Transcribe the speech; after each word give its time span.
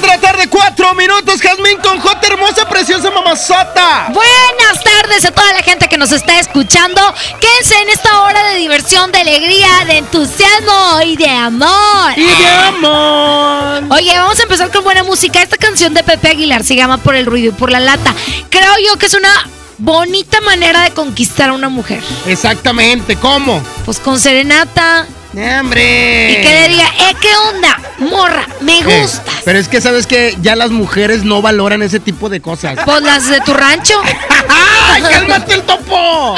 3 0.00 0.02
de 0.02 0.08
la 0.08 0.20
tarde, 0.20 0.48
4 0.48 0.94
minutos. 0.94 1.40
Jazmín 1.40 1.78
con 1.82 1.98
J, 1.98 2.26
hermosa, 2.26 2.68
preciosa 2.68 3.10
mamazota. 3.10 4.08
Buenas 4.12 4.84
tardes 4.84 5.24
a 5.24 5.32
toda 5.32 5.52
la 5.52 5.62
gente 5.62 5.88
que 5.88 5.98
nos 5.98 6.12
está 6.12 6.38
escuchando. 6.38 7.00
Quédense 7.40 7.80
en 7.82 7.88
esta 7.88 8.22
hora 8.22 8.48
de 8.50 8.56
diversión, 8.56 9.10
de 9.10 9.18
alegría, 9.18 9.68
de 9.86 9.98
entusiasmo 9.98 11.00
y 11.04 11.16
de 11.16 11.28
amor. 11.28 12.12
Y 12.16 12.26
de 12.26 12.48
amor. 12.48 13.84
Oye, 13.90 14.16
vamos 14.16 14.38
a 14.38 14.42
empezar 14.44 14.70
con 14.70 14.84
buena 14.84 15.02
música. 15.02 15.42
Esta 15.42 15.56
canción 15.56 15.94
de 15.94 16.04
Pepe 16.04 16.28
Aguilar 16.28 16.62
se 16.62 16.76
llama 16.76 16.98
Por 16.98 17.16
el 17.16 17.26
ruido 17.26 17.48
y 17.48 17.52
por 17.52 17.70
la 17.70 17.80
lata. 17.80 18.14
Creo 18.50 18.74
yo 18.86 18.96
que 18.98 19.06
es 19.06 19.14
una 19.14 19.48
bonita 19.78 20.40
manera 20.42 20.82
de 20.82 20.92
conquistar 20.92 21.50
a 21.50 21.52
una 21.54 21.68
mujer. 21.68 22.02
Exactamente, 22.26 23.16
¿cómo? 23.16 23.60
Pues 23.84 23.98
con 23.98 24.20
serenata. 24.20 25.06
¡Hombre! 25.34 26.32
Y 26.32 26.34
que 26.42 26.52
le 26.52 26.68
diga, 26.68 26.86
eh, 27.00 27.14
¿qué 27.20 27.28
onda? 27.54 27.78
Morra, 27.98 28.46
me 28.60 28.78
Eh, 28.78 28.84
gustas. 29.02 29.34
Pero 29.44 29.58
es 29.58 29.68
que 29.68 29.80
sabes 29.80 30.06
que 30.06 30.36
ya 30.40 30.56
las 30.56 30.70
mujeres 30.70 31.24
no 31.24 31.42
valoran 31.42 31.82
ese 31.82 32.00
tipo 32.00 32.28
de 32.28 32.40
cosas. 32.40 32.78
Pues 32.84 33.02
las 33.02 33.28
de 33.28 33.40
tu 33.42 33.52
rancho. 33.52 33.94
¡Ay, 34.48 35.02
cálmate 35.02 35.54
el 35.54 35.62
topo! 35.62 36.36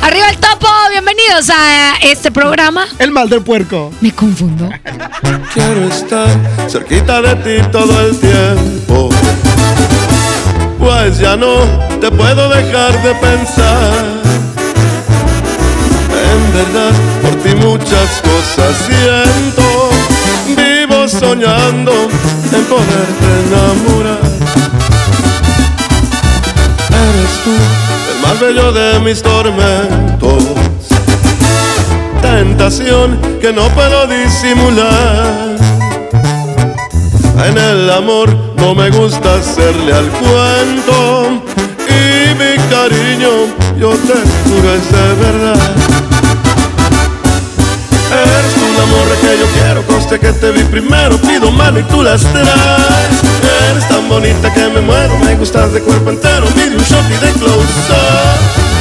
Arriba 0.00 0.30
el 0.30 0.38
topo, 0.38 0.68
bienvenidos 0.90 1.50
a 1.50 1.94
este 2.02 2.30
programa. 2.30 2.86
El 2.98 3.10
mal 3.10 3.28
del 3.28 3.42
puerco. 3.42 3.92
Me 4.00 4.12
confundo. 4.12 4.70
Quiero 5.52 5.88
estar 5.88 6.28
cerquita 6.68 7.20
de 7.20 7.34
ti 7.60 7.68
todo 7.70 8.00
el 8.08 8.18
tiempo. 8.18 9.10
Pues 10.78 11.18
ya 11.18 11.36
no 11.36 11.54
te 12.00 12.10
puedo 12.10 12.48
dejar 12.48 13.02
de 13.02 13.14
pensar. 13.16 13.92
En 16.32 16.52
verdad, 16.54 16.92
por 17.22 17.36
muchas 17.70 18.22
cosas 18.22 18.76
siento. 18.86 19.90
Vivo 20.56 21.08
soñando 21.08 21.92
en 22.56 22.64
poderte 22.64 23.26
enamorar. 23.46 24.18
Eres 27.06 27.34
tú 27.44 27.54
el 28.10 28.22
más 28.22 28.40
bello 28.40 28.72
de 28.72 29.00
mis 29.00 29.22
tormentos 29.22 30.42
tentación 32.20 33.18
que 33.40 33.52
no 33.52 33.68
puedo 33.68 34.06
disimular. 34.06 35.56
En 37.46 37.56
el 37.56 37.90
amor 37.90 38.28
no 38.56 38.74
me 38.74 38.90
gusta 38.90 39.34
hacerle 39.34 39.92
al 39.92 40.08
cuento 40.10 41.42
y 41.88 42.34
mi 42.34 42.52
cariño 42.68 43.30
yo 43.78 43.90
te 43.90 44.18
juro 44.44 44.74
es 44.74 44.92
de 44.92 45.14
verdad. 45.24 46.19
Eres 48.20 48.54
un 48.56 48.76
amor 48.82 49.08
que 49.20 49.38
yo 49.38 49.46
quiero, 49.54 49.86
conste 49.86 50.18
que 50.18 50.32
te 50.32 50.50
vi 50.50 50.62
primero, 50.64 51.16
pido 51.18 51.50
mano 51.50 51.78
y 51.78 51.82
tú 51.84 52.02
las 52.02 52.20
traes. 52.20 53.16
Eres 53.70 53.88
tan 53.88 54.08
bonita 54.08 54.52
que 54.52 54.68
me 54.68 54.80
muero, 54.80 55.16
me 55.18 55.36
gustas 55.36 55.72
de 55.72 55.80
cuerpo 55.80 56.10
entero, 56.10 56.46
mide 56.54 56.76
un 56.76 56.82
shot 56.82 57.04
y 57.08 57.24
de 57.24 57.32
close. 57.32 57.64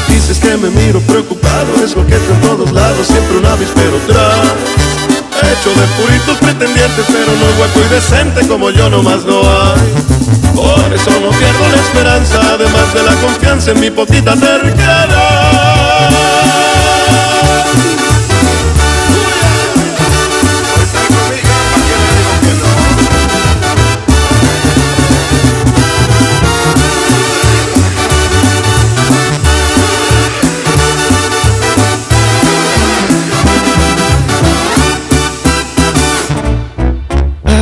Dices 0.10 0.40
que 0.40 0.58
me 0.58 0.70
miro 0.70 1.00
preocupado, 1.02 1.84
es 1.84 1.96
lo 1.96 2.06
que 2.06 2.16
en 2.16 2.42
todos 2.42 2.72
lados, 2.72 3.08
siempre 3.08 3.38
un 3.38 3.46
avispero 3.46 3.98
tras. 4.08 4.90
Hecho 5.40 5.70
de 5.70 5.88
puritos 6.02 6.38
pretendientes, 6.38 7.06
pero 7.08 7.32
no 7.32 7.58
guapo 7.58 7.80
y 7.80 7.94
decente 7.94 8.46
como 8.48 8.70
yo 8.72 8.90
nomás 8.90 9.24
no 9.24 9.40
hay. 9.40 10.10
Por 10.54 10.94
eso 10.94 11.12
no 11.22 11.30
pierdo 11.30 11.70
la 11.72 11.82
esperanza, 11.82 12.40
además 12.56 12.94
de 12.94 13.04
la 13.04 13.16
confianza 13.22 13.72
en 13.72 13.80
mi 13.80 13.90
poquita 13.90 14.36
terquedad. 14.36 15.89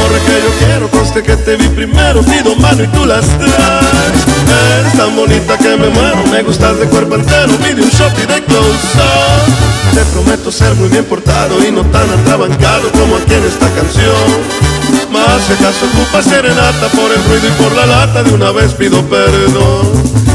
amor 0.00 0.18
que 0.20 0.42
yo 0.42 0.66
quiero, 0.66 0.90
conste 0.90 1.22
que 1.22 1.36
te 1.36 1.56
vi 1.56 1.68
primero, 1.68 2.22
pido 2.22 2.54
mano 2.56 2.82
y 2.82 2.86
tú 2.88 3.04
las 3.04 3.26
traes. 3.26 4.20
Eres 4.78 4.92
tan 4.96 5.14
bonita 5.16 5.56
que 5.58 5.76
me 5.76 5.88
muero, 5.88 6.24
me 6.30 6.42
gustas 6.42 6.78
de 6.78 6.86
cuerpo 6.86 7.14
entero, 7.14 7.52
pide 7.58 7.82
un 7.82 7.90
shot 7.90 8.12
y 8.18 8.26
de 8.26 8.42
close 8.44 8.98
up. 8.98 9.94
Te 9.94 10.04
prometo 10.12 10.52
ser 10.52 10.74
muy 10.76 10.88
bien 10.88 11.04
portado 11.04 11.64
y 11.64 11.70
no 11.72 11.82
tan 11.86 12.08
atrabancado 12.10 12.90
como 12.92 13.16
aquí 13.16 13.34
en 13.34 13.44
esta 13.44 13.68
canción. 13.70 14.70
Más 15.10 15.42
si 15.46 15.52
acaso 15.52 15.86
ocupa 15.92 16.22
serenata 16.22 16.86
por 16.94 17.10
el 17.10 17.22
ruido 17.24 17.48
y 17.48 17.62
por 17.62 17.72
la 17.74 17.86
lata, 17.86 18.22
de 18.22 18.32
una 18.32 18.52
vez 18.52 18.72
pido 18.74 19.02
perdón. 19.06 19.90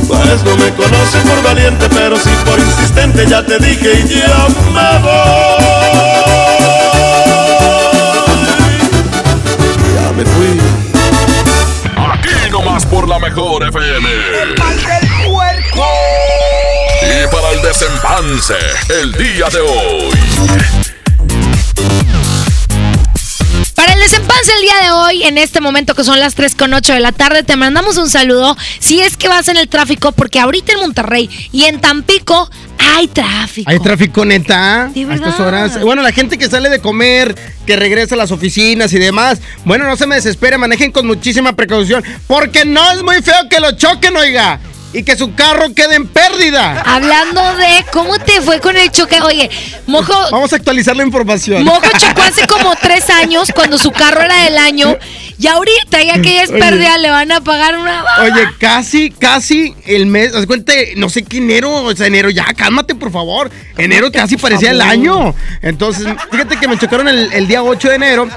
Pues 0.08 0.44
no 0.44 0.56
me 0.58 0.70
conoce 0.76 1.18
por 1.24 1.44
valiente, 1.44 1.88
pero 1.90 2.18
sí 2.18 2.30
por 2.46 2.60
insistente, 2.60 3.26
ya 3.28 3.44
te 3.46 3.58
dije 3.60 4.04
y 4.06 4.20
ya 4.20 4.48
me 4.74 5.00
voy. 5.02 6.15
Me 10.16 10.26
fui. 10.26 10.48
Aquí 11.98 12.50
nomás 12.50 12.86
por 12.86 13.08
la 13.08 13.20
mejor 13.20 13.68
FM. 13.68 14.10
El 14.42 14.58
mal 14.58 14.78
del 14.78 15.26
puerco. 15.26 15.86
Y 17.02 17.28
para 17.34 17.52
el 17.52 17.62
desempance, 17.62 18.56
el 18.90 19.12
día 19.14 19.48
de 19.50 19.60
hoy. 19.60 20.16
Para 23.76 23.94
el 23.94 24.00
desempance 24.00 24.52
el 24.54 24.62
día 24.62 24.82
de 24.84 24.92
hoy, 24.92 25.24
en 25.24 25.38
este 25.38 25.60
momento 25.60 25.96
que 25.96 26.04
son 26.04 26.20
las 26.20 26.36
3 26.36 26.56
con 26.56 26.74
8 26.74 26.94
de 26.94 27.00
la 27.02 27.12
tarde, 27.12 27.44
te 27.44 27.58
mandamos 27.58 27.98
un 27.98 28.10
saludo 28.10 28.56
si 28.80 29.02
es 29.02 29.18
que 29.18 29.28
vas 29.28 29.50
en 29.50 29.58
el 29.58 29.68
tráfico, 29.68 30.14
porque 30.14 30.40
ahorita 30.40 30.74
en 30.74 30.80
Monterrey 30.80 31.30
y 31.52 31.66
en 31.66 31.82
Tampico 31.82 32.50
Hay 32.94 33.08
tráfico. 33.08 33.70
Hay 33.70 33.80
tráfico 33.80 34.26
neta 34.26 34.90
De 34.94 35.04
a 35.04 35.16
estas 35.16 35.40
horas. 35.40 35.82
Bueno, 35.82 36.02
la 36.02 36.12
gente 36.12 36.38
que 36.38 36.50
sale 36.50 36.70
de 36.70 36.80
comer, 36.80 37.36
que 37.66 37.76
regresa 37.76 38.16
a 38.16 38.18
las 38.18 38.32
oficinas 38.32 38.94
y 38.94 39.00
demás. 39.00 39.42
Bueno, 39.66 39.86
no 39.86 39.96
se 39.96 40.08
me 40.08 40.16
desespere, 40.16 40.58
manejen 40.58 40.92
con 40.92 41.08
muchísima 41.08 41.54
precaución. 41.54 42.04
Porque 42.28 42.66
no 42.66 42.92
es 42.92 43.04
muy 43.04 43.22
feo 43.22 43.50
que 43.50 43.60
lo 43.60 43.72
choquen, 43.72 44.16
oiga. 44.16 44.60
Y 44.96 45.04
que 45.04 45.18
su 45.18 45.36
carro 45.36 45.74
quede 45.74 45.96
en 45.96 46.08
pérdida. 46.08 46.82
Hablando 46.86 47.42
de 47.58 47.86
cómo 47.92 48.18
te 48.18 48.42
fue 48.42 48.62
con 48.62 48.78
el 48.78 48.90
choque. 48.92 49.20
Oye, 49.22 49.50
Mojo, 49.88 50.14
Vamos 50.32 50.54
a 50.54 50.56
actualizar 50.56 50.96
la 50.96 51.04
información. 51.04 51.64
Mojo 51.66 51.86
chocó 51.98 52.22
hace 52.22 52.48
como 52.48 52.74
tres 52.82 53.10
años 53.10 53.52
cuando 53.54 53.78
su 53.78 53.92
carro 53.92 54.22
era 54.22 54.44
del 54.46 54.58
año. 54.58 54.98
Y 55.38 55.48
ahorita, 55.48 56.02
ya 56.02 56.22
que 56.22 56.36
ya 56.36 56.44
es 56.44 56.50
pérdida, 56.52 56.98
le 56.98 57.10
van 57.10 57.30
a 57.34 57.42
pagar 57.42 57.78
una. 57.78 58.06
Oye, 58.22 58.48
casi, 58.58 59.12
casi 59.12 59.76
el 59.86 60.06
mes, 60.06 60.34
haz 60.34 60.46
cuenta, 60.46 60.72
no 60.96 61.10
sé 61.10 61.24
qué 61.24 61.38
enero, 61.38 61.74
o 61.74 61.94
sea, 61.94 62.08
enero, 62.08 62.30
ya, 62.30 62.46
cálmate, 62.54 62.96
por 62.96 63.12
favor. 63.12 63.52
Enero 63.78 64.10
casi 64.14 64.38
parecía 64.38 64.72
el 64.72 64.80
año. 64.82 65.36
Entonces, 65.62 66.08
fíjate 66.32 66.56
que 66.56 66.70
me 66.70 66.78
chocaron 66.78 67.10
el, 67.10 67.34
el 67.34 67.48
día 67.48 67.64
8 67.64 67.90
de 67.90 67.96
enero 67.96 68.30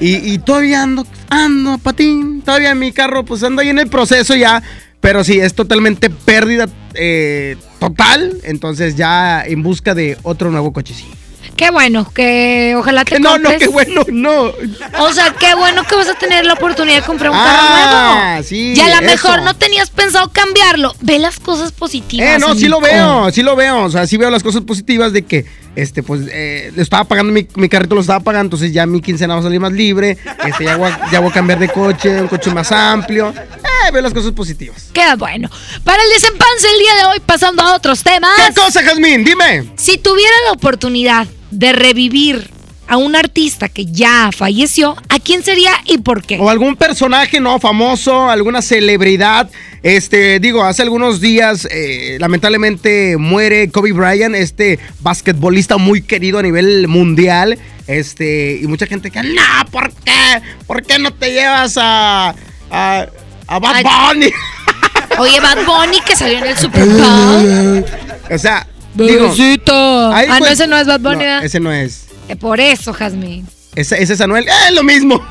y, 0.00 0.34
y 0.34 0.38
todavía 0.38 0.82
ando, 0.82 1.04
ando, 1.30 1.78
patín, 1.78 2.42
todavía 2.42 2.76
mi 2.76 2.92
carro, 2.92 3.24
pues 3.24 3.42
ando 3.42 3.62
ahí 3.62 3.70
en 3.70 3.80
el 3.80 3.88
proceso 3.88 4.36
ya. 4.36 4.62
Pero 5.00 5.22
sí, 5.24 5.38
es 5.38 5.54
totalmente 5.54 6.10
pérdida 6.10 6.66
eh, 6.94 7.56
total. 7.78 8.38
Entonces, 8.44 8.96
ya 8.96 9.42
en 9.44 9.62
busca 9.62 9.94
de 9.94 10.18
otro 10.22 10.50
nuevo 10.50 10.72
cochecillo. 10.72 11.14
Qué 11.56 11.70
bueno, 11.70 12.10
que 12.12 12.74
ojalá 12.76 13.04
te 13.04 13.18
No, 13.20 13.38
no, 13.38 13.48
compres. 13.48 13.58
qué 13.60 13.68
bueno, 13.68 14.02
no. 14.12 14.52
O 14.98 15.12
sea, 15.12 15.34
qué 15.38 15.54
bueno 15.54 15.84
que 15.84 15.94
vas 15.94 16.08
a 16.08 16.14
tener 16.14 16.44
la 16.44 16.54
oportunidad 16.54 16.96
de 16.96 17.02
comprar 17.06 17.30
un 17.30 17.36
Ah, 17.38 17.44
carro 17.44 18.26
nuevo. 18.32 18.42
sí, 18.42 18.74
Y 18.76 18.80
a 18.80 18.94
lo 19.00 19.06
mejor 19.06 19.42
no 19.42 19.54
tenías 19.54 19.88
pensado 19.90 20.30
cambiarlo. 20.32 20.94
Ve 21.00 21.18
las 21.18 21.38
cosas 21.38 21.72
positivas. 21.72 22.36
Eh, 22.36 22.38
no, 22.38 22.54
sí 22.54 22.68
lo 22.68 22.80
veo, 22.80 23.30
sí 23.30 23.42
lo 23.42 23.56
veo. 23.56 23.84
O 23.84 23.90
sea, 23.90 24.06
sí 24.06 24.16
veo 24.18 24.28
las 24.30 24.42
cosas 24.42 24.62
positivas 24.64 25.12
de 25.14 25.22
que, 25.22 25.46
este, 25.76 26.02
pues, 26.02 26.22
eh, 26.32 26.72
le 26.74 26.82
estaba 26.82 27.04
pagando 27.04 27.32
mi, 27.32 27.46
mi 27.54 27.68
carrito, 27.68 27.94
lo 27.94 28.00
estaba 28.00 28.20
pagando, 28.20 28.46
entonces 28.46 28.72
ya 28.72 28.86
mi 28.86 29.00
quincena 29.00 29.34
va 29.34 29.40
a 29.40 29.42
salir 29.44 29.60
más 29.60 29.72
libre. 29.72 30.16
Este, 30.44 30.64
ya 30.64 30.76
voy, 30.76 30.90
a, 30.90 31.10
ya 31.12 31.20
voy 31.20 31.30
a 31.30 31.32
cambiar 31.34 31.58
de 31.58 31.68
coche, 31.68 32.20
un 32.20 32.28
coche 32.28 32.50
más 32.50 32.72
amplio. 32.72 33.28
Eh, 33.28 33.92
veo 33.92 34.02
las 34.02 34.14
cosas 34.14 34.32
positivas. 34.32 34.88
Qué 34.92 35.14
bueno. 35.16 35.50
Para 35.84 36.02
el 36.02 36.08
desempance 36.10 36.66
el 36.72 36.78
día 36.78 36.94
de 36.94 37.04
hoy, 37.06 37.20
pasando 37.20 37.62
a 37.62 37.76
otros 37.76 38.02
temas. 38.02 38.32
¿Qué 38.48 38.54
cosa, 38.54 38.82
Jazmín? 38.82 39.22
Dime. 39.22 39.70
Si 39.76 39.98
tuviera 39.98 40.34
la 40.46 40.52
oportunidad 40.52 41.26
de 41.50 41.72
revivir 41.72 42.55
a 42.88 42.96
un 42.96 43.16
artista 43.16 43.68
que 43.68 43.86
ya 43.86 44.30
falleció, 44.32 44.96
¿a 45.08 45.18
quién 45.18 45.42
sería 45.42 45.72
y 45.84 45.98
por 45.98 46.22
qué? 46.22 46.38
O 46.38 46.48
algún 46.50 46.76
personaje, 46.76 47.40
¿no? 47.40 47.58
Famoso, 47.58 48.30
alguna 48.30 48.62
celebridad. 48.62 49.50
Este, 49.82 50.40
digo, 50.40 50.64
hace 50.64 50.82
algunos 50.82 51.20
días, 51.20 51.66
eh, 51.70 52.16
lamentablemente 52.20 53.16
muere 53.16 53.70
Kobe 53.70 53.92
Bryant, 53.92 54.34
este 54.34 54.78
basquetbolista 55.00 55.76
muy 55.76 56.02
querido 56.02 56.38
a 56.38 56.42
nivel 56.42 56.88
mundial. 56.88 57.58
Este, 57.86 58.58
y 58.60 58.66
mucha 58.66 58.86
gente 58.86 59.10
que, 59.10 59.22
no, 59.22 59.42
¿por 59.70 59.92
qué? 59.92 60.42
¿Por 60.66 60.82
qué 60.82 60.98
no 60.98 61.12
te 61.12 61.30
llevas 61.32 61.76
a, 61.78 62.34
a, 62.70 63.06
a 63.46 63.58
Bad. 63.58 63.82
Bunny? 63.82 64.30
Oye, 65.18 65.40
Bad 65.40 65.64
Bunny 65.64 66.00
que 66.00 66.16
salió 66.16 66.38
en 66.38 66.46
el 66.46 66.56
Super 66.56 66.84
Bowl. 66.84 67.84
o 68.30 68.38
sea, 68.38 68.66
digo, 68.94 69.32
ah, 69.68 70.38
no, 70.40 70.46
ese 70.46 70.66
no 70.66 70.76
es 70.76 70.86
Bad 70.86 71.00
Bunny, 71.00 71.24
no, 71.24 71.40
ese 71.40 71.60
no 71.60 71.72
es. 71.72 72.05
Eh, 72.28 72.36
Por 72.36 72.60
eso, 72.60 72.92
Jazmín. 72.92 73.46
Ese, 73.74 74.02
ese 74.02 74.14
es 74.14 74.20
Anuel. 74.22 74.46
¡Eh, 74.48 74.72
lo 74.72 74.82
mismo! 74.82 75.22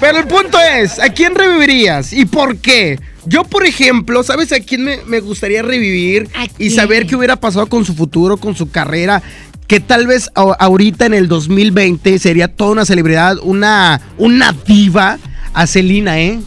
Pero 0.00 0.18
el 0.18 0.26
punto 0.26 0.58
es, 0.58 0.98
¿a 0.98 1.08
quién 1.10 1.34
revivirías 1.34 2.12
y 2.12 2.24
por 2.24 2.56
qué? 2.58 2.98
Yo, 3.24 3.44
por 3.44 3.64
ejemplo, 3.64 4.22
¿sabes 4.22 4.52
a 4.52 4.60
quién 4.60 4.84
me, 4.84 4.98
me 5.06 5.20
gustaría 5.20 5.62
revivir 5.62 6.28
¿A 6.34 6.46
y 6.58 6.70
saber 6.70 7.06
qué 7.06 7.14
hubiera 7.16 7.36
pasado 7.36 7.66
con 7.66 7.84
su 7.84 7.94
futuro, 7.94 8.36
con 8.36 8.56
su 8.56 8.70
carrera? 8.70 9.22
Que 9.68 9.80
tal 9.80 10.06
vez 10.06 10.30
ahorita 10.34 11.06
en 11.06 11.14
el 11.14 11.28
2020 11.28 12.18
sería 12.18 12.48
toda 12.48 12.72
una 12.72 12.84
celebridad, 12.84 13.38
una, 13.42 14.00
una 14.18 14.52
diva 14.66 15.18
a 15.54 15.66
Celina, 15.66 16.20
¿eh? 16.20 16.40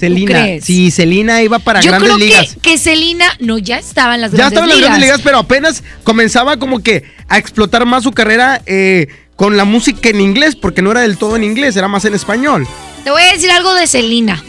Celina. 0.00 0.46
Sí, 0.62 0.90
Celina 0.90 1.42
iba 1.42 1.58
para 1.60 1.80
yo 1.80 1.90
grandes 1.90 2.08
creo 2.14 2.18
ligas. 2.18 2.54
que, 2.54 2.60
que 2.72 2.78
Selena, 2.78 3.26
no, 3.38 3.58
ya 3.58 3.78
estaba 3.78 4.14
en 4.16 4.22
las 4.22 4.32
Ya 4.32 4.38
grandes 4.38 4.52
estaba 4.58 4.64
en 4.64 4.68
las 4.70 4.76
ligas. 4.78 4.88
grandes 4.90 5.06
ligas, 5.08 5.20
pero 5.22 5.38
apenas 5.38 5.84
comenzaba 6.02 6.56
como 6.58 6.82
que 6.82 7.04
a 7.28 7.38
explotar 7.38 7.86
más 7.86 8.02
su 8.02 8.12
carrera 8.12 8.60
eh, 8.66 9.06
con 9.36 9.56
la 9.56 9.64
música 9.64 10.08
en 10.08 10.20
inglés, 10.20 10.56
porque 10.56 10.82
no 10.82 10.90
era 10.90 11.00
del 11.02 11.16
todo 11.18 11.36
en 11.36 11.44
inglés, 11.44 11.76
era 11.76 11.86
más 11.88 12.04
en 12.04 12.14
español. 12.14 12.66
Te 13.04 13.10
voy 13.10 13.22
a 13.22 13.32
decir 13.32 13.50
algo 13.50 13.72
de 13.74 13.86
Selena. 13.86 14.42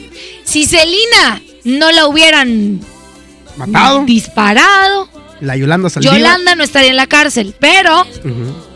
Si 0.44 0.65
Selena 0.65 1.42
no 1.63 1.92
la 1.92 2.07
hubieran 2.07 2.80
Matado. 3.57 4.03
disparado, 4.06 5.09
La 5.39 5.56
Yolanda 5.56 5.89
Saldívar. 5.89 6.18
Yolanda 6.18 6.56
no 6.56 6.63
estaría 6.63 6.89
en 6.89 6.95
la 6.98 7.07
cárcel. 7.07 7.53
Pero 7.59 8.06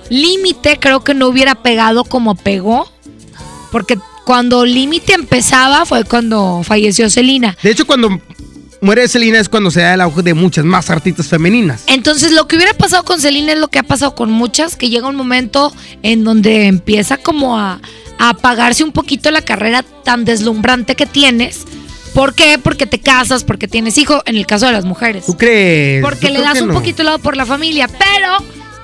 Límite 0.09 0.77
creo 0.79 1.03
que 1.03 1.13
no 1.13 1.27
hubiera 1.27 1.55
pegado 1.55 2.03
como 2.03 2.35
pegó. 2.35 2.89
Porque 3.71 3.97
cuando 4.25 4.65
Límite 4.65 5.13
empezaba 5.13 5.85
fue 5.85 6.03
cuando 6.03 6.61
falleció 6.63 7.09
Selena. 7.09 7.55
De 7.61 7.71
hecho, 7.71 7.85
cuando 7.85 8.19
muere 8.81 9.07
Selena 9.07 9.39
es 9.39 9.47
cuando 9.47 9.71
se 9.71 9.81
da 9.81 9.93
el 9.93 10.01
auge 10.01 10.23
de 10.23 10.33
muchas 10.33 10.65
más 10.65 10.89
artistas 10.89 11.27
femeninas. 11.27 11.83
Entonces, 11.87 12.31
lo 12.31 12.47
que 12.47 12.55
hubiera 12.55 12.73
pasado 12.73 13.03
con 13.03 13.21
Selena 13.21 13.53
es 13.53 13.59
lo 13.59 13.69
que 13.69 13.79
ha 13.79 13.83
pasado 13.83 14.15
con 14.15 14.31
muchas, 14.31 14.75
que 14.75 14.89
llega 14.89 15.07
un 15.07 15.15
momento 15.15 15.73
en 16.03 16.23
donde 16.23 16.65
empieza 16.65 17.17
como 17.17 17.57
a, 17.57 17.79
a 18.19 18.29
apagarse 18.29 18.83
un 18.83 18.91
poquito 18.91 19.31
la 19.31 19.41
carrera 19.41 19.83
tan 20.03 20.25
deslumbrante 20.25 20.95
que 20.95 21.05
tienes. 21.05 21.65
¿Por 22.13 22.33
qué? 22.33 22.57
Porque 22.57 22.85
te 22.85 22.99
casas, 22.99 23.43
porque 23.43 23.67
tienes 23.67 23.97
hijo, 23.97 24.21
en 24.25 24.37
el 24.37 24.45
caso 24.45 24.65
de 24.65 24.71
las 24.71 24.85
mujeres. 24.85 25.25
¿Tú 25.25 25.35
crees? 25.35 26.01
Porque 26.01 26.27
Yo 26.27 26.33
le 26.35 26.41
das 26.41 26.61
un 26.61 26.69
poquito 26.69 27.01
el 27.01 27.07
lado 27.07 27.19
por 27.19 27.35
la 27.35 27.45
familia, 27.45 27.89
pero 27.89 28.37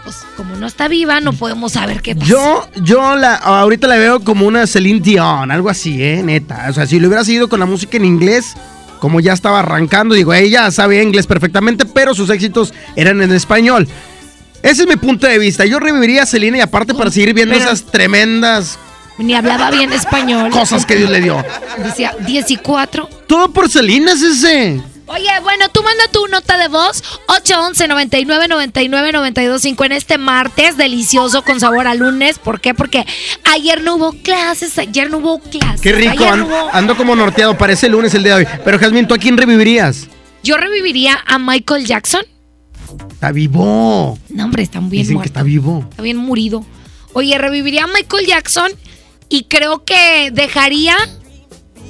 pues 0.03 0.18
como 0.38 0.56
no 0.56 0.68
está 0.68 0.88
viva, 0.88 1.19
no 1.21 1.33
podemos 1.33 1.74
saber 1.74 2.01
qué 2.01 2.15
pasa. 2.15 2.27
Yo, 2.27 2.68
yo 2.83 3.15
la, 3.15 3.36
ahorita 3.36 3.88
la 3.88 3.98
veo 3.98 4.19
como 4.21 4.48
una 4.48 4.65
Celine 4.68 5.00
Dion, 5.00 5.51
algo 5.51 5.69
así, 5.69 6.01
¿eh? 6.03 6.21
Neta. 6.24 6.65
O 6.69 6.74
sea, 6.74 6.86
si 6.88 7.00
lo 7.00 7.07
hubiera 7.07 7.24
seguido 7.24 7.50
con 7.50 7.59
la 7.59 7.65
música 7.65 7.98
en 7.98 8.06
inglés, 8.06 8.53
como 9.00 9.19
ya 9.19 9.33
estaba 9.33 9.59
arrancando, 9.59 10.15
digo, 10.15 10.33
ella 10.33 10.69
sabe 10.71 11.01
inglés 11.01 11.27
perfectamente, 11.27 11.86
pero 11.86 12.13
sus 12.15 12.30
éxitos 12.30 12.74
eran 12.95 13.21
en 13.21 13.31
español. 13.31 13.88
Ese 14.63 14.83
es 14.83 14.88
mi 14.88 14.95
punto 14.95 15.25
de 15.27 15.39
vista. 15.39 15.65
Yo 15.65 15.80
reviviría 15.80 16.24
a 16.24 16.25
Selena 16.27 16.57
y 16.57 16.62
aparte 16.62 16.94
para 16.94 17.09
seguir 17.12 17.33
viendo 17.33 17.53
Pero- 17.56 17.65
esas 17.65 17.83
tremendas 17.86 18.77
Ni 19.18 19.33
hablaba 19.33 19.71
bien 19.71 19.92
español. 19.92 20.51
cosas 20.51 20.86
que 20.86 20.95
Dios 20.95 21.09
le 21.09 21.21
dio. 21.21 21.44
Decía 21.83 22.13
14. 22.63 23.01
Todo 23.27 23.51
por 23.51 23.69
Selena 23.69 24.12
es 24.12 24.21
ese. 24.21 24.81
Oye, 25.13 25.27
bueno, 25.43 25.67
tú 25.69 25.83
manda 25.83 26.07
tu 26.11 26.25
nota 26.27 26.57
de 26.57 26.67
voz 26.69 27.03
811 27.27 27.87
99 27.89 28.47
99 28.47 29.11
925 29.11 29.83
en 29.85 29.91
este 29.91 30.17
martes 30.17 30.77
delicioso 30.77 31.41
con 31.43 31.59
sabor 31.59 31.88
a 31.88 31.95
lunes. 31.95 32.39
¿Por 32.39 32.62
qué? 32.62 32.74
Porque 32.74 33.05
ayer 33.51 33.81
no 33.81 33.95
hubo 33.95 34.13
clases, 34.13 34.77
ayer 34.77 35.09
no 35.09 35.17
hubo 35.17 35.39
clases. 35.39 35.81
Qué 35.81 35.91
rico, 35.91 36.12
ayer 36.13 36.27
an- 36.29 36.39
no 36.39 36.45
hubo- 36.47 36.69
ando 36.74 36.95
como 36.95 37.15
norteado, 37.15 37.57
parece 37.57 37.89
lunes 37.89 38.13
el 38.13 38.24
día 38.24 38.38
de 38.38 38.45
hoy. 38.45 38.51
Pero 38.63 38.79
Jazmín, 38.79 39.05
¿tú 39.07 39.13
a 39.13 39.17
quién 39.17 39.36
revivirías? 39.38 40.07
Yo 40.43 40.55
reviviría 40.57 41.19
a 41.27 41.38
Michael 41.39 41.86
Jackson. 41.86 42.24
Está 43.12 43.31
vivo. 43.31 44.17
No, 44.29 44.43
hombre, 44.45 44.63
está 44.63 44.79
bien 44.79 44.89
Dicen 45.03 45.19
que 45.19 45.27
está 45.27 45.43
vivo. 45.43 45.86
Está 45.89 46.01
bien 46.03 46.17
murido. 46.17 46.65
Oye, 47.13 47.38
reviviría 47.38 47.83
a 47.83 47.88
Michael 47.88 48.25
Jackson 48.25 48.71
y 49.29 49.43
creo 49.43 49.83
que 49.83 50.31
dejaría 50.31 50.95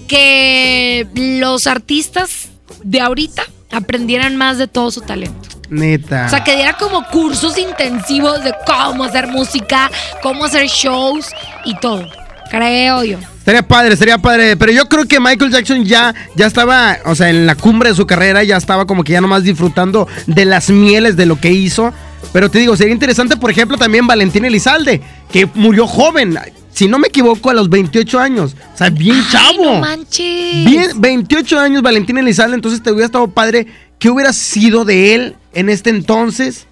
que 0.07 1.07
los 1.15 1.67
artistas 1.67 2.49
de 2.83 3.01
ahorita 3.01 3.43
aprendieran 3.71 4.35
más 4.35 4.57
de 4.57 4.67
todo 4.67 4.91
su 4.91 5.01
talento. 5.01 5.49
Neta. 5.69 6.25
O 6.25 6.29
sea, 6.29 6.43
que 6.43 6.55
diera 6.55 6.73
como 6.73 7.05
cursos 7.07 7.57
intensivos 7.57 8.43
de 8.43 8.53
cómo 8.65 9.05
hacer 9.05 9.27
música, 9.27 9.89
cómo 10.21 10.45
hacer 10.45 10.67
shows 10.67 11.27
y 11.63 11.75
todo. 11.77 12.05
Creo 12.49 13.05
yo. 13.05 13.17
Estaría 13.39 13.65
padre, 13.65 13.93
estaría 13.93 14.17
padre. 14.17 14.57
Pero 14.57 14.73
yo 14.73 14.89
creo 14.89 15.05
que 15.05 15.19
Michael 15.21 15.51
Jackson 15.51 15.85
ya, 15.85 16.13
ya 16.35 16.45
estaba, 16.45 16.97
o 17.05 17.15
sea, 17.15 17.29
en 17.29 17.45
la 17.45 17.55
cumbre 17.55 17.89
de 17.89 17.95
su 17.95 18.05
carrera, 18.05 18.43
ya 18.43 18.57
estaba 18.57 18.85
como 18.85 19.05
que 19.05 19.13
ya 19.13 19.21
nomás 19.21 19.43
disfrutando 19.43 20.07
de 20.27 20.43
las 20.43 20.69
mieles 20.69 21.15
de 21.15 21.25
lo 21.25 21.39
que 21.39 21.51
hizo. 21.51 21.93
Pero 22.33 22.51
te 22.51 22.59
digo, 22.59 22.75
sería 22.75 22.93
interesante, 22.93 23.37
por 23.37 23.49
ejemplo, 23.49 23.77
también 23.77 24.05
Valentín 24.05 24.43
Elizalde, 24.43 25.01
que 25.31 25.47
murió 25.55 25.87
joven, 25.87 26.37
si 26.81 26.87
no 26.87 26.97
me 26.97 27.09
equivoco, 27.09 27.51
a 27.51 27.53
los 27.53 27.69
28 27.69 28.19
años. 28.19 28.55
O 28.73 28.75
sea, 28.75 28.89
bien 28.89 29.15
Ay, 29.15 29.27
chavo. 29.29 29.65
no 29.65 29.81
manches. 29.81 30.65
Bien, 30.65 30.89
28 30.95 31.59
años 31.59 31.83
Valentín 31.83 32.17
Elizalde, 32.17 32.55
entonces 32.55 32.81
te 32.81 32.91
hubiera 32.91 33.05
estado 33.05 33.27
padre. 33.27 33.67
¿Qué 33.99 34.09
hubiera 34.09 34.33
sido 34.33 34.83
de 34.83 35.13
él 35.13 35.35
en 35.53 35.69
este 35.69 35.91
entonces? 35.91 36.65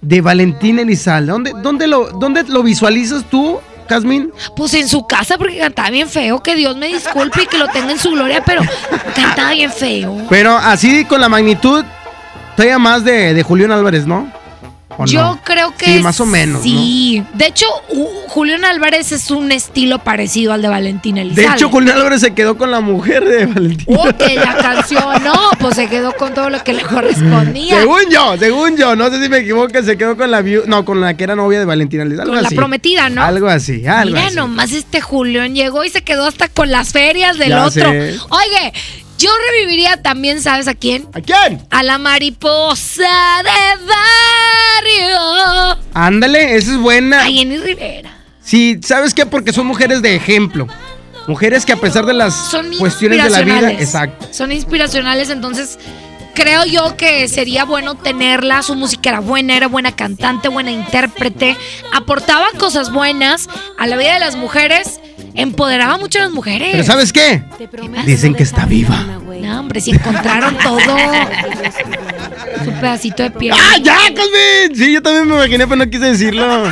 De 0.00 0.22
Valentín 0.22 0.78
Elizalde. 0.78 1.30
¿Dónde, 1.30 1.52
dónde, 1.62 1.86
lo, 1.88 2.08
dónde 2.12 2.42
lo 2.44 2.62
visualizas 2.62 3.28
tú, 3.28 3.58
Casmin? 3.86 4.32
Pues 4.56 4.72
en 4.72 4.88
su 4.88 5.06
casa 5.06 5.36
porque 5.36 5.58
cantaba 5.58 5.90
bien 5.90 6.08
feo. 6.08 6.42
Que 6.42 6.54
Dios 6.56 6.74
me 6.78 6.86
disculpe 6.86 7.42
y 7.42 7.46
que 7.48 7.58
lo 7.58 7.68
tenga 7.68 7.92
en 7.92 7.98
su 7.98 8.12
gloria, 8.12 8.42
pero 8.46 8.62
cantaba 9.14 9.50
bien 9.52 9.70
feo. 9.70 10.24
Pero 10.30 10.56
así 10.56 11.04
con 11.04 11.20
la 11.20 11.28
magnitud, 11.28 11.84
todavía 12.56 12.78
más 12.78 13.04
de, 13.04 13.34
de 13.34 13.42
Julián 13.42 13.72
Álvarez, 13.72 14.06
¿no? 14.06 14.32
¿O 14.98 15.06
Yo 15.06 15.22
no? 15.22 15.40
creo 15.42 15.74
que 15.76 15.86
Sí, 15.86 15.98
más 16.02 16.20
o 16.20 16.26
menos, 16.26 16.62
Sí. 16.62 17.24
De 17.34 17.46
hecho, 17.46 17.66
Julián 18.28 18.64
Álvarez 18.64 19.12
es 19.12 19.30
un 19.30 19.50
estilo 19.52 20.00
parecido 20.00 20.52
al 20.52 20.60
de 20.62 20.68
Valentín 20.68 21.14
De 21.14 21.22
Elizalde. 21.22 21.50
hecho, 21.54 21.68
Julián 21.70 21.96
Álvarez 21.96 22.20
se 22.20 22.34
quedó 22.34 22.58
con 22.58 22.70
la 22.70 22.80
mujer 22.80 23.24
de 23.24 23.46
Valentín. 23.46 23.86
Oh, 23.96 24.08
que 24.18 24.34
la 24.34 24.56
canción, 24.56 25.04
no, 25.24 25.50
pues 25.58 25.76
se 25.76 25.88
quedó 25.88 26.12
con 26.12 26.34
todo 26.34 26.50
lo 26.50 26.62
que 26.62 26.72
le 26.74 26.82
correspondía. 26.82 27.78
Según 27.80 28.02
yo, 28.10 28.36
según 28.38 28.76
yo, 28.76 28.94
no 28.96 29.08
sé 29.10 29.22
si 29.22 29.28
me 29.28 29.38
equivoco, 29.38 29.82
se 29.82 29.96
quedó 29.96 30.16
con 30.16 30.30
la 30.30 30.42
no, 30.66 30.84
con 30.84 31.00
la 31.00 31.16
que 31.16 31.24
era 31.24 31.34
novia 31.36 31.58
de 31.58 31.64
Valentina 31.64 32.04
Liz, 32.04 32.18
algo 32.18 32.32
Con 32.32 32.42
la 32.42 32.48
así. 32.48 32.56
prometida, 32.56 33.08
¿no? 33.08 33.22
Algo 33.22 33.48
así, 33.48 33.86
algo 33.86 34.14
Mira 34.14 34.26
así. 34.28 34.36
nomás 34.36 34.72
este 34.72 35.00
Julián 35.00 35.54
llegó 35.54 35.84
y 35.84 35.90
se 35.90 36.02
quedó 36.02 36.26
hasta 36.26 36.48
con 36.48 36.70
las 36.70 36.90
ferias 36.92 37.38
del 37.38 37.50
Ya 37.50 37.64
otro. 37.66 37.90
sé. 37.90 38.16
Oye, 38.30 38.72
yo 39.18 39.30
reviviría 39.50 40.00
también, 40.00 40.40
¿sabes 40.40 40.68
a 40.68 40.74
quién? 40.74 41.08
¿A 41.12 41.20
quién? 41.20 41.66
A 41.70 41.82
la 41.82 41.98
mariposa 41.98 43.42
de 43.42 43.84
barrio. 45.04 45.78
Ándale, 45.92 46.56
esa 46.56 46.72
es 46.72 46.78
buena. 46.78 47.22
A 47.22 47.26
Jenny 47.26 47.58
Rivera. 47.58 48.16
Sí, 48.42 48.78
¿sabes 48.82 49.12
qué? 49.12 49.26
Porque 49.26 49.52
son 49.52 49.66
mujeres 49.66 50.00
de 50.00 50.14
ejemplo. 50.14 50.66
Mujeres 51.26 51.66
que 51.66 51.72
a 51.72 51.76
pesar 51.76 52.06
de 52.06 52.14
las 52.14 52.34
Son 52.34 52.74
cuestiones 52.78 53.22
de 53.22 53.28
la 53.28 53.42
vida, 53.42 53.72
exacto. 53.72 54.28
Son 54.30 54.50
inspiracionales, 54.50 55.28
entonces 55.28 55.78
creo 56.34 56.64
yo 56.64 56.96
que 56.96 57.28
sería 57.28 57.64
bueno 57.64 57.96
tenerla. 57.96 58.62
Su 58.62 58.76
música 58.76 59.10
era 59.10 59.20
buena, 59.20 59.56
era 59.56 59.66
buena 59.66 59.94
cantante, 59.94 60.48
buena 60.48 60.70
intérprete, 60.70 61.56
aportaba 61.92 62.46
cosas 62.56 62.92
buenas 62.92 63.48
a 63.76 63.86
la 63.86 63.96
vida 63.96 64.14
de 64.14 64.20
las 64.20 64.36
mujeres, 64.36 65.00
empoderaba 65.38 65.96
mucho 65.98 66.18
a 66.18 66.22
las 66.22 66.32
mujeres. 66.32 66.68
Pero 66.72 66.84
¿sabes 66.84 67.12
qué? 67.12 67.42
Dicen 68.04 68.34
que 68.34 68.42
está 68.42 68.66
viva. 68.66 69.06
No, 69.40 69.60
hombre, 69.60 69.80
si 69.80 69.92
encontraron 69.92 70.56
todo. 70.62 70.80
Su 72.64 72.70
pedacito 72.80 73.22
de 73.22 73.30
piel. 73.30 73.54
¡Ah, 73.56 73.76
ya, 73.82 73.96
Cosmin! 74.08 74.76
Sí, 74.76 74.92
yo 74.92 75.00
también 75.02 75.28
me 75.28 75.34
imaginé, 75.36 75.66
pero 75.66 75.76
no 75.76 75.88
quise 75.88 76.06
decirlo. 76.06 76.64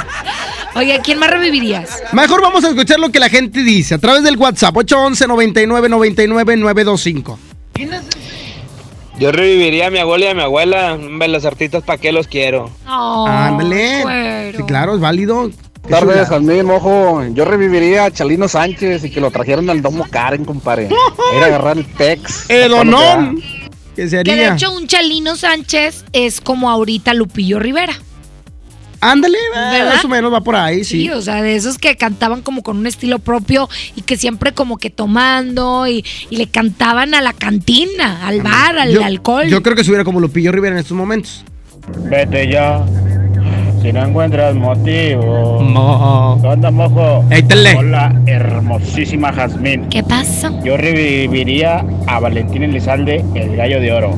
Oye, 0.75 1.00
¿quién 1.02 1.18
más 1.18 1.30
revivirías? 1.30 2.02
Mejor 2.12 2.42
vamos 2.42 2.64
a 2.64 2.68
escuchar 2.68 2.99
lo 2.99 3.11
que 3.11 3.18
la 3.18 3.28
gente 3.30 3.62
dice 3.62 3.94
a 3.94 3.99
través 3.99 4.23
del 4.25 4.37
WhatsApp 4.37 4.76
811 4.76 5.26
99 5.26 5.88
99 5.88 6.56
925. 6.56 7.38
Yo 9.18 9.32
reviviría 9.32 9.87
a 9.87 9.90
mi 9.90 9.99
abuela 9.99 10.26
y 10.26 10.28
a 10.28 10.35
mi 10.35 10.42
abuela. 10.42 10.94
Hombre, 10.94 11.28
los 11.28 11.46
artistas, 11.46 11.82
¿para 11.82 11.99
qué 11.99 12.12
los 12.12 12.26
quiero? 12.26 12.70
Oh, 12.87 13.26
Ándale. 13.26 14.52
Sí, 14.54 14.62
claro, 14.64 14.94
es 14.96 15.00
válido. 15.00 15.50
Tardes, 15.88 16.00
chulada. 16.00 16.26
Jazmín, 16.26 16.66
mojo. 16.66 17.25
Yo 17.33 17.45
reviviría 17.45 18.05
a 18.07 18.11
Chalino 18.11 18.49
Sánchez 18.49 19.05
y 19.05 19.11
que 19.11 19.21
lo 19.21 19.31
trajeron 19.31 19.69
al 19.71 19.83
Domo 19.83 20.07
Karen, 20.11 20.45
compadre. 20.45 20.88
Ir 21.37 21.43
a 21.43 21.47
agarrar 21.47 21.78
el 21.78 21.87
Tex. 21.87 22.49
El 22.50 22.73
honón 22.73 23.40
que 23.95 24.09
se 24.09 24.23
Que 24.25 24.37
de 24.37 24.49
hecho 24.49 24.73
un 24.75 24.87
Chalino 24.87 25.37
Sánchez 25.37 26.05
es 26.12 26.40
como 26.40 26.71
ahorita 26.71 27.14
Lupillo 27.14 27.59
Rivera. 27.59 27.95
Ándale, 29.00 29.37
¿Verdad? 29.55 29.95
más 29.95 30.05
o 30.05 30.09
menos 30.09 30.33
va 30.33 30.40
por 30.40 30.57
ahí, 30.57 30.83
Sí. 30.83 31.02
sí. 31.02 31.11
o 31.11 31.21
sea, 31.21 31.43
de 31.43 31.55
esos 31.55 31.76
que 31.78 31.97
cantaban 31.97 32.40
como 32.40 32.62
con 32.62 32.78
un 32.78 32.87
estilo 32.87 33.19
propio 33.19 33.69
y 33.95 34.00
que 34.02 34.16
siempre 34.16 34.52
como 34.52 34.78
que 34.78 34.88
tomando 34.88 35.87
y, 35.87 36.02
y 36.31 36.37
le 36.37 36.49
cantaban 36.49 37.14
a 37.14 37.21
la 37.21 37.35
cantina, 37.35 38.26
al 38.26 38.40
bar, 38.40 38.78
al 38.78 38.93
Yo- 38.93 39.05
alcohol. 39.05 39.47
Yo 39.49 39.62
creo 39.62 39.76
que 39.76 39.85
subiera 39.85 40.02
como 40.02 40.19
Lupillo 40.19 40.50
Rivera 40.50 40.75
en 40.75 40.81
estos 40.81 40.97
momentos. 40.97 41.45
Vete 42.11 42.50
ya. 42.50 42.85
Si 43.87 43.93
no 43.93 44.05
encuentras 44.05 44.52
motivo. 44.57 45.61
Mo. 45.62 46.38
¿Qué 46.43 46.49
onda, 46.49 46.73
mojo? 46.73 47.25
Éitale. 47.31 47.76
Hola, 47.76 48.21
hermosísima 48.26 49.33
Jazmín. 49.33 49.88
¿Qué 49.90 50.02
pasa? 50.02 50.50
Yo 50.64 50.76
reviviría 50.76 51.85
a 52.09 52.19
Valentín 52.19 52.64
Elizalde, 52.64 53.25
el 53.37 53.55
gallo 53.55 53.81
de 53.81 53.93
oro. 53.93 54.16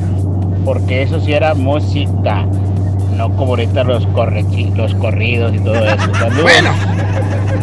Porque 0.65 1.03
eso 1.03 1.21
sí 1.21 1.33
era 1.33 1.53
música. 1.53 2.47
No 3.15 3.29
como 3.35 3.51
ahorita 3.51 3.83
los, 3.83 4.07
correchi- 4.07 4.73
los 4.75 4.95
corridos 4.95 5.53
y 5.53 5.59
todo 5.59 5.75
eso. 5.85 6.13
Saludos. 6.15 6.41
Bueno. 6.41 6.71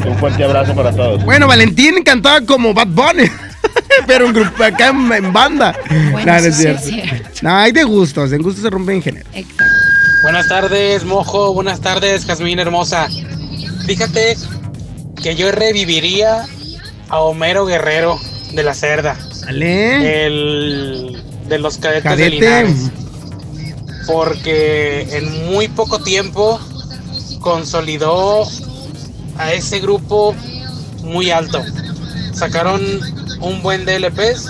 Un 0.09 0.15
fuerte 0.19 0.45
abrazo 0.45 0.77
para 0.77 0.93
todos. 0.93 1.25
Bueno, 1.25 1.49
Valentín 1.49 2.05
cantaba 2.05 2.41
como 2.43 2.73
Bad 2.73 2.87
Bunny. 2.87 3.25
Pero 4.07 4.27
en 4.27 4.33
grupo, 4.33 4.63
acá 4.63 4.91
en, 4.91 5.13
en 5.13 5.33
banda. 5.33 5.75
Bueno, 6.13 6.31
No, 6.33 6.39
es 6.39 6.55
sí 6.55 6.63
cierto. 6.63 6.79
es 6.83 6.87
cierto. 6.87 7.29
No, 7.43 7.51
hay 7.57 7.73
de 7.73 7.83
gustos. 7.83 8.31
En 8.33 8.43
gustos 8.43 8.63
se 8.63 8.71
rompen 8.71 8.97
en 8.97 9.03
género. 9.03 9.29
Exacto. 9.33 9.65
Buenas 10.23 10.49
tardes, 10.49 11.05
mojo. 11.05 11.53
Buenas 11.53 11.81
tardes, 11.81 12.25
Jazmín 12.25 12.59
hermosa. 12.59 13.09
Fíjate 13.87 14.37
que 15.23 15.37
yo 15.37 15.53
reviviría 15.53 16.47
a 17.09 17.21
Homero 17.21 17.67
Guerrero 17.67 18.19
de 18.53 18.63
la 18.63 18.75
Cerda, 18.75 19.17
el 19.49 21.23
de 21.49 21.59
los 21.59 21.79
cadetes 21.79 22.05
de 22.05 22.09
Cadete. 22.09 22.31
Linares. 22.31 22.91
Porque 24.07 25.17
en 25.17 25.47
muy 25.53 25.69
poco 25.69 26.01
tiempo 26.01 26.61
consolidó 27.41 28.45
a 29.39 29.53
ese 29.53 29.81
grupo 29.81 30.35
muy 31.03 31.31
alto. 31.31 31.63
Sacaron 32.33 32.81
un 33.41 33.63
buen 33.63 33.85
DLPs 33.85 34.49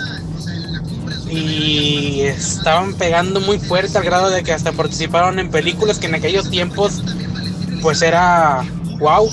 y 1.28 2.20
estaban 2.20 2.94
pegando 2.94 3.40
muy 3.40 3.58
fuerte 3.58 3.98
al 3.98 4.04
grado 4.04 4.30
de 4.30 4.42
que 4.42 4.52
hasta 4.52 4.72
participaron 4.72 5.38
en 5.38 5.50
películas 5.50 5.98
que 5.98 6.06
en 6.06 6.14
aquellos 6.14 6.50
tiempos 6.50 7.02
pues 7.82 8.02
era 8.02 8.64
wow. 8.98 9.30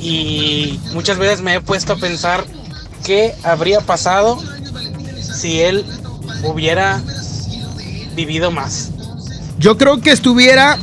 Y 0.00 0.80
muchas 0.92 1.18
veces 1.18 1.42
me 1.42 1.56
he 1.56 1.60
puesto 1.60 1.92
a 1.92 1.96
pensar 1.96 2.44
qué 3.04 3.34
habría 3.42 3.80
pasado 3.80 4.38
si 5.20 5.60
él 5.60 5.84
hubiera 6.42 7.02
vivido 8.14 8.50
más. 8.50 8.90
Yo 9.58 9.76
creo 9.76 10.00
que 10.00 10.10
estuviera 10.10 10.78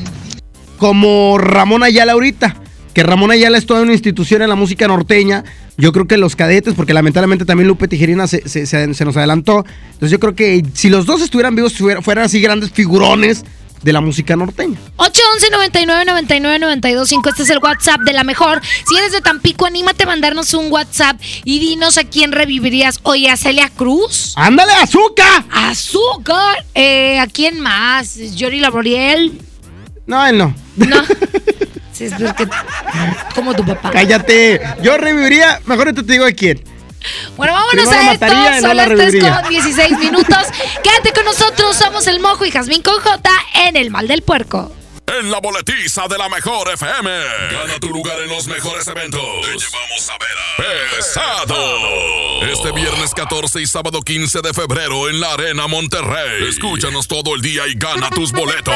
como 0.77 1.37
Ramón 1.37 1.83
Ayala 1.83 2.13
ahorita. 2.13 2.55
Que 2.93 3.03
Ramón 3.03 3.31
Ayala 3.31 3.57
es 3.57 3.65
toda 3.65 3.81
una 3.81 3.93
institución 3.93 4.41
en 4.41 4.49
la 4.49 4.55
música 4.55 4.87
norteña. 4.87 5.43
Yo 5.77 5.91
creo 5.91 6.07
que 6.07 6.17
los 6.17 6.35
cadetes, 6.35 6.73
porque 6.73 6.93
lamentablemente 6.93 7.45
también 7.45 7.67
Lupe 7.67 7.87
Tijerina 7.87 8.25
se, 8.27 8.47
se- 8.49 8.65
se- 8.65 8.93
se 8.93 9.05
nos 9.05 9.15
adelantó. 9.15 9.63
Entonces 9.85 10.09
yo 10.11 10.19
creo 10.19 10.33
que 10.35 10.63
si 10.73 10.89
los 10.89 11.05
dos 11.05 11.21
estuvieran 11.21 11.55
vivos, 11.55 11.73
fuera- 11.73 12.01
fueran 12.01 12.25
así 12.25 12.41
grandes 12.41 12.71
figurones 12.71 13.43
de 13.83 13.93
la 13.93 14.01
música 14.01 14.35
norteña. 14.35 14.75
811 14.95 15.49
99 15.51 16.05
99 16.05 16.57
92 16.59 17.07
5 17.09 17.29
Este 17.29 17.43
es 17.43 17.49
el 17.51 17.59
WhatsApp 17.59 18.01
de 18.01 18.13
la 18.13 18.23
mejor. 18.23 18.59
Si 18.89 18.97
eres 18.97 19.11
de 19.11 19.21
Tampico, 19.21 19.67
anímate 19.67 20.03
a 20.05 20.07
mandarnos 20.07 20.51
un 20.55 20.71
WhatsApp 20.71 21.21
y 21.43 21.59
dinos 21.59 21.99
a 21.99 22.03
quién 22.05 22.31
revivirías. 22.31 22.99
Oye, 23.03 23.29
a 23.29 23.37
Celia 23.37 23.69
Cruz. 23.69 24.33
¡Ándale, 24.35 24.73
azúcar! 24.81 25.45
Azúcar. 25.51 26.65
Eh, 26.73 27.19
¿A 27.19 27.27
quién 27.27 27.59
más? 27.59 28.15
¿Yori 28.35 28.59
Laboriel? 28.61 29.39
No, 30.07 30.25
él 30.25 30.39
no. 30.39 30.55
No. 30.77 30.95
Sí, 31.97 32.05
es 32.05 32.33
que- 32.33 32.47
como 33.35 33.53
tu 33.55 33.65
papá. 33.65 33.91
Cállate. 33.91 34.61
Yo 34.81 34.97
reviviría, 34.97 35.59
mejor 35.65 35.93
te 35.93 36.03
digo 36.03 36.25
a 36.25 36.31
quién. 36.31 36.63
Bueno, 37.37 37.53
vámonos 37.53 37.71
Primero 37.85 37.91
a 38.09 38.13
esto. 38.13 38.25
mataría 38.25 38.51
no 38.61 38.67
Son 38.67 38.67
la 38.69 38.73
las 38.73 38.85
3 38.87 38.99
reviviría. 38.99 39.41
con 39.41 39.49
16 39.49 39.97
minutos. 39.99 40.37
Quédate 40.83 41.13
con 41.13 41.25
nosotros. 41.25 41.75
Somos 41.77 42.07
el 42.07 42.19
Mojo 42.19 42.45
y 42.45 42.51
Jazmín 42.51 42.81
con 42.81 42.99
J 42.99 43.31
en 43.65 43.77
el 43.77 43.89
Mal 43.91 44.07
del 44.07 44.21
Puerco. 44.23 44.71
En 45.19 45.31
la 45.31 45.39
boletiza 45.39 46.05
de 46.09 46.17
la 46.17 46.27
mejor 46.27 46.67
FM. 46.73 47.09
Gana 47.53 47.79
tu 47.79 47.87
lugar 47.89 48.19
en 48.19 48.29
los 48.29 48.45
mejores 48.47 48.85
eventos. 48.87 49.21
Te 49.21 49.47
llevamos 49.47 50.09
a 50.09 50.17
ver 50.17 50.67
a 50.67 50.95
Pesado. 50.97 51.55
Este 52.51 52.71
viernes 52.73 53.13
14 53.13 53.61
y 53.61 53.67
sábado 53.67 54.01
15 54.01 54.41
de 54.41 54.53
febrero 54.53 55.07
en 55.09 55.21
la 55.21 55.31
Arena 55.33 55.67
Monterrey. 55.67 56.49
Escúchanos 56.49 57.07
todo 57.07 57.35
el 57.35 57.41
día 57.41 57.67
y 57.67 57.75
gana 57.75 58.09
tus 58.09 58.33
boletos. 58.33 58.75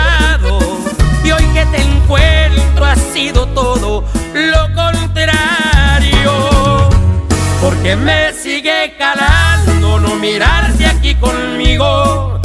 hoy 1.33 1.45
que 1.53 1.65
te 1.65 1.81
encuentro 1.81 2.85
ha 2.85 2.95
sido 2.95 3.47
todo 3.47 4.03
lo 4.33 4.75
contrario. 4.75 6.31
Porque 7.61 7.95
me 7.95 8.33
sigue 8.33 8.95
calando 8.97 9.99
no 9.99 10.15
mirarte 10.15 10.85
aquí 10.85 11.15
conmigo. 11.15 12.39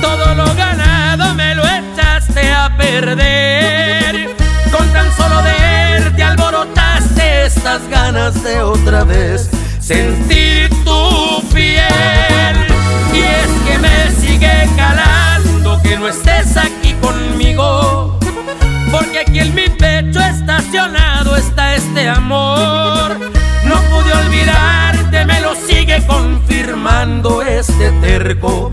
Todo 0.00 0.34
lo 0.34 0.54
ganado 0.54 1.34
me 1.34 1.54
lo 1.54 1.62
echaste 1.64 2.50
a 2.52 2.76
perder. 2.76 4.36
Con 4.70 4.86
tan 4.92 5.10
solo 5.16 5.42
verte 5.42 6.22
alborotaste 6.22 7.46
estas 7.46 7.88
ganas 7.88 8.42
de 8.42 8.60
otra 8.60 9.04
vez 9.04 9.50
sentir 9.80 10.70
tu 10.84 11.42
piel. 11.52 12.23
Amor. 22.08 23.18
No 23.64 23.74
pude 23.90 24.12
olvidarte, 24.12 25.24
me 25.24 25.40
lo 25.40 25.54
sigue 25.54 26.04
confirmando 26.06 27.42
este 27.42 27.90
terco 28.00 28.72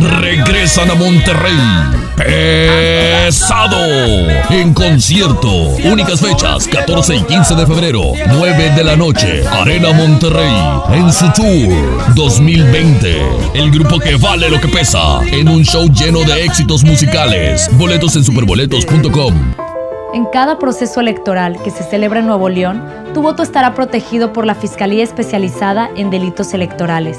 Regresan 0.00 0.90
a 0.90 0.94
Monterrey. 0.94 1.56
Pesado. 2.16 3.76
En 4.50 4.72
concierto. 4.74 5.50
Únicas 5.84 6.20
fechas, 6.20 6.66
14 6.68 7.16
y 7.16 7.22
15 7.22 7.54
de 7.54 7.66
febrero, 7.66 8.02
9 8.26 8.70
de 8.76 8.84
la 8.84 8.96
noche. 8.96 9.46
Arena 9.48 9.92
Monterrey. 9.92 10.54
En 10.92 11.12
su 11.12 11.30
tour 11.32 12.14
2020. 12.14 13.22
El 13.54 13.70
grupo 13.70 13.98
que 13.98 14.16
vale 14.16 14.48
lo 14.50 14.60
que 14.60 14.68
pesa. 14.68 15.20
En 15.30 15.48
un 15.48 15.64
show 15.64 15.88
lleno 15.88 16.20
de 16.24 16.44
éxitos 16.44 16.84
musicales. 16.84 17.68
Boletos 17.72 18.16
en 18.16 18.24
superboletos.com. 18.24 19.34
En 20.14 20.26
cada 20.26 20.58
proceso 20.58 21.00
electoral 21.00 21.58
que 21.62 21.70
se 21.70 21.82
celebra 21.84 22.20
en 22.20 22.26
Nuevo 22.26 22.50
León, 22.50 22.84
tu 23.14 23.22
voto 23.22 23.42
estará 23.42 23.74
protegido 23.74 24.34
por 24.34 24.44
la 24.44 24.54
Fiscalía 24.54 25.02
Especializada 25.02 25.88
en 25.96 26.10
Delitos 26.10 26.52
Electorales. 26.52 27.18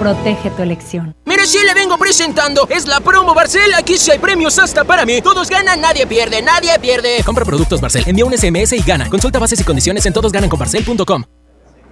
protege 0.00 0.50
tu 0.50 0.62
elección. 0.62 1.14
Mire, 1.26 1.46
si 1.46 1.58
le 1.62 1.74
vengo 1.74 1.98
presentando, 1.98 2.66
es 2.70 2.86
la 2.88 3.00
promo 3.00 3.34
Barcel. 3.34 3.74
Aquí 3.74 3.98
sí 3.98 4.10
hay 4.10 4.18
premios 4.18 4.58
hasta 4.58 4.82
para 4.82 5.04
mí. 5.04 5.20
Todos 5.20 5.50
ganan, 5.50 5.78
nadie 5.78 6.06
pierde, 6.06 6.40
nadie 6.40 6.78
pierde. 6.80 7.22
Compra 7.24 7.44
productos 7.44 7.82
Barcel, 7.82 8.04
envía 8.06 8.24
un 8.24 8.32
SMS 8.36 8.72
y 8.72 8.80
gana. 8.80 9.10
Consulta 9.10 9.38
bases 9.38 9.60
y 9.60 9.64
condiciones 9.64 10.06
en 10.06 10.14
todosgananconbarcel.com. 10.14 11.24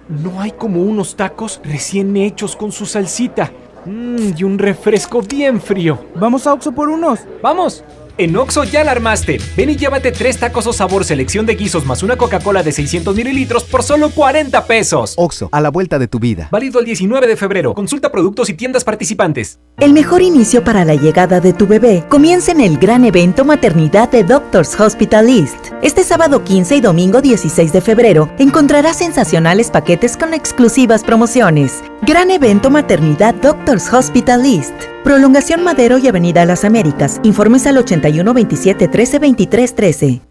No 0.09 0.41
hay 0.41 0.51
como 0.51 0.81
unos 0.81 1.15
tacos 1.15 1.61
recién 1.63 2.17
hechos 2.17 2.55
con 2.55 2.71
su 2.71 2.87
salsita. 2.87 3.51
Mmm, 3.85 4.33
y 4.35 4.43
un 4.43 4.57
refresco 4.57 5.21
bien 5.21 5.61
frío. 5.61 6.03
Vamos 6.15 6.47
a 6.47 6.53
Oxo 6.53 6.71
por 6.71 6.89
unos. 6.89 7.19
¡Vamos! 7.43 7.83
En 8.19 8.35
Oxo 8.35 8.65
ya 8.65 8.83
la 8.83 8.91
armaste. 8.91 9.39
Ven 9.55 9.69
y 9.69 9.77
llévate 9.77 10.11
tres 10.11 10.37
tacos 10.37 10.67
o 10.67 10.73
sabor 10.73 11.05
selección 11.05 11.45
de 11.45 11.55
guisos 11.55 11.85
más 11.85 12.03
una 12.03 12.17
Coca-Cola 12.17 12.63
de 12.63 12.73
600 12.73 13.15
mililitros 13.15 13.63
por 13.63 13.81
solo 13.81 14.09
40 14.09 14.65
pesos. 14.65 15.13
Oxo, 15.15 15.47
a 15.53 15.61
la 15.61 15.71
vuelta 15.71 15.97
de 15.97 16.09
tu 16.09 16.19
vida. 16.19 16.49
Válido 16.51 16.79
el 16.79 16.85
19 16.85 17.27
de 17.27 17.37
febrero. 17.37 17.73
Consulta 17.73 18.11
productos 18.11 18.49
y 18.49 18.55
tiendas 18.55 18.83
participantes. 18.83 19.61
El 19.77 19.93
mejor 19.93 20.21
inicio 20.21 20.65
para 20.65 20.83
la 20.83 20.95
llegada 20.95 21.39
de 21.39 21.53
tu 21.53 21.65
bebé 21.65 22.03
comienza 22.09 22.51
en 22.51 22.59
el 22.59 22.77
gran 22.77 23.05
evento 23.05 23.45
Maternidad 23.45 24.09
de 24.11 24.25
Doctors 24.25 24.77
Hospital 24.77 25.29
East. 25.29 25.71
Este 25.81 26.03
sábado 26.03 26.43
15 26.43 26.75
y 26.75 26.81
domingo 26.81 27.21
16 27.21 27.71
de 27.71 27.79
febrero 27.79 28.29
encontrarás 28.37 28.97
sensacionales 28.97 29.71
paquetes 29.71 30.17
con 30.17 30.33
exclusivas 30.33 31.05
promociones. 31.05 31.81
Gran 32.09 32.31
evento 32.31 32.71
Maternidad 32.71 33.35
Doctors 33.35 33.93
Hospital 33.93 34.43
East. 34.43 34.73
Prolongación 35.03 35.63
Madero 35.63 35.99
y 35.99 36.07
Avenida 36.07 36.43
Las 36.43 36.65
Américas. 36.65 37.21
Informes 37.21 37.67
al 37.67 37.77
81 37.77 38.33
27 38.33 38.87
13 38.87 39.19
23 39.19 39.75
13. 39.75 40.21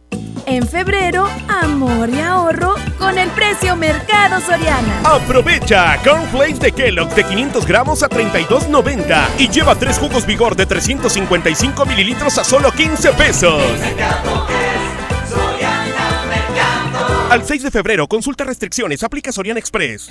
En 0.47 0.67
febrero, 0.67 1.29
amor 1.47 2.11
y 2.11 2.19
ahorro 2.19 2.75
con 2.99 3.17
el 3.17 3.29
precio 3.29 3.77
Mercado 3.77 4.41
Soriana. 4.41 5.03
Aprovecha 5.05 6.03
Cornflakes 6.03 6.59
de 6.59 6.73
Kellogg 6.73 7.15
de 7.15 7.23
500 7.23 7.65
gramos 7.65 8.03
a 8.03 8.09
32.90 8.09 9.29
y 9.39 9.49
lleva 9.49 9.77
tres 9.77 10.01
jugos 10.01 10.27
Vigor 10.27 10.57
de 10.57 10.67
355 10.67 11.87
mililitros 11.87 12.39
a 12.39 12.43
solo 12.43 12.73
15 12.73 13.13
pesos. 13.13 13.63
Al 17.31 17.45
6 17.45 17.63
de 17.63 17.71
febrero, 17.71 18.09
consulta 18.09 18.43
restricciones, 18.43 19.05
aplica 19.05 19.31
Soriana 19.31 19.61
Express. 19.61 20.11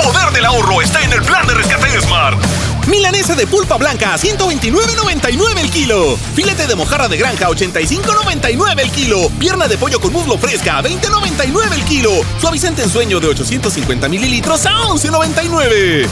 El 0.00 0.06
poder 0.06 0.32
del 0.32 0.44
ahorro 0.46 0.80
está 0.80 1.02
en 1.02 1.12
el 1.12 1.20
plan 1.22 1.46
de 1.46 1.54
rescate 1.54 2.00
Smart. 2.00 2.38
Milanesa 2.86 3.34
de 3.34 3.46
pulpa 3.46 3.76
blanca 3.76 4.14
a 4.14 4.18
129.99 4.18 5.58
el 5.58 5.70
kilo. 5.70 6.16
Filete 6.34 6.66
de 6.66 6.74
mojarra 6.74 7.06
de 7.06 7.18
granja 7.18 7.46
a 7.46 7.50
85.99 7.50 8.80
el 8.80 8.90
kilo. 8.90 9.28
Pierna 9.38 9.68
de 9.68 9.76
pollo 9.76 10.00
con 10.00 10.12
muslo 10.12 10.38
fresca 10.38 10.78
a 10.78 10.82
20.99 10.82 11.72
el 11.74 11.84
kilo. 11.84 12.10
Suavizante 12.40 12.82
en 12.82 12.90
sueño 12.90 13.20
de 13.20 13.28
850 13.28 14.08
mililitros 14.08 14.64
a 14.64 14.72
11.99. 14.88 16.08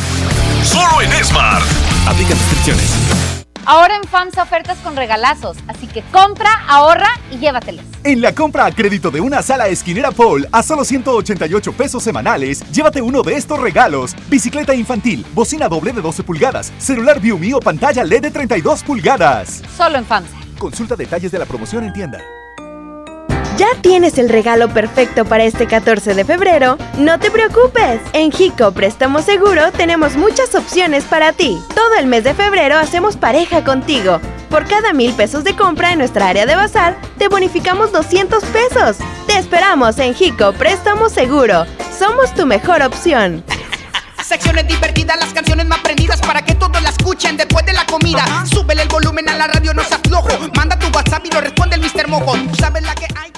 Solo 0.64 1.00
en 1.00 1.24
Smart. 1.24 1.64
Aplica 2.06 2.34
restricciones. 2.34 3.37
Ahora 3.64 3.96
en 3.96 4.04
FAMSA 4.04 4.42
ofertas 4.42 4.78
con 4.78 4.96
regalazos, 4.96 5.56
así 5.66 5.86
que 5.86 6.02
compra, 6.12 6.50
ahorra 6.68 7.08
y 7.30 7.38
llévatelos. 7.38 7.84
En 8.04 8.20
la 8.20 8.34
compra 8.34 8.64
a 8.66 8.72
crédito 8.72 9.10
de 9.10 9.20
una 9.20 9.42
sala 9.42 9.68
esquinera 9.68 10.10
Paul 10.10 10.48
a 10.52 10.62
solo 10.62 10.84
188 10.84 11.72
pesos 11.72 12.02
semanales, 12.02 12.60
llévate 12.70 13.02
uno 13.02 13.22
de 13.22 13.34
estos 13.34 13.60
regalos: 13.60 14.14
bicicleta 14.28 14.74
infantil, 14.74 15.26
bocina 15.34 15.68
doble 15.68 15.92
de 15.92 16.00
12 16.00 16.22
pulgadas, 16.22 16.72
celular 16.78 17.20
o 17.54 17.60
pantalla 17.60 18.04
LED 18.04 18.22
de 18.22 18.30
32 18.30 18.82
pulgadas. 18.82 19.62
Solo 19.76 19.98
en 19.98 20.06
FAMSA. 20.06 20.36
Consulta 20.58 20.96
detalles 20.96 21.30
de 21.30 21.38
la 21.38 21.46
promoción 21.46 21.84
en 21.84 21.92
tienda. 21.92 22.20
¿Ya 23.58 23.66
tienes 23.80 24.18
el 24.18 24.28
regalo 24.28 24.68
perfecto 24.68 25.24
para 25.24 25.42
este 25.42 25.66
14 25.66 26.14
de 26.14 26.24
febrero? 26.24 26.78
No 26.96 27.18
te 27.18 27.28
preocupes. 27.28 28.00
En 28.12 28.30
Jico 28.30 28.70
Préstamo 28.70 29.20
Seguro 29.20 29.72
tenemos 29.72 30.16
muchas 30.16 30.54
opciones 30.54 31.02
para 31.02 31.32
ti. 31.32 31.58
Todo 31.74 31.96
el 31.98 32.06
mes 32.06 32.22
de 32.22 32.34
febrero 32.34 32.76
hacemos 32.78 33.16
pareja 33.16 33.64
contigo. 33.64 34.20
Por 34.48 34.68
cada 34.68 34.92
mil 34.92 35.12
pesos 35.12 35.42
de 35.42 35.56
compra 35.56 35.90
en 35.90 35.98
nuestra 35.98 36.28
área 36.28 36.46
de 36.46 36.54
bazar, 36.54 36.96
te 37.18 37.26
bonificamos 37.26 37.90
200 37.90 38.44
pesos. 38.44 38.98
Te 39.26 39.36
esperamos 39.36 39.98
en 39.98 40.14
Jico 40.14 40.52
Préstamo 40.52 41.08
Seguro. 41.08 41.64
Somos 41.98 42.32
tu 42.34 42.46
mejor 42.46 42.82
opción. 42.82 43.42
Secciones 44.22 44.66
divertidas, 44.68 45.18
las 45.18 45.32
canciones 45.32 45.66
más 45.66 45.78
prendidas 45.80 46.20
para 46.20 46.42
que 46.42 46.54
todos 46.54 46.82
la 46.82 46.90
escuchen 46.90 47.36
después 47.36 47.64
de 47.64 47.72
la 47.72 47.86
comida. 47.86 48.44
Súbele 48.50 48.82
el 48.82 48.88
volumen 48.88 49.28
a 49.28 49.36
la 49.36 49.46
radio, 49.46 49.72
no 49.72 49.82
seas 49.84 50.00
flojo. 50.06 50.28
Manda 50.54 50.78
tu 50.78 50.86
WhatsApp 50.88 51.24
y 51.24 51.30
lo 51.30 51.40
responde 51.40 51.76
el 51.76 51.82
Mr. 51.82 52.08
Mojo. 52.08 52.34
Tú 52.34 52.54
sabes 52.56 52.82
la 52.82 52.94
que 52.94 53.06
hay. 53.14 53.28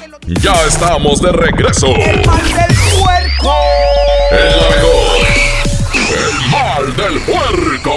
Ya 0.43 0.55
estamos 0.67 1.21
de 1.21 1.33
regreso. 1.33 1.89
El 1.89 2.25
mal 2.25 2.45
del 2.45 2.77
puerco. 3.01 3.55
El 4.31 4.51
la 4.51 4.69
mejor. 4.77 5.27
El 5.95 6.51
mal 6.51 6.97
del 6.97 7.21
puerco. 7.21 7.95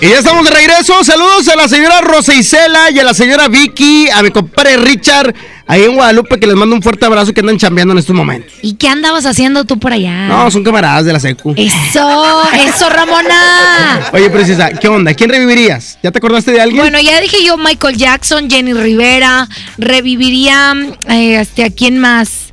Y 0.00 0.08
ya 0.08 0.18
estamos 0.18 0.44
de 0.48 0.50
regreso. 0.50 1.04
Saludos 1.04 1.46
a 1.48 1.56
la 1.56 1.68
señora 1.68 2.00
Rosa 2.00 2.32
Isela 2.32 2.90
y 2.90 2.98
a 3.00 3.04
la 3.04 3.12
señora 3.12 3.48
Vicky, 3.48 4.08
a 4.08 4.22
mi 4.22 4.30
compadre 4.30 4.78
Richard, 4.78 5.34
ahí 5.70 5.84
en 5.84 5.94
Guadalupe, 5.94 6.40
que 6.40 6.46
les 6.46 6.56
mando 6.56 6.74
un 6.74 6.82
fuerte 6.82 7.06
abrazo 7.06 7.32
que 7.32 7.40
andan 7.40 7.56
chambeando 7.56 7.92
en 7.92 7.98
estos 7.98 8.14
momentos. 8.14 8.52
¿Y 8.60 8.74
qué 8.74 8.88
andabas 8.88 9.24
haciendo 9.24 9.64
tú 9.64 9.78
por 9.78 9.92
allá? 9.92 10.26
No, 10.26 10.50
son 10.50 10.64
camaradas 10.64 11.04
de 11.04 11.12
la 11.12 11.20
secu. 11.20 11.54
Eso, 11.56 12.42
eso, 12.54 12.90
Ramona. 12.90 14.00
Oye, 14.12 14.28
precisa, 14.30 14.70
¿qué 14.70 14.88
onda? 14.88 15.14
¿Quién 15.14 15.30
revivirías? 15.30 15.98
¿Ya 16.02 16.10
te 16.10 16.18
acordaste 16.18 16.50
de 16.50 16.60
alguien? 16.60 16.82
Bueno, 16.82 17.00
ya 17.00 17.20
dije 17.20 17.38
yo 17.44 17.56
Michael 17.56 17.96
Jackson, 17.96 18.50
Jenny 18.50 18.72
Rivera, 18.72 19.48
reviviría 19.78 20.74
eh, 21.08 21.40
este, 21.40 21.64
¿a 21.64 21.70
quién 21.70 21.98
más? 21.98 22.48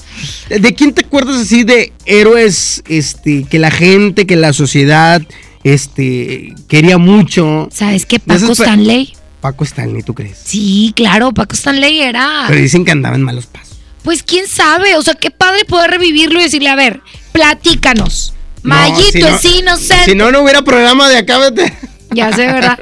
¿De 0.50 0.74
quién 0.76 0.94
te 0.94 1.02
acuerdas 1.02 1.38
así 1.38 1.64
de 1.64 1.94
héroes 2.06 2.84
este, 2.88 3.46
que 3.50 3.60
la 3.60 3.72
gente, 3.72 4.28
que 4.28 4.36
la 4.36 4.54
sociedad 4.54 5.22
este, 5.64 6.54
quería 6.68 6.98
mucho? 6.98 7.68
¿Sabes 7.72 8.06
qué? 8.06 8.20
Paco 8.20 8.52
Stanley. 8.52 9.17
Paco 9.52 9.64
Stanley, 9.64 10.04
¿tú 10.04 10.14
crees? 10.14 10.38
Sí, 10.44 10.92
claro, 10.96 11.32
Paco 11.32 11.56
Stanley 11.56 12.02
era. 12.02 12.46
Pero 12.48 12.60
dicen 12.60 12.84
que 12.84 12.92
andaba 12.92 13.16
en 13.16 13.24
malos 13.24 13.46
pasos. 13.46 13.78
Pues 14.04 14.24
quién 14.24 14.48
sabe, 14.48 14.96
o 14.98 15.02
sea, 15.02 15.14
qué 15.14 15.32
padre 15.32 15.64
poder 15.66 15.92
revivirlo 15.92 16.40
y 16.40 16.44
decirle, 16.44 16.70
a 16.70 16.76
ver, 16.76 17.02
platícanos. 17.32 18.34
No, 18.64 18.76
Mayito, 18.76 19.12
si 19.12 19.20
no- 19.22 19.28
es 19.30 19.46
inocente. 19.46 20.06
Si 20.12 20.16
no, 20.16 20.32
no 20.32 20.42
hubiera 20.42 20.62
programa 20.64 21.08
de 21.08 21.18
acá, 21.18 21.38
vete. 21.38 21.74
Ya 22.12 22.32
sé, 22.34 22.46
¿verdad? 22.48 22.78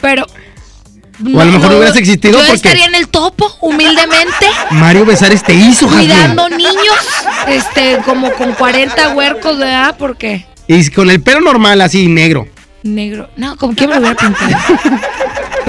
Pero. 0.00 0.26
O 1.34 1.40
a 1.40 1.44
lo 1.44 1.52
mejor 1.52 1.70
no 1.70 1.76
hubieras 1.78 1.96
existido 1.96 2.32
Yo 2.34 2.38
porque- 2.40 2.54
estaría 2.54 2.86
en 2.86 2.94
el 2.96 3.08
topo, 3.08 3.50
humildemente, 3.60 4.46
Mario 4.72 5.06
Besares 5.06 5.42
te 5.42 5.54
hizo, 5.54 5.86
Jasmine. 5.88 6.12
cuidando 6.12 6.48
niños, 6.50 6.98
este, 7.46 7.98
como 8.04 8.32
con 8.32 8.52
40 8.54 9.10
huercos, 9.10 9.56
¿verdad? 9.58 9.96
Porque 9.98 10.44
Y 10.66 10.90
con 10.90 11.08
el 11.10 11.22
pelo 11.22 11.40
normal, 11.40 11.80
así, 11.82 12.08
negro. 12.08 12.48
negro. 12.82 13.30
No, 13.36 13.56
como 13.56 13.74
que 13.76 13.86
me 13.86 13.94
lo 13.94 14.00
hubiera 14.00 14.16
pintado. 14.16 14.56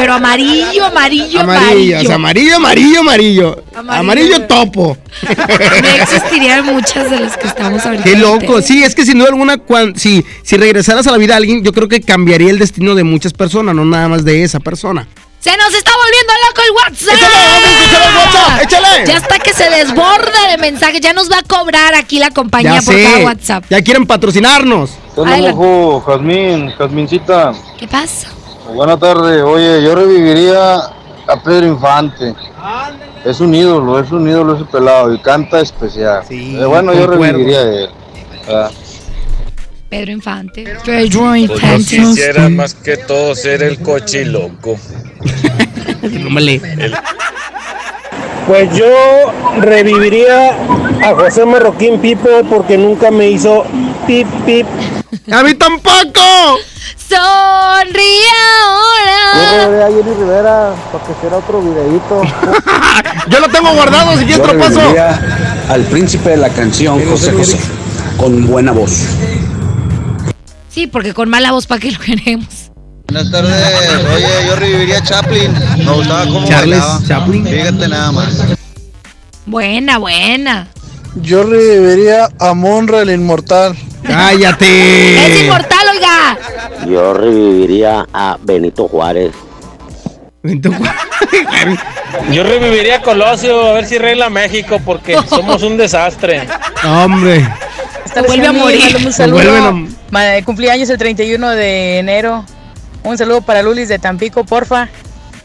Pero 0.05 0.13
amarillo, 0.17 0.85
amarillo, 0.85 1.39
Amarillo, 1.39 1.41
amarillo. 1.41 1.97
o 1.99 2.03
sea, 2.03 2.15
amarillo, 2.15 2.55
amarillo, 2.57 2.99
amarillo. 2.99 3.63
Amarillo. 3.75 3.99
Amarillo 3.99 4.41
topo. 4.45 4.95
No 5.27 6.03
existirían 6.03 6.63
muchas 6.63 7.09
de 7.09 7.21
las 7.21 7.35
que 7.35 7.47
estamos 7.47 7.83
ahorita. 7.83 8.03
Qué 8.03 8.15
loco. 8.15 8.61
Sí, 8.61 8.83
es 8.83 8.93
que 8.93 9.03
sin 9.03 9.17
duda 9.17 9.29
alguna, 9.29 9.59
si, 9.95 10.23
si 10.43 10.57
regresaras 10.57 11.07
a 11.07 11.11
la 11.11 11.17
vida 11.17 11.33
a 11.33 11.37
alguien, 11.37 11.63
yo 11.63 11.73
creo 11.73 11.87
que 11.87 12.01
cambiaría 12.01 12.51
el 12.51 12.59
destino 12.59 12.93
de 12.93 13.03
muchas 13.03 13.33
personas, 13.33 13.73
no 13.73 13.83
nada 13.83 14.07
más 14.07 14.23
de 14.23 14.43
esa 14.43 14.59
persona. 14.59 15.07
Se 15.39 15.57
nos 15.57 15.73
está 15.73 15.91
volviendo 15.97 16.33
loco 16.49 16.61
el 16.61 16.71
WhatsApp. 16.75 17.15
Échale, 17.15 18.07
el 18.07 18.15
WhatsApp, 18.15 18.63
échale. 18.63 19.07
Ya 19.07 19.17
está 19.17 19.39
que 19.39 19.53
se 19.53 19.69
desborda 19.71 20.49
de 20.51 20.57
mensajes. 20.59 21.01
Ya 21.01 21.13
nos 21.13 21.31
va 21.31 21.39
a 21.39 21.43
cobrar 21.43 21.95
aquí 21.95 22.19
la 22.19 22.29
compañía 22.29 22.75
Ya 22.75 22.81
por 22.83 22.93
sé. 22.93 23.03
cada 23.05 23.25
WhatsApp. 23.25 23.63
Ya 23.71 23.81
quieren 23.81 24.05
patrocinarnos. 24.05 24.91
Ojo, 25.15 26.03
Jazmín, 26.05 26.71
Jazmincita. 26.77 27.53
¿Qué 27.79 27.87
pasa? 27.87 28.27
Buenas 28.73 28.99
tardes. 28.99 29.41
Oye, 29.43 29.83
yo 29.83 29.95
reviviría 29.95 30.75
a 30.75 31.43
Pedro 31.43 31.67
Infante. 31.67 32.33
Es 33.23 33.39
un 33.39 33.53
ídolo, 33.55 33.99
es 33.99 34.11
un 34.11 34.27
ídolo 34.27 34.55
ese 34.55 34.65
pelado 34.65 35.13
y 35.13 35.19
canta 35.19 35.59
especial. 35.59 36.23
Eh, 36.29 36.63
bueno, 36.65 36.93
yo 36.93 37.07
reviviría 37.07 37.59
a 37.59 37.63
él. 37.63 37.89
Ah. 38.47 38.69
Pedro 39.89 40.11
Infante. 40.11 40.63
Pedro 40.63 40.81
Pues 40.83 41.09
yo 41.09 41.35
Infante. 41.35 41.83
quisiera 41.97 42.49
más 42.49 42.73
que 42.73 42.97
todo 42.97 43.35
ser 43.35 43.63
el 43.63 43.79
cochiloco. 43.81 44.77
Pues 48.47 48.77
yo 48.77 48.85
reviviría 49.59 50.51
a 51.03 51.15
José 51.15 51.45
Marroquín 51.45 51.99
Pipo 51.99 52.29
porque 52.47 52.77
nunca 52.77 53.09
me 53.09 53.27
hizo 53.29 53.65
pip 54.05 54.27
pip. 54.45 54.67
¡A 55.31 55.41
mí 55.41 55.55
tampoco! 55.55 56.21
Sonríe 57.07 58.03
Yo 58.25 58.65
ahora. 58.65 59.65
reviviría 59.67 59.85
a 59.85 59.89
Jenny 59.89 60.15
Rivera 60.17 60.73
para 60.91 61.03
que 61.05 61.11
hiciera 61.11 61.37
otro 61.37 61.61
videíto. 61.61 62.21
Yo 63.29 63.39
lo 63.39 63.49
tengo 63.49 63.73
guardado, 63.73 64.11
si 64.17 64.25
quieres 64.25 64.37
Yo 64.37 64.43
te 64.43 64.53
lo 64.53 64.59
paso. 64.63 64.81
al 65.69 65.81
príncipe 65.83 66.29
de 66.31 66.37
la 66.37 66.49
canción, 66.49 67.03
José 67.07 67.31
José, 67.31 67.59
con 68.17 68.47
buena 68.47 68.71
voz. 68.71 68.91
Sí, 70.69 70.87
porque 70.87 71.13
con 71.13 71.29
mala 71.29 71.51
voz, 71.51 71.67
¿para 71.67 71.79
qué 71.81 71.91
lo 71.91 71.99
queremos? 71.99 72.71
Buenas 73.07 73.31
tardes. 73.31 73.53
Oye, 74.15 74.47
yo 74.47 74.55
reviviría 74.55 74.97
a 74.97 75.03
Chaplin. 75.03 75.53
Me 75.77 75.91
gustaba 75.91 76.25
cómo 76.25 76.47
Charles 76.47 76.79
bailaba. 76.79 77.01
Chaplin. 77.07 77.45
Fíjate 77.47 77.87
nada 77.87 78.11
más. 78.11 78.33
Buena, 79.45 79.99
buena. 79.99 80.67
Yo 81.21 81.43
reviviría 81.43 82.29
a 82.39 82.53
Monra 82.53 83.01
el 83.01 83.11
Inmortal. 83.11 83.75
¡Cállate! 84.03 85.25
Es 85.37 85.43
inmortal, 85.43 85.74
oiga. 85.95 86.37
Yo 86.87 87.13
reviviría 87.13 88.05
a 88.13 88.37
Benito 88.41 88.87
Juárez. 88.87 89.31
Yo 92.31 92.43
reviviría 92.43 92.97
a 92.97 93.01
Colosio 93.01 93.69
a 93.69 93.73
ver 93.73 93.85
si 93.85 93.97
regla 93.97 94.29
México 94.29 94.79
porque 94.85 95.17
somos 95.29 95.63
un 95.63 95.77
desastre. 95.77 96.47
Hombre. 96.83 97.47
Esta 98.05 98.21
vuelve 98.21 98.47
a 98.47 98.51
morir. 98.53 98.95
Un 99.05 99.11
saludo. 99.13 99.35
vuelven 99.41 99.95
Ma- 100.11 100.41
Cumpleaños 100.43 100.89
el 100.89 100.97
31 100.97 101.49
de 101.51 101.99
enero. 101.99 102.45
Un 103.03 103.17
saludo 103.17 103.41
para 103.41 103.61
Lulis 103.61 103.89
de 103.89 103.99
Tampico, 103.99 104.43
porfa. 104.45 104.89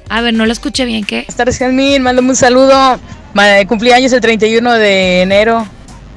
A 0.09 0.21
ver, 0.23 0.35
no 0.35 0.47
lo 0.47 0.53
escuché 0.53 0.85
bien, 0.85 1.05
¿qué? 1.05 1.17
Buenas 1.19 1.37
tardes, 1.37 1.59
Jazmín. 1.59 2.03
Mándame 2.03 2.31
un 2.31 2.37
saludo. 2.37 2.99
Ma- 3.33 3.65
Cumpleaños 3.67 4.13
el 4.13 4.21
31 4.21 4.75
de 4.75 5.23
enero. 5.23 5.67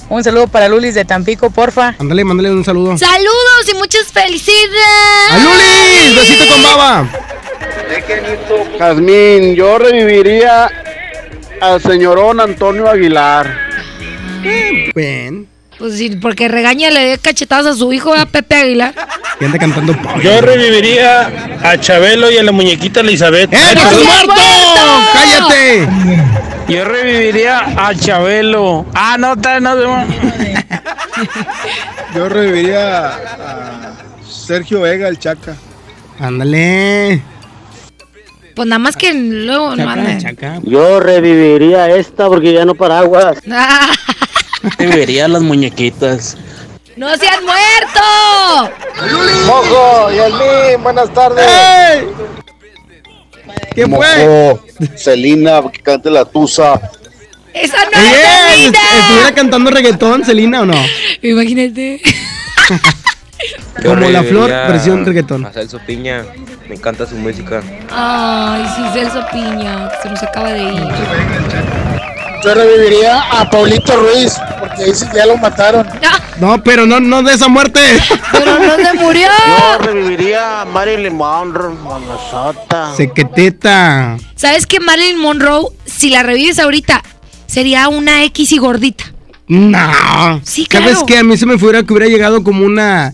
Un 0.10 0.24
saludo 0.24 0.48
para 0.48 0.68
Lulis 0.68 0.96
de 0.96 1.06
Tampico, 1.06 1.50
porfa. 1.50 1.96
Ándale, 1.98 2.24
mándale 2.24 2.52
un 2.52 2.64
saludo. 2.64 2.98
Saludos 2.98 3.70
y 3.72 3.76
muchas 3.76 4.12
felicidades. 4.12 5.32
¡A 5.32 5.38
Lulis! 5.38 6.16
¡Besito 6.16 6.48
con 6.48 6.64
baba! 6.64 7.08
Jazmín, 8.78 9.56
yo 9.56 9.78
reviviría 9.78 10.70
al 11.62 11.82
señorón 11.82 12.40
Antonio 12.40 12.90
Aguilar. 12.90 13.58
Bien. 14.94 15.48
Pues 15.80 15.98
sí, 15.98 16.12
porque 16.22 16.48
regaña, 16.48 16.92
le 16.92 17.06
dé 17.06 17.18
cachetadas 17.18 17.66
a 17.66 17.74
su 17.76 17.92
hijo, 17.92 18.14
a 18.14 18.26
Pepe 18.26 18.56
Aguilar. 18.56 18.94
Que 19.40 19.46
anda 19.46 19.58
cantando 19.58 19.94
pollo. 20.02 20.22
Yo 20.22 20.42
reviviría 20.42 21.32
a 21.64 21.78
Chabelo 21.78 22.30
y 22.32 22.38
a 22.38 22.44
la 22.44 22.52
muñequita 22.52 23.00
Elizabeth. 23.00 23.52
¡Eh, 23.52 23.58
no 23.76 23.92
muerto! 24.04 24.34
¡Cállate! 25.14 25.88
Yo 26.68 26.86
reviviría 26.86 27.60
a 27.88 27.94
Chabelo. 27.94 28.86
Ah, 28.94 29.18
no, 29.20 29.34
está, 29.34 29.60
no, 29.60 29.76
no. 29.76 30.08
Yo 32.16 32.30
reviviría 32.30 33.08
a 33.08 33.94
Sergio 34.28 34.82
Vega, 34.82 35.08
el 35.08 35.20
Chaca. 35.20 35.56
Ándale. 36.20 37.22
Pues 38.56 38.68
nada 38.68 38.80
más 38.80 38.96
que 38.96 39.14
luego 39.14 39.76
no 39.76 39.90
anden. 39.90 40.38
Yo 40.64 41.00
reviviría 41.00 41.90
esta 41.96 42.28
porque 42.28 42.54
ya 42.54 42.66
no 42.66 42.76
paraguas. 42.76 43.38
Reviviría 44.78 45.26
a 45.26 45.28
las 45.28 45.42
muñequitas. 45.42 46.38
¡No 46.96 47.18
se 47.18 47.28
han 47.28 47.44
muerto! 47.44 48.72
Mojo 49.48 50.12
y 50.14 50.20
Almín, 50.20 50.84
buenas 50.84 51.12
tardes. 51.12 52.06
¿Qué 53.76 53.86
Mojo, 53.88 54.64
Celina, 54.96 55.62
que 55.72 55.80
cante 55.82 56.10
la 56.10 56.26
tusa. 56.26 56.80
¡Esa 57.54 57.78
no 57.86 58.00
Oye, 58.00 58.12
es 58.12 58.66
Selena! 58.66 58.80
¿estuviera 59.00 59.36
cantando 59.36 59.72
reggaetón, 59.72 60.24
Celina, 60.24 60.62
o 60.62 60.66
no? 60.66 60.74
Imagínate. 61.22 62.02
Como 63.84 64.10
la 64.10 64.24
flor, 64.24 64.50
versión 64.50 65.06
reggaetón. 65.06 65.46
A 65.46 65.52
Celso 65.52 65.80
Piña, 65.86 66.24
me 66.70 66.76
encanta 66.76 67.06
su 67.06 67.16
música. 67.16 67.62
Ay, 67.92 68.66
sí, 68.76 68.82
Celso 68.94 69.26
Piña, 69.32 69.90
que 69.90 69.98
se 70.04 70.10
nos 70.10 70.24
acaba 70.24 70.52
de 70.52 70.64
ir. 70.64 71.83
Yo 72.44 72.54
reviviría 72.54 73.22
a 73.22 73.50
Paulito 73.50 73.96
Ruiz, 73.96 74.34
porque 74.60 74.84
dice 74.86 75.08
que 75.10 75.18
ya 75.18 75.26
lo 75.26 75.38
mataron. 75.38 75.88
No, 76.42 76.62
pero 76.62 76.86
no, 76.86 77.00
no 77.00 77.24
de 77.24 77.34
esa 77.34 77.48
muerte. 77.48 77.80
Pero 78.34 78.60
no 78.60 78.76
se 78.76 78.94
murió. 78.96 79.28
Yo 79.48 79.86
reviviría 79.86 80.62
a 80.62 80.66
Marilyn 80.66 81.16
Monroe, 81.16 81.74
Monosota. 81.74 82.94
Sequeteta. 82.98 84.18
¿Sabes 84.36 84.68
que 84.68 84.82
Marilyn 84.82 85.20
Monroe, 85.20 85.70
si 85.86 86.10
la 86.10 86.24
revives 86.24 86.60
ahorita, 86.60 87.02
sería 87.46 87.88
una 87.88 88.24
X 88.26 88.52
y 88.52 88.58
gordita? 88.58 89.06
No. 89.48 90.42
Sí, 90.44 90.68
¿Sabes 90.70 90.92
claro. 90.92 91.06
qué? 91.06 91.18
A 91.20 91.24
mí 91.24 91.38
se 91.38 91.46
me 91.46 91.58
fuera 91.58 91.84
que 91.84 91.94
hubiera 91.94 92.10
llegado 92.10 92.44
como 92.44 92.66
una 92.66 93.14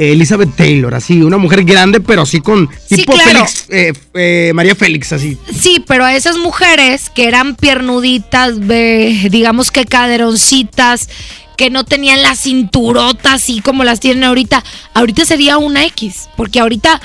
Elizabeth 0.00 0.56
Taylor, 0.56 0.94
así, 0.94 1.20
una 1.20 1.36
mujer 1.36 1.64
grande, 1.64 2.00
pero 2.00 2.22
así 2.22 2.40
con 2.40 2.68
Sí, 2.88 2.96
tipo 2.96 3.12
claro. 3.12 3.46
Félix, 3.46 3.66
eh, 3.68 3.92
eh, 4.14 4.52
María 4.54 4.74
Félix, 4.74 5.12
así. 5.12 5.36
Sí, 5.54 5.84
pero 5.86 6.04
a 6.04 6.14
esas 6.14 6.38
mujeres 6.38 7.10
que 7.10 7.28
eran 7.28 7.54
piernuditas, 7.54 8.66
digamos 8.66 9.70
que 9.70 9.84
caderoncitas, 9.84 11.08
que 11.56 11.68
no 11.68 11.84
tenían 11.84 12.22
la 12.22 12.34
cinturota 12.34 13.34
así 13.34 13.60
como 13.60 13.84
las 13.84 14.00
tienen 14.00 14.24
ahorita, 14.24 14.64
ahorita 14.94 15.26
sería 15.26 15.58
una 15.58 15.84
X, 15.84 16.30
porque 16.36 16.60
ahorita, 16.60 17.00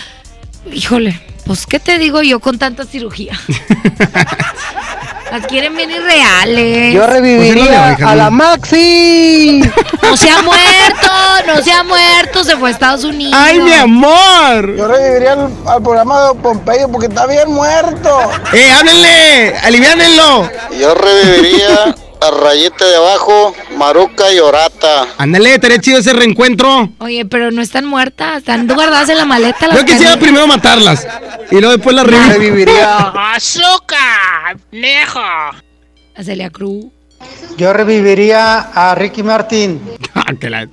híjole, 0.71 1.19
pues 1.45 1.65
qué 1.65 1.79
te 1.79 1.99
digo 1.99 2.21
yo 2.21 2.39
con 2.39 2.57
tanta 2.57 2.85
cirugía. 2.85 3.37
las 5.39 5.47
quieren 5.47 5.75
bien 5.75 5.91
irreales. 5.91 6.93
Yo 6.93 7.05
reviviría 7.07 7.93
a 7.93 8.15
la 8.15 8.29
Maxi. 8.29 9.61
No 10.01 10.15
se 10.15 10.29
ha 10.29 10.41
muerto, 10.41 11.11
no 11.47 11.61
se 11.61 11.71
ha 11.73 11.83
muerto, 11.83 12.43
se 12.43 12.55
fue 12.55 12.69
a 12.69 12.71
Estados 12.71 13.03
Unidos. 13.03 13.37
¡Ay, 13.37 13.59
mi 13.59 13.73
amor! 13.73 14.75
Yo 14.77 14.87
reviviría 14.87 15.33
al, 15.33 15.51
al 15.67 15.83
programa 15.83 16.27
de 16.27 16.35
Pompeyo 16.35 16.89
porque 16.89 17.07
está 17.07 17.25
bien 17.25 17.51
muerto. 17.51 18.17
¡Eh, 18.53 18.71
háblenle! 18.71 19.57
¡Aliviánenlo! 19.63 20.49
Yo 20.79 20.93
reviviría 20.95 21.95
a 22.27 22.31
Rayete 22.31 22.83
de 22.85 22.95
Abajo, 22.95 23.53
Maruca 23.77 24.31
y 24.33 24.39
Orata. 24.39 25.07
Ándale, 25.17 25.53
estaría 25.55 25.79
chido 25.79 25.99
ese 25.99 26.13
reencuentro. 26.13 26.89
Oye, 26.99 27.25
pero 27.25 27.51
no 27.51 27.61
están 27.61 27.85
muertas, 27.85 28.39
están 28.39 28.67
guardadas 28.67 29.09
en 29.09 29.17
la 29.17 29.25
maleta. 29.25 29.67
las 29.67 29.77
Yo 29.77 29.85
quisiera 29.85 30.11
carnitas. 30.11 30.23
primero 30.23 30.47
matarlas 30.47 31.07
y 31.51 31.55
luego 31.59 31.71
después 31.77 31.95
las. 31.95 32.05
Reviviría. 32.07 32.97
¡Azúcar! 33.35 34.57
¡Nejo! 34.71 35.19
A 35.19 36.23
Celia 36.23 36.49
Cruz. 36.49 36.85
Yo 37.57 37.73
reviviría 37.73 38.59
a 38.59 38.95
Ricky 38.95 39.23
Martin. 39.23 39.81
Ah, 40.17 40.33
que 40.39 40.49
la- 40.49 40.67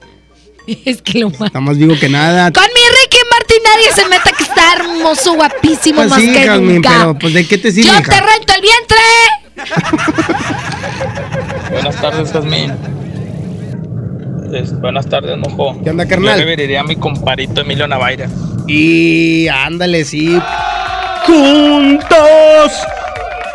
Es 0.85 1.03
que 1.03 1.19
lo 1.19 1.31
más. 1.31 1.43
Está 1.43 1.61
más 1.61 1.77
vivo 1.77 1.95
que 1.99 2.09
nada. 2.09 2.53
Con 2.53 2.62
mi 2.62 2.69
Ricky 3.03 3.19
Martin 3.31 3.57
nadie 3.65 3.93
se 3.93 4.09
meta 4.09 4.31
que 4.38 4.45
está 4.45 4.73
hermoso, 4.77 5.35
guapísimo, 5.35 5.97
Pues 5.97 6.11
más 6.11 6.21
sí, 6.21 6.33
que 6.33 6.47
Jazmín, 6.47 6.75
nunca. 6.77 6.91
pero 6.91 7.19
pues 7.19 7.35
¿de 7.35 7.47
qué 7.49 7.59
te 7.59 7.73
sirve? 7.73 7.88
Yo 7.91 7.99
hija? 7.99 8.03
te 8.12 8.21
rento 8.21 8.53
el 8.55 8.62
vientre. 8.62 8.97
Buenas 11.73 12.01
tardes, 12.01 12.33
Jazmín. 12.33 12.73
Es- 14.55 14.79
buenas 14.81 15.09
tardes, 15.09 15.37
mojo. 15.39 15.81
¿Qué 15.83 15.91
onda, 15.91 16.07
carnal? 16.07 16.39
Yo 16.39 16.45
reviviría 16.45 16.81
a 16.81 16.85
mi 16.85 16.97
comparito 16.97 17.63
Emilio 17.63 17.89
Navaira. 17.89 18.29
Y 18.67 19.49
ándale, 19.49 20.05
sí. 20.05 20.39
¡Juntos! 21.27 22.73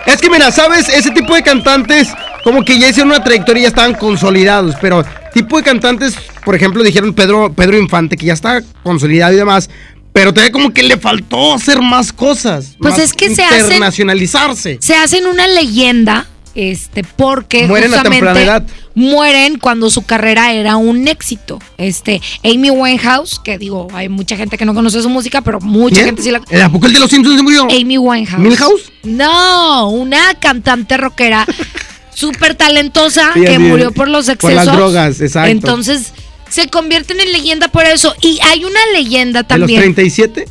Es 0.05 0.17
que 0.21 0.29
mira, 0.29 0.51
¿sabes? 0.51 0.89
Ese 0.89 1.11
tipo 1.11 1.35
de 1.35 1.43
cantantes 1.43 2.09
como 2.43 2.63
que 2.63 2.79
ya 2.79 2.87
hicieron 2.89 3.11
una 3.11 3.23
trayectoria 3.23 3.59
y 3.59 3.63
ya 3.63 3.67
estaban 3.69 3.93
consolidados, 3.93 4.75
pero 4.81 5.03
tipo 5.33 5.57
de 5.57 5.63
cantantes, 5.63 6.15
por 6.45 6.55
ejemplo, 6.55 6.81
dijeron 6.83 7.13
Pedro, 7.13 7.51
Pedro 7.53 7.77
Infante, 7.77 8.15
que 8.15 8.25
ya 8.25 8.33
está 8.33 8.61
consolidado 8.83 9.33
y 9.33 9.35
demás, 9.35 9.69
pero 10.13 10.33
todavía 10.33 10.53
como 10.53 10.73
que 10.73 10.81
le 10.83 10.97
faltó 10.97 11.53
hacer 11.53 11.81
más 11.81 12.13
cosas. 12.13 12.75
Pues 12.79 12.93
más 12.93 13.01
es 13.03 13.13
que 13.13 13.35
se 13.35 13.43
hacen- 13.43 13.65
internacionalizarse. 13.65 14.77
Se 14.81 14.95
hacen 14.95 15.27
una 15.27 15.45
leyenda, 15.47 16.25
este, 16.57 17.03
porque 17.03 17.67
Mueren 17.67 17.93
a 17.93 17.97
justamente 17.97 18.25
temprana 18.25 18.41
edad. 18.41 18.63
mueren 18.95 19.59
cuando 19.59 19.89
su 19.91 20.01
carrera 20.01 20.51
era 20.53 20.75
un 20.75 21.07
éxito. 21.07 21.59
Este, 21.77 22.19
Amy 22.43 22.71
Winehouse, 22.71 23.39
que 23.39 23.57
digo, 23.59 23.87
hay 23.93 24.09
mucha 24.09 24.35
gente 24.35 24.57
que 24.57 24.65
no 24.65 24.73
conoce 24.73 25.01
su 25.03 25.09
música, 25.09 25.41
pero 25.41 25.59
mucha 25.61 26.03
gente 26.03 26.21
sí 26.23 26.31
la 26.31 26.41
¿El 26.49 26.61
¿A 26.63 26.69
poco 26.69 26.87
el 26.87 26.93
de 26.93 26.99
los 26.99 27.09
Simpsons 27.11 27.37
se 27.37 27.43
murió? 27.43 27.63
Amy 27.69 27.97
Winehouse. 27.99 28.41
¿Milhouse? 28.41 28.91
No, 29.03 29.89
una 29.89 30.33
cantante 30.39 30.97
rockera 30.97 31.45
súper 32.13 32.55
talentosa 32.55 33.31
Sí, 33.35 33.41
que 33.41 33.59
murió 33.59 33.91
por 33.91 34.07
los 34.07 34.25
Por 34.25 34.33
excesos. 34.33 34.65
las 34.65 34.75
drogas, 34.75 35.21
exacto. 35.21 35.51
Entonces 35.51 36.13
se 36.49 36.67
convierten 36.67 37.19
en 37.19 37.31
leyenda 37.31 37.67
por 37.67 37.85
eso. 37.85 38.15
Y 38.21 38.39
hay 38.41 38.65
una 38.65 38.79
leyenda 38.93 39.43
¿De 39.43 39.57
los 39.57 39.59
también 39.59 39.81
37? 39.81 40.45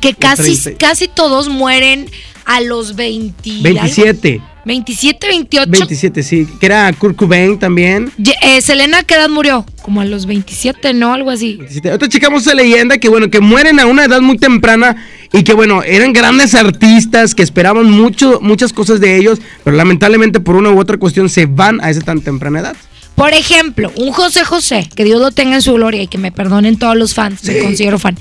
que 0.00 0.14
casi, 0.14 0.56
30. 0.56 0.78
casi 0.86 1.08
todos 1.08 1.48
mueren 1.50 2.08
a 2.46 2.60
los 2.62 2.96
20. 2.96 3.34
y 3.50 3.66
algo. 3.76 4.42
27. 4.64 5.00
27, 5.00 5.26
28. 5.28 5.70
27, 5.70 6.22
sí. 6.22 6.46
Que 6.58 6.66
era 6.66 6.92
Kurt 6.92 7.16
Cobain 7.16 7.58
también. 7.58 8.12
Eh, 8.42 8.60
Selena, 8.60 9.02
¿qué 9.02 9.14
edad 9.14 9.28
murió? 9.28 9.64
Como 9.82 10.00
a 10.00 10.04
los 10.04 10.26
27, 10.26 10.92
¿no? 10.94 11.12
Algo 11.12 11.30
así. 11.30 11.56
27. 11.56 11.90
Ahorita 11.90 12.08
checamos 12.08 12.42
esa 12.42 12.54
leyenda 12.54 12.98
que, 12.98 13.08
bueno, 13.08 13.30
que 13.30 13.40
mueren 13.40 13.80
a 13.80 13.86
una 13.86 14.04
edad 14.04 14.20
muy 14.20 14.38
temprana 14.38 14.96
y 15.32 15.42
que, 15.42 15.54
bueno, 15.54 15.82
eran 15.82 16.12
grandes 16.12 16.54
artistas 16.54 17.34
que 17.34 17.42
esperaban 17.42 17.90
mucho, 17.90 18.40
muchas 18.42 18.72
cosas 18.72 19.00
de 19.00 19.16
ellos, 19.16 19.40
pero 19.64 19.76
lamentablemente 19.76 20.40
por 20.40 20.56
una 20.56 20.70
u 20.70 20.78
otra 20.78 20.98
cuestión 20.98 21.28
se 21.28 21.46
van 21.46 21.80
a 21.82 21.90
esa 21.90 22.00
tan 22.00 22.20
temprana 22.20 22.60
edad. 22.60 22.76
Por 23.14 23.34
ejemplo, 23.34 23.92
un 23.96 24.12
José 24.12 24.44
José, 24.44 24.88
que 24.94 25.04
Dios 25.04 25.20
lo 25.20 25.30
tenga 25.30 25.56
en 25.56 25.62
su 25.62 25.74
gloria 25.74 26.02
y 26.02 26.06
que 26.06 26.16
me 26.16 26.32
perdonen 26.32 26.78
todos 26.78 26.96
los 26.96 27.14
fans, 27.14 27.44
me 27.44 27.58
considero 27.58 27.98
fan. 27.98 28.16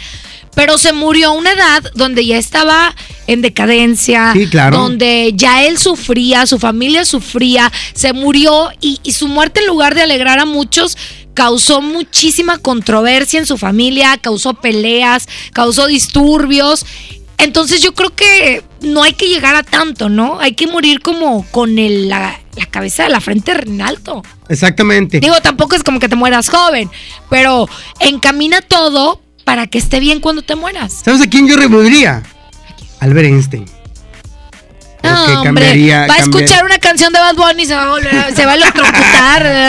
Pero 0.60 0.78
se 0.78 0.92
murió 0.92 1.30
a 1.30 1.32
una 1.32 1.54
edad 1.54 1.84
donde 1.96 2.26
ya 2.26 2.38
estaba 2.38 2.94
en 3.28 3.42
decadencia, 3.42 4.34
Sí, 4.34 4.46
claro. 4.48 4.78
donde 4.78 5.32
ya 5.34 5.64
él 5.64 5.78
sufría, 5.78 6.46
su 6.48 6.60
familia 6.60 7.06
sufría, 7.06 7.72
se 7.94 8.12
murió 8.12 8.70
y, 8.82 9.00
y 9.04 9.14
su 9.14 9.30
muerte 9.30 9.62
en 9.62 9.68
lugar 9.68 9.96
de 9.96 10.02
alegrar 10.02 10.38
a 10.38 10.44
muchos, 10.44 10.98
causó 11.34 11.82
muchísima 11.82 12.58
controversia 12.58 13.40
en 13.40 13.46
su 13.46 13.58
familia, 13.58 14.18
causó 14.18 14.54
peleas, 14.54 15.30
causó 15.54 15.88
disturbios. 15.88 16.86
Entonces 17.38 17.82
yo 17.82 17.94
creo 17.94 18.14
que 18.14 18.62
no 18.82 19.04
hay 19.04 19.14
que 19.14 19.30
llegar 19.30 19.56
a 19.56 19.64
tanto, 19.64 20.10
¿no? 20.10 20.42
Hay 20.42 20.56
que 20.56 20.68
morir 20.68 21.00
como 21.00 21.46
con 21.52 21.80
el- 21.80 22.10
la, 22.10 22.38
la 22.58 22.66
cabeza 22.66 23.04
de 23.04 23.10
la 23.12 23.22
frente 23.22 23.54
en 23.54 23.82
alto. 23.82 24.24
Exactamente. 24.50 25.22
Digo, 25.22 25.40
tampoco 25.42 25.78
es 25.78 25.84
como 25.84 26.02
que 26.02 26.10
te 26.10 26.18
mueras 26.18 26.50
joven, 26.50 26.92
pero 27.30 27.70
encamina 28.02 28.60
todo 28.62 29.22
para 29.50 29.66
que 29.66 29.80
esté 29.80 30.00
bien 30.00 30.20
cuando 30.20 30.44
te 30.44 30.56
mueras. 30.56 31.02
¿Sabes 31.04 31.22
a 31.22 31.28
quién 31.28 31.48
yo 31.48 31.58
reviviría? 31.58 32.22
Albert 33.00 33.26
Einstein. 33.26 33.66
No, 35.02 35.42
hombre, 35.42 35.90
va 36.08 36.14
a 36.14 36.18
escuchar 36.18 36.66
una 36.66 36.78
canción 36.78 37.12
de 37.12 37.20
Bad 37.20 37.36
Bunny 37.36 37.64
y 37.64 37.66
se 37.66 37.74
va 37.74 37.86
a, 37.86 37.90
volver 37.90 38.36
se 38.36 38.46
va 38.46 38.52
a 38.52 38.56
electrocutar. 38.56 39.00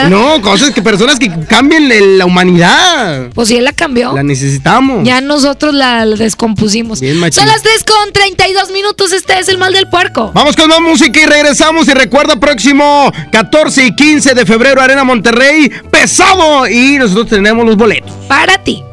No, 0.11 0.39
cosas 0.41 0.71
que 0.71 0.83
personas 0.83 1.17
que 1.17 1.31
cambien 1.47 2.17
la 2.17 2.25
humanidad. 2.25 3.29
Pues 3.33 3.47
si 3.47 3.55
él 3.55 3.63
la 3.63 3.71
cambió. 3.71 4.13
La 4.13 4.21
necesitamos. 4.21 5.03
Ya 5.03 5.19
nosotros 5.21 5.73
la 5.73 6.05
descompusimos. 6.05 6.99
Bien. 6.99 7.17
Son 7.31 7.47
las 7.47 7.63
3 7.63 7.83
con 7.83 8.13
32 8.13 8.71
minutos. 8.71 9.13
Este 9.13 9.39
es 9.39 9.47
el 9.47 9.57
mal 9.57 9.73
del 9.73 9.87
puerco. 9.89 10.31
Vamos 10.35 10.55
con 10.55 10.69
más 10.69 10.81
música 10.81 11.19
y 11.19 11.25
regresamos. 11.25 11.87
Y 11.87 11.93
recuerda, 11.93 12.39
próximo 12.39 13.11
14 13.31 13.85
y 13.85 13.95
15 13.95 14.35
de 14.35 14.45
febrero, 14.45 14.81
Arena 14.81 15.03
Monterrey, 15.03 15.71
pesado. 15.89 16.67
Y 16.67 16.97
nosotros 16.97 17.29
tenemos 17.29 17.65
los 17.65 17.77
boletos. 17.77 18.11
Para 18.27 18.61
ti. 18.63 18.83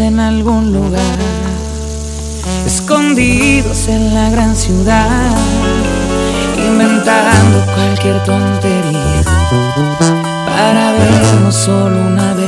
En 0.00 0.20
algún 0.20 0.72
lugar, 0.72 1.18
escondidos 2.66 3.88
en 3.88 4.14
la 4.14 4.30
gran 4.30 4.54
ciudad, 4.54 5.36
inventando 6.56 7.64
cualquier 7.74 8.22
tontería 8.24 9.22
para 10.46 10.92
vernos 10.92 11.54
solo 11.54 12.00
una 12.00 12.32
vez 12.34 12.47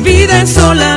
vida 0.00 0.42
es 0.42 0.50
solamente 0.50 0.89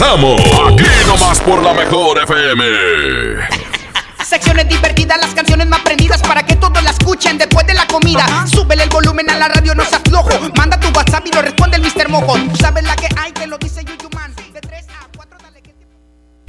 Regresamos. 0.00 0.40
Aquí 0.66 0.84
nomás 1.06 1.40
por 1.40 1.62
la 1.62 1.74
mejor 1.74 2.18
FM. 2.22 2.64
Secciones 4.24 4.66
divertidas, 4.66 5.18
las 5.20 5.34
canciones 5.34 5.66
más 5.68 5.80
prendidas 5.80 6.22
para 6.22 6.42
que 6.42 6.56
todos 6.56 6.82
la 6.82 6.90
escuchen 6.90 7.36
después 7.36 7.66
de 7.66 7.74
la 7.74 7.86
comida. 7.86 8.24
Súbele 8.46 8.84
el 8.84 8.88
volumen 8.88 9.28
a 9.28 9.36
la 9.36 9.48
radio, 9.48 9.74
no 9.74 9.84
seas 9.84 10.00
flojo. 10.08 10.30
Manda 10.56 10.80
tu 10.80 10.88
WhatsApp 10.96 11.26
y 11.26 11.32
lo 11.32 11.42
responde 11.42 11.76
el 11.76 11.82
Mr. 11.82 12.08
Mojo. 12.08 12.34
Tú 12.34 12.56
sabes 12.56 12.82
la 12.84 12.96
que 12.96 13.08
hay, 13.14 13.32
que 13.32 13.46
lo 13.46 13.58
dice 13.58 13.84
Yuyu 13.84 14.08
Man. 14.14 14.34
De 14.54 14.60
3 14.62 14.86
a 14.88 15.08
4, 15.14 15.38
dale 15.42 15.60
que 15.60 15.74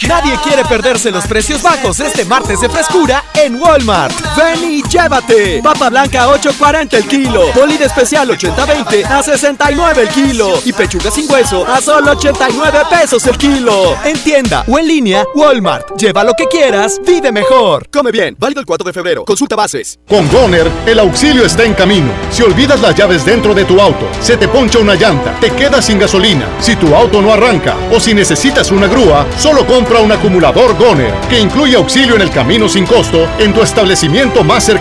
Nadie 0.08 0.38
quiere 0.44 0.64
perderse 0.64 1.12
los 1.12 1.28
precios 1.28 1.62
bajos 1.62 2.00
este 2.00 2.24
martes 2.24 2.62
de 2.62 2.70
frescura 2.70 3.22
en 3.34 3.62
Walmart. 3.62 4.16
Ven 4.38 4.72
y 4.72 4.81
llévate. 4.92 5.62
Papa 5.64 5.90
blanca 5.90 6.24
a 6.24 6.28
8.40 6.28 6.94
el 6.94 7.08
kilo. 7.08 7.46
Bolín 7.56 7.82
especial 7.82 8.30
80-20 8.30 9.06
a 9.06 9.24
69 9.24 10.02
el 10.02 10.10
kilo. 10.10 10.60
Y 10.66 10.74
pechuga 10.74 11.10
sin 11.10 11.32
hueso 11.32 11.66
a 11.66 11.82
solo 11.82 12.12
89 12.12 12.80
pesos 12.90 13.26
el 13.28 13.38
kilo. 13.38 13.96
En 14.04 14.18
tienda 14.20 14.64
o 14.68 14.78
en 14.78 14.88
línea, 14.88 15.26
Walmart. 15.34 15.98
Lleva 15.98 16.24
lo 16.24 16.34
que 16.34 16.48
quieras, 16.48 17.00
vive 17.06 17.32
mejor. 17.32 17.88
Come 17.90 18.12
bien. 18.12 18.36
Válido 18.38 18.60
el 18.60 18.66
4 18.66 18.86
de 18.86 18.94
febrero. 18.94 19.26
Consulta 19.26 19.56
bases. 19.56 20.00
Con 20.08 20.30
Goner, 20.30 20.70
el 20.86 21.00
auxilio 21.00 21.46
está 21.46 21.64
en 21.64 21.74
camino. 21.74 22.12
Si 22.30 22.44
olvidas 22.44 22.82
las 22.82 22.96
llaves 22.96 23.26
dentro 23.26 23.54
de 23.54 23.66
tu 23.66 23.80
auto, 23.80 24.08
se 24.20 24.38
te 24.38 24.48
poncha 24.48 24.80
una 24.80 24.96
llanta, 24.96 25.36
te 25.40 25.52
quedas 25.52 25.86
sin 25.86 26.00
gasolina, 26.00 26.46
si 26.60 26.76
tu 26.76 26.94
auto 26.96 27.22
no 27.22 27.34
arranca 27.34 27.76
o 27.92 28.00
si 28.00 28.14
necesitas 28.14 28.72
una 28.72 28.88
grúa, 28.88 29.26
solo 29.38 29.66
compra 29.66 30.00
un 30.00 30.12
acumulador 30.12 30.78
Goner, 30.78 31.14
que 31.30 31.40
incluye 31.40 31.76
auxilio 31.76 32.16
en 32.16 32.22
el 32.22 32.32
camino 32.32 32.68
sin 32.68 32.86
costo 32.86 33.28
en 33.40 33.54
tu 33.54 33.62
establecimiento 33.62 34.44
más 34.44 34.64
cercano 34.64 34.81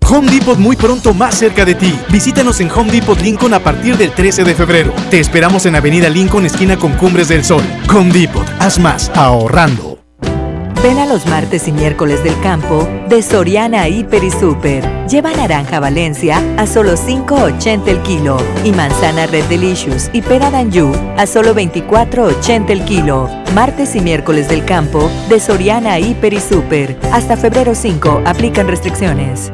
Home 0.11 0.29
Depot 0.29 0.59
muy 0.59 0.75
pronto 0.75 1.13
más 1.13 1.35
cerca 1.35 1.63
de 1.63 1.73
ti. 1.73 1.97
Visítanos 2.09 2.59
en 2.59 2.69
Home 2.69 2.91
Depot 2.91 3.17
Lincoln 3.21 3.53
a 3.53 3.61
partir 3.61 3.95
del 3.95 4.11
13 4.11 4.43
de 4.43 4.55
febrero. 4.55 4.93
Te 5.09 5.21
esperamos 5.21 5.65
en 5.65 5.77
Avenida 5.77 6.09
Lincoln, 6.09 6.45
esquina 6.45 6.75
con 6.75 6.91
Cumbres 6.97 7.29
del 7.29 7.45
Sol. 7.45 7.63
Home 7.89 8.11
Depot, 8.11 8.45
haz 8.59 8.77
más 8.77 9.09
ahorrando. 9.15 9.99
Ven 10.83 10.97
a 10.97 11.05
los 11.05 11.25
martes 11.27 11.65
y 11.69 11.71
miércoles 11.71 12.25
del 12.25 12.37
campo 12.41 12.89
de 13.07 13.21
Soriana 13.21 13.87
Hiper 13.87 14.21
y 14.21 14.31
Super. 14.31 14.83
Lleva 15.07 15.31
naranja 15.31 15.79
Valencia 15.79 16.43
a 16.57 16.67
solo 16.67 16.95
5.80 16.97 17.87
el 17.87 18.01
kilo 18.01 18.37
y 18.65 18.73
manzana 18.73 19.27
Red 19.27 19.45
Delicious 19.45 20.09
y 20.11 20.21
pera 20.23 20.51
Danju 20.51 20.91
a 21.17 21.25
solo 21.25 21.55
24.80 21.55 22.69
el 22.69 22.83
kilo. 22.83 23.29
Martes 23.55 23.95
y 23.95 24.01
miércoles 24.01 24.49
del 24.49 24.65
campo 24.65 25.09
de 25.29 25.39
Soriana 25.39 25.99
Hiper 25.99 26.33
y 26.33 26.41
Super. 26.41 26.99
Hasta 27.13 27.37
febrero 27.37 27.75
5 27.75 28.23
aplican 28.25 28.67
restricciones. 28.67 29.53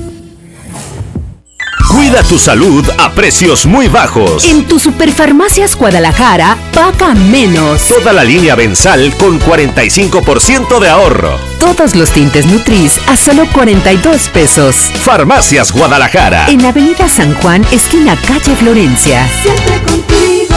Cuida 1.91 2.23
tu 2.23 2.39
salud 2.39 2.89
a 2.97 3.11
precios 3.11 3.65
muy 3.65 3.89
bajos. 3.89 4.45
En 4.45 4.65
tu 4.65 4.79
Superfarmacias 4.79 5.75
Guadalajara, 5.75 6.57
paga 6.73 7.13
menos. 7.13 7.89
Toda 7.89 8.13
la 8.13 8.23
línea 8.23 8.55
Bensal 8.55 9.13
con 9.17 9.39
45% 9.41 10.79
de 10.79 10.89
ahorro. 10.89 11.37
Todos 11.59 11.93
los 11.95 12.11
tintes 12.11 12.45
Nutris 12.45 12.97
a 13.07 13.17
solo 13.17 13.45
42 13.51 14.29
pesos. 14.29 14.75
Farmacias 15.01 15.73
Guadalajara. 15.73 16.47
En 16.47 16.65
Avenida 16.65 17.09
San 17.09 17.33
Juan, 17.35 17.65
esquina 17.71 18.15
calle 18.15 18.55
Florencia. 18.55 19.27
Siempre 19.43 19.81
contigo. 19.83 20.55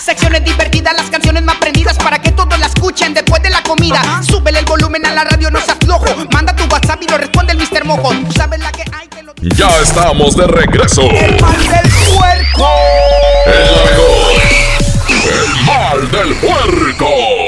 Secciones 0.00 0.44
divertidas, 0.44 0.94
las 0.96 1.10
canciones 1.10 1.42
más 1.42 1.56
prendidas 1.56 1.85
para 2.06 2.20
que 2.20 2.30
todos 2.30 2.56
la 2.60 2.66
escuchen 2.66 3.12
después 3.14 3.42
de 3.42 3.50
la 3.50 3.64
comida. 3.64 4.00
Súbele 4.22 4.60
el 4.60 4.64
volumen 4.64 5.04
a 5.06 5.12
la 5.12 5.24
radio, 5.24 5.50
no 5.50 5.60
se 5.60 5.72
aflojo. 5.72 6.06
Manda 6.32 6.54
tu 6.54 6.62
WhatsApp 6.72 7.02
y 7.02 7.08
lo 7.08 7.18
responde 7.18 7.52
el 7.52 7.58
Mr. 7.58 7.84
Mojo. 7.84 8.10
Tú 8.10 8.30
sabes 8.30 8.60
la 8.60 8.70
que 8.70 8.84
hay 8.92 9.08
que 9.08 9.24
lo 9.24 9.34
Ya 9.56 9.68
estamos 9.82 10.36
de 10.36 10.46
regreso. 10.46 11.02
El 11.02 11.40
mal 11.40 11.58
del 11.58 11.90
puerco. 12.14 12.68
El 13.46 13.72
mejor. 13.90 14.42
El 15.24 15.64
mal 15.64 16.10
del 16.12 16.34
puerco. 16.36 17.45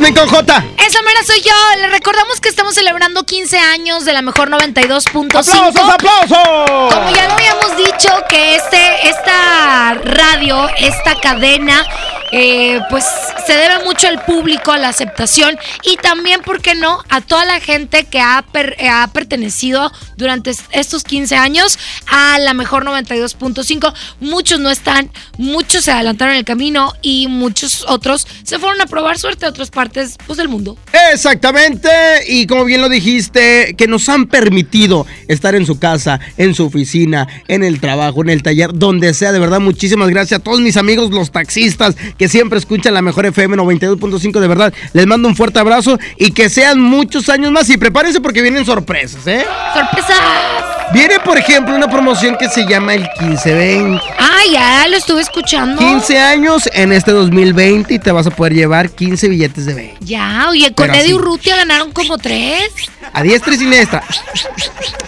Jasmine 0.00 0.14
con 0.18 0.28
J. 0.28 0.64
Esa 0.86 1.02
mera 1.02 1.22
soy 1.26 1.40
yo. 1.42 1.52
Le 1.80 1.88
recordamos 1.88 2.40
que 2.40 2.48
estamos 2.48 2.74
celebrando 2.74 3.24
15 3.24 3.58
años 3.58 4.04
de 4.06 4.12
la 4.14 4.22
mejor 4.22 4.48
92.5. 4.50 5.26
¡Aplausos, 5.28 5.90
aplausos! 5.90 6.94
Como 6.94 7.10
ya 7.14 7.26
lo 7.26 7.34
habíamos 7.34 7.76
dicho, 7.76 8.08
que 8.28 8.54
este, 8.56 9.08
esta 9.08 9.94
radio, 10.04 10.68
esta 10.78 11.16
cadena, 11.20 11.84
eh, 12.32 12.80
pues 12.88 13.04
se 13.46 13.52
debe 13.56 13.84
mucho 13.84 14.08
al 14.08 14.22
público, 14.24 14.72
a 14.72 14.78
la 14.78 14.88
aceptación 14.88 15.58
y 15.82 15.96
también, 15.96 16.40
¿por 16.42 16.62
qué 16.62 16.74
no?, 16.74 17.02
a 17.08 17.20
toda 17.20 17.44
la 17.44 17.60
gente 17.60 18.04
que 18.04 18.20
ha, 18.20 18.42
per- 18.52 18.76
eh, 18.78 18.88
ha 18.88 19.06
pertenecido 19.08 19.92
durante 20.16 20.50
es- 20.50 20.62
estos 20.70 21.02
15 21.04 21.36
años 21.36 21.78
a 22.06 22.38
la 22.38 22.54
mejor 22.54 22.84
92.5. 22.84 23.92
Muchos 24.20 24.60
no 24.60 24.70
están, 24.70 25.10
muchos 25.38 25.84
se 25.84 25.92
adelantaron 25.92 26.36
el 26.36 26.44
camino 26.44 26.92
y 27.02 27.26
muchos 27.26 27.84
otros 27.88 28.26
se 28.44 28.58
fueron 28.58 28.80
a 28.80 28.86
probar 28.86 29.18
suerte 29.18 29.44
a 29.46 29.48
otras 29.50 29.70
partes 29.70 29.89
pues, 29.92 30.38
del 30.38 30.48
mundo. 30.48 30.76
Exactamente, 31.12 31.88
y 32.28 32.46
como 32.46 32.64
bien 32.64 32.80
lo 32.80 32.88
dijiste, 32.88 33.74
que 33.76 33.86
nos 33.86 34.08
han 34.08 34.26
permitido 34.26 35.06
estar 35.28 35.54
en 35.54 35.66
su 35.66 35.78
casa, 35.78 36.20
en 36.36 36.54
su 36.54 36.66
oficina, 36.66 37.26
en 37.48 37.62
el 37.62 37.80
trabajo, 37.80 38.22
en 38.22 38.30
el 38.30 38.42
taller, 38.42 38.70
donde 38.72 39.14
sea. 39.14 39.32
De 39.32 39.38
verdad, 39.38 39.60
muchísimas 39.60 40.08
gracias 40.08 40.40
a 40.40 40.42
todos 40.42 40.60
mis 40.60 40.76
amigos, 40.76 41.10
los 41.10 41.30
taxistas, 41.30 41.96
que 42.18 42.28
siempre 42.28 42.58
escuchan 42.58 42.94
la 42.94 43.02
mejor 43.02 43.26
FM 43.26 43.56
92.5. 43.56 44.40
De 44.40 44.48
verdad, 44.48 44.72
les 44.92 45.06
mando 45.06 45.28
un 45.28 45.36
fuerte 45.36 45.58
abrazo 45.58 45.98
y 46.16 46.32
que 46.32 46.48
sean 46.48 46.80
muchos 46.80 47.28
años 47.28 47.52
más. 47.52 47.68
Y 47.70 47.76
prepárense 47.76 48.20
porque 48.20 48.42
vienen 48.42 48.64
sorpresas, 48.64 49.26
¿eh? 49.26 49.44
¡Sorpresas! 49.74 50.79
Viene, 50.92 51.20
por 51.20 51.38
ejemplo, 51.38 51.74
una 51.74 51.88
promoción 51.88 52.36
que 52.36 52.48
se 52.48 52.66
llama 52.66 52.94
el 52.94 53.02
1520. 53.20 54.02
Ah, 54.18 54.40
ya 54.50 54.88
lo 54.88 54.96
estuve 54.96 55.22
escuchando. 55.22 55.78
15 55.78 56.18
años 56.18 56.68
en 56.72 56.90
este 56.92 57.12
2020 57.12 57.94
y 57.94 57.98
te 58.00 58.10
vas 58.10 58.26
a 58.26 58.30
poder 58.30 58.54
llevar 58.54 58.90
15 58.90 59.28
billetes 59.28 59.66
de 59.66 59.74
20. 59.74 59.96
Ya, 60.00 60.46
oye, 60.48 60.72
con 60.74 60.92
Eddie. 60.92 61.14
Urrutia 61.14 61.54
ganaron 61.56 61.92
como 61.92 62.18
tres. 62.18 62.70
A 63.12 63.22
diestra 63.22 63.54
y 63.54 63.58
siniestra. 63.58 64.02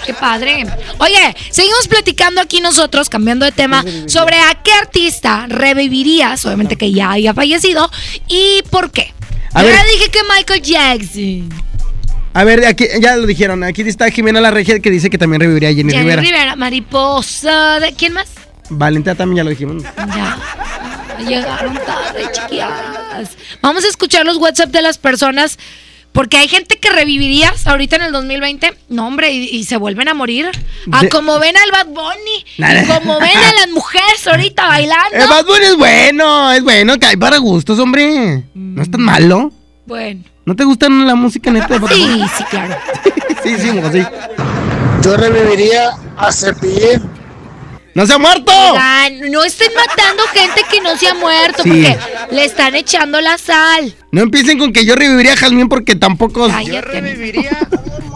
Qué 0.06 0.14
padre. 0.14 0.66
Oye, 0.98 1.36
seguimos 1.50 1.88
platicando 1.88 2.40
aquí 2.40 2.60
nosotros, 2.60 3.08
cambiando 3.08 3.44
de 3.44 3.52
tema, 3.52 3.84
sobre 4.06 4.38
a 4.38 4.54
qué 4.62 4.72
artista 4.72 5.46
revivirías, 5.48 6.44
obviamente 6.46 6.76
que 6.76 6.92
ya 6.92 7.10
haya 7.10 7.34
fallecido, 7.34 7.90
y 8.28 8.62
por 8.70 8.92
qué. 8.92 9.12
A 9.52 9.62
Yo 9.62 9.68
ver. 9.68 9.76
ya 9.76 9.84
dije 9.84 10.10
que 10.10 10.20
Michael 10.34 10.62
Jackson. 10.62 11.71
A 12.34 12.44
ver, 12.44 12.64
aquí 12.66 12.86
ya 13.00 13.16
lo 13.16 13.26
dijeron. 13.26 13.62
Aquí 13.62 13.82
está 13.82 14.10
Jimena 14.10 14.40
La 14.40 14.50
Regia 14.50 14.80
que 14.80 14.90
dice 14.90 15.10
que 15.10 15.18
también 15.18 15.40
reviviría 15.40 15.68
a 15.68 15.74
Jenny, 15.74 15.92
Jenny 15.92 16.02
Rivera. 16.04 16.22
Rivera, 16.22 16.56
mariposa. 16.56 17.78
¿De 17.80 17.92
quién 17.92 18.14
más? 18.14 18.28
Valentina 18.70 19.14
también 19.14 19.38
ya 19.38 19.44
lo 19.44 19.50
dijimos. 19.50 19.82
Ya. 19.96 20.38
Llegaron 21.26 21.74
tarde, 21.74 22.24
chiquillas. 22.32 23.36
Vamos 23.60 23.84
a 23.84 23.88
escuchar 23.88 24.24
los 24.24 24.38
WhatsApp 24.38 24.70
de 24.70 24.82
las 24.82 24.98
personas. 24.98 25.58
Porque 26.12 26.36
hay 26.36 26.46
gente 26.46 26.76
que 26.78 26.90
revivirías 26.90 27.66
ahorita 27.66 27.96
en 27.96 28.02
el 28.02 28.12
2020, 28.12 28.74
no 28.90 29.06
hombre, 29.06 29.30
y, 29.32 29.44
y 29.48 29.64
se 29.64 29.78
vuelven 29.78 30.08
a 30.08 30.14
morir. 30.14 30.50
A 30.92 31.00
De- 31.00 31.08
como 31.08 31.38
ven 31.38 31.56
al 31.56 31.70
Bad 31.70 31.86
Bunny, 31.86 32.44
y 32.58 32.86
como 32.86 33.18
ven 33.18 33.30
a 33.34 33.52
las 33.60 33.70
mujeres 33.70 34.26
ahorita 34.26 34.66
bailando. 34.66 35.16
El 35.16 35.26
Bad 35.26 35.46
Bunny 35.46 35.64
es 35.64 35.76
bueno, 35.76 36.52
es 36.52 36.62
bueno, 36.62 36.98
que 36.98 37.06
hay 37.06 37.16
para 37.16 37.38
gustos, 37.38 37.78
hombre. 37.78 38.44
No 38.52 38.82
es 38.82 38.90
tan 38.90 39.00
malo. 39.00 39.52
Bueno. 39.86 40.22
¿No 40.44 40.56
te 40.56 40.64
gusta 40.64 40.88
la 40.88 41.14
música 41.14 41.50
neta 41.50 41.68
de 41.68 41.78
Bad 41.78 41.90
Sí, 41.92 42.00
Bunny? 42.02 42.28
sí, 42.36 42.44
claro. 42.50 42.74
sí, 43.42 43.56
sí, 43.58 43.70
mojo, 43.72 43.92
sí. 43.92 44.02
Yo 45.02 45.16
reviviría 45.16 45.90
a 46.16 46.32
Cepillín. 46.32 47.10
¡No 47.94 48.06
se 48.06 48.14
ha 48.14 48.18
muerto! 48.18 48.50
Oigan, 48.72 49.30
no 49.30 49.44
estén 49.44 49.70
matando 49.74 50.22
gente 50.32 50.62
que 50.70 50.80
no 50.80 50.96
se 50.96 51.08
ha 51.08 51.14
muerto 51.14 51.62
Sí. 51.62 51.68
porque 51.70 51.98
le 52.34 52.44
están 52.44 52.74
echando 52.74 53.20
la 53.20 53.36
sal. 53.36 53.94
No 54.10 54.22
empiecen 54.22 54.58
con 54.58 54.72
que 54.72 54.86
yo 54.86 54.94
reviviría 54.96 55.34
a 55.34 55.36
Jazmín 55.36 55.68
porque 55.68 55.94
tampoco. 55.94 56.48
Cállate. 56.48 56.80
reviviría 57.00 57.50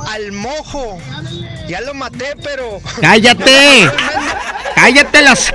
al 0.08 0.32
mojo. 0.32 0.98
Ya 1.68 1.80
lo 1.82 1.92
maté, 1.94 2.34
pero. 2.42 2.80
¡Cállate! 3.00 3.90
¡Cállate 4.74 5.22
las! 5.22 5.52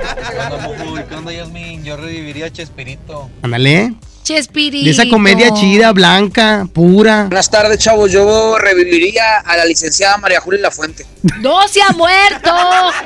¿Qué 1.08 1.14
onda, 1.16 1.32
Yasmin? 1.32 1.82
Yo 1.84 1.96
reviviría 1.96 2.46
a 2.46 2.50
Chespirito. 2.52 3.28
Ándale. 3.42 3.94
Chespirito. 4.22 4.84
De 4.84 4.90
esa 4.90 5.08
comedia 5.08 5.52
chida, 5.52 5.92
blanca, 5.92 6.66
pura. 6.72 7.24
Buenas 7.24 7.50
tardes, 7.50 7.78
chavos. 7.78 8.12
Yo 8.12 8.56
reviviría 8.58 9.38
a 9.38 9.56
la 9.56 9.64
licenciada 9.64 10.16
María 10.18 10.40
Julia 10.40 10.60
Lafuente. 10.60 11.04
¡No 11.40 11.66
se 11.68 11.82
ha 11.82 11.92
muerto! 11.92 12.50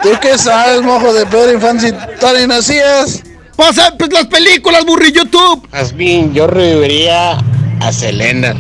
¿Tú 0.03 0.11
qué 0.21 0.37
sabes, 0.37 0.83
mojo 0.83 1.13
de 1.15 1.25
Pedro 1.27 1.53
Infante? 1.53 1.89
Si 1.89 2.19
todavía 2.21 2.43
ni 2.43 2.49
nacías. 2.49 3.23
Pues, 3.57 3.79
eh, 3.79 3.83
pues 3.99 4.13
las 4.13 4.27
películas, 4.27 4.85
burri, 4.85 5.13
YouTube. 5.13 5.67
Asbin, 5.73 6.35
yo 6.35 6.47
reviviría 6.47 7.39
a 7.81 7.93
Selena. 7.93 8.55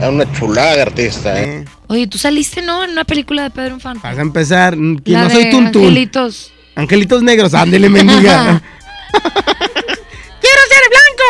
Es 0.00 0.08
una 0.08 0.30
chulada 0.32 0.74
de 0.74 0.82
artista, 0.82 1.40
¿eh? 1.40 1.64
Oye, 1.86 2.08
tú 2.08 2.18
saliste, 2.18 2.62
¿no? 2.62 2.82
En 2.82 2.90
una 2.90 3.04
película 3.04 3.44
de 3.44 3.50
Pedro 3.50 3.74
Infante. 3.74 4.00
Vas 4.02 4.18
a 4.18 4.20
empezar. 4.20 4.76
Que 5.04 5.12
La 5.12 5.24
no 5.24 5.30
soy 5.30 5.50
Tuntún. 5.50 5.84
Angelitos. 5.84 6.52
Angelitos 6.74 7.22
negros, 7.22 7.54
ándele, 7.54 7.88
mendiga. 7.88 8.60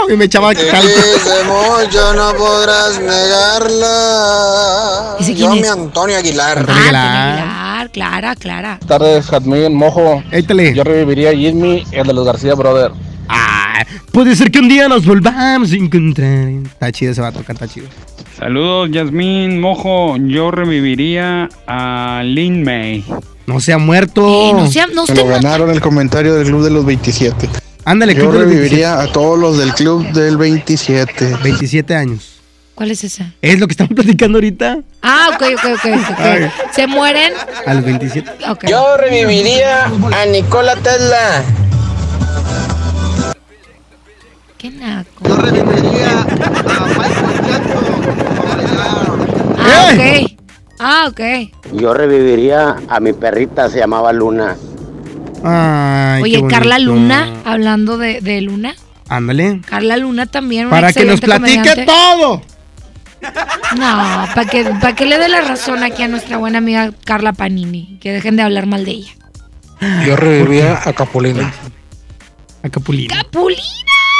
Y 0.09 0.16
me 0.16 0.26
echaba 0.26 0.54
Te 0.54 0.68
calco. 0.68 0.86
quise 0.88 1.42
mucho, 1.44 2.14
no 2.14 2.32
podrás 2.36 3.00
negarla. 3.00 5.16
¿Ese 5.18 5.34
Yo, 5.34 5.48
quién 5.50 5.61
mi 5.62 5.66
es? 5.66 5.70
Antonio 5.70 6.16
Aguilar. 6.16 6.64
Ah, 6.68 7.78
Aguilar, 7.80 7.90
Clara, 7.90 8.36
Clara. 8.36 8.78
Tardes, 8.86 9.26
Jadmín, 9.26 9.74
mojo. 9.74 10.22
Yo 10.74 10.84
reviviría 10.84 11.30
a 11.30 11.34
Jimmy, 11.34 11.84
el 11.92 12.07
de 12.07 12.12
los 12.12 12.24
García 12.24 12.54
Brother. 12.54 12.92
Ah, 13.28 13.84
puede 14.12 14.36
ser 14.36 14.50
que 14.52 14.61
un 14.61 14.68
día 14.68 14.88
nos 14.88 15.04
volvamos 15.04 15.72
a 15.72 15.76
encontrar. 15.76 16.48
Está 16.48 16.92
chido 16.92 17.11
ese 17.12 17.20
vato, 17.20 17.40
está 17.46 17.66
chido. 17.66 17.88
Saludos, 18.38 18.90
Yasmín 18.92 19.61
Mojo. 19.61 20.16
Yo 20.18 20.50
reviviría 20.50 21.48
a 21.66 22.22
Lin 22.24 22.62
May. 22.62 23.04
No 23.46 23.61
se 23.61 23.72
ha 23.72 23.78
muerto. 23.78 24.52
no 24.54 24.66
sea- 24.66 24.86
no 24.88 24.94
Me 24.94 25.00
usted 25.02 25.16
lo 25.16 25.24
no- 25.24 25.30
ganaron 25.30 25.70
el 25.70 25.80
comentario 25.80 26.34
del 26.34 26.46
Club 26.46 26.62
de 26.64 26.70
los 26.70 26.84
27. 26.84 27.48
Ándale, 27.87 28.16
Yo 28.16 28.32
reviviría 28.32 29.01
a 29.01 29.07
todos 29.12 29.39
los 29.39 29.59
del 29.59 29.72
Club 29.72 30.05
del 30.11 30.37
27. 30.37 31.37
27 31.41 31.95
años. 31.95 32.41
¿Cuál 32.74 32.91
es 32.91 33.05
esa? 33.05 33.32
Es 33.41 33.61
lo 33.61 33.68
que 33.68 33.74
estamos 33.74 33.93
platicando 33.95 34.39
ahorita. 34.39 34.80
Ah, 35.03 35.28
ok, 35.32 35.43
ok, 35.57 35.64
ok. 35.76 36.11
ok. 36.11 36.14
Ay. 36.18 36.51
Se 36.72 36.89
mueren. 36.89 37.32
A 37.64 37.74
los 37.74 37.84
27. 37.84 38.30
Ok. 38.51 38.64
Yo 38.68 38.97
reviviría 38.97 39.84
a 39.84 40.26
Nikola 40.26 40.74
Tesla. 40.74 41.45
Qué 44.59 44.70
naco. 44.72 45.28
Yo 45.28 45.37
reviviría 45.37 46.26
Ah, 49.61 49.91
ok. 49.93 50.30
Ah, 50.80 51.07
ok. 51.09 51.20
Yo 51.72 51.95
reviviría 51.95 52.78
a 52.89 52.99
mi 52.99 53.12
perrita, 53.12 53.70
se 53.70 53.78
llamaba 53.78 54.12
Luna. 54.12 54.57
Ay, 55.49 56.22
Oye, 56.22 56.42
qué 56.42 56.49
Carla. 56.49 56.78
Luna, 56.78 57.32
hablando 57.44 57.99
de, 57.99 58.20
de 58.20 58.40
Luna. 58.40 58.74
Ándale. 59.09 59.61
Carla 59.66 59.97
Luna 59.97 60.26
también. 60.26 60.66
una 60.66 60.70
Para 60.76 60.92
que 60.92 61.05
nos 61.05 61.20
platique 61.20 61.57
comediante. 61.59 61.86
todo. 61.86 62.42
No, 63.76 64.26
para 64.34 64.44
que, 64.49 64.64
pa' 64.80 64.94
que 64.94 65.07
le 65.07 65.18
dé 65.18 65.28
la 65.28 65.40
razón 65.40 65.82
aquí 65.82 66.03
a 66.03 66.09
nuestra 66.09 66.36
buena 66.36 66.59
amiga 66.59 66.90
Carla 67.05 67.32
Panini. 67.32 67.99
Que 68.01 68.12
dejen 68.12 68.36
de 68.36 68.42
hablar 68.42 68.66
mal 68.66 68.84
de 68.84 68.90
ella. 68.92 69.12
Yo 70.07 70.16
reviviría 70.16 70.80
a 70.84 70.92
Capulina. 70.92 71.53
A 72.62 72.68
Capulina. 72.68 73.14
¡Capulina! 73.16 73.62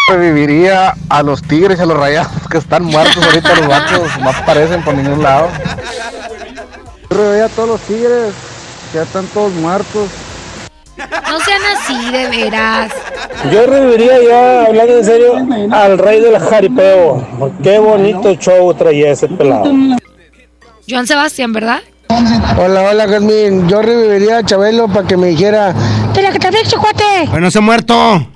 Reviviría 0.09 0.95
a 1.09 1.23
los 1.23 1.43
tigres 1.43 1.79
y 1.79 1.83
a 1.83 1.87
los 1.87 1.97
rayados 1.99 2.31
que 2.49 2.59
están 2.59 2.85
muertos 2.85 3.25
ahorita 3.25 3.55
los 3.57 3.67
vatos. 3.69 4.03
No 4.21 4.31
aparecen 4.31 4.83
por 4.83 4.95
ningún 4.95 5.23
lado. 5.23 5.49
Yo 7.11 7.17
reviviría 7.17 7.47
a 7.47 7.49
todos 7.49 7.69
los 7.71 7.81
tigres. 7.83 8.35
Ya 8.95 9.03
están 9.03 9.27
todos 9.27 9.53
muertos. 9.55 10.09
No 10.97 11.41
sean 11.41 11.63
así, 11.77 12.11
de 12.11 12.29
veras. 12.29 12.93
Yo 13.53 13.67
reviviría 13.67 14.23
ya, 14.23 14.65
hablando 14.67 14.99
en 14.99 15.05
serio, 15.05 15.35
al 15.71 15.99
rey 15.99 16.21
del 16.21 16.39
jaripeo. 16.39 17.53
Qué 17.63 17.79
bonito 17.79 18.35
show 18.35 18.73
traía 18.75 19.13
ese 19.13 19.29
pelado. 19.29 19.71
Joan 20.89 21.07
Sebastián, 21.07 21.53
¿verdad? 21.53 21.81
Hola, 22.59 22.83
hola, 22.91 23.09
Jasmine. 23.09 23.69
Yo 23.69 23.83
reviviría 23.83 24.39
a 24.39 24.45
Chabelo 24.45 24.89
para 24.89 25.07
que 25.07 25.17
me 25.17 25.29
dijera. 25.29 25.75
¡Pero 26.15 26.33
que 26.33 26.39
te 26.39 26.51
cuate! 26.79 27.29
Bueno, 27.29 27.51
se 27.51 27.59
ha 27.59 27.61
muerto. 27.61 28.27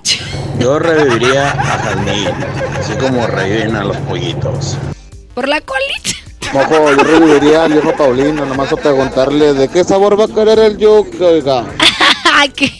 Yo 0.59 0.77
reviviría 0.77 1.49
a 1.49 1.79
Jazmín, 1.79 2.29
así 2.79 2.93
como 2.93 3.25
reviven 3.25 3.75
a 3.75 3.83
los 3.83 3.97
pollitos. 3.97 4.77
¿Por 5.33 5.47
la 5.47 5.61
colita? 5.61 6.11
Mojo, 6.53 6.91
yo 6.91 7.03
reviviría 7.03 7.63
al 7.63 7.71
viejo 7.71 7.93
Paulino, 7.95 8.45
nomás 8.45 8.71
a 8.73 8.75
preguntarle 8.75 9.53
de 9.53 9.69
qué 9.69 9.83
sabor 9.83 10.19
va 10.19 10.25
a 10.25 10.27
querer 10.27 10.59
el 10.59 10.77
yuca, 10.77 11.25
oiga. 11.25 11.63
¿Qué? 12.49 12.71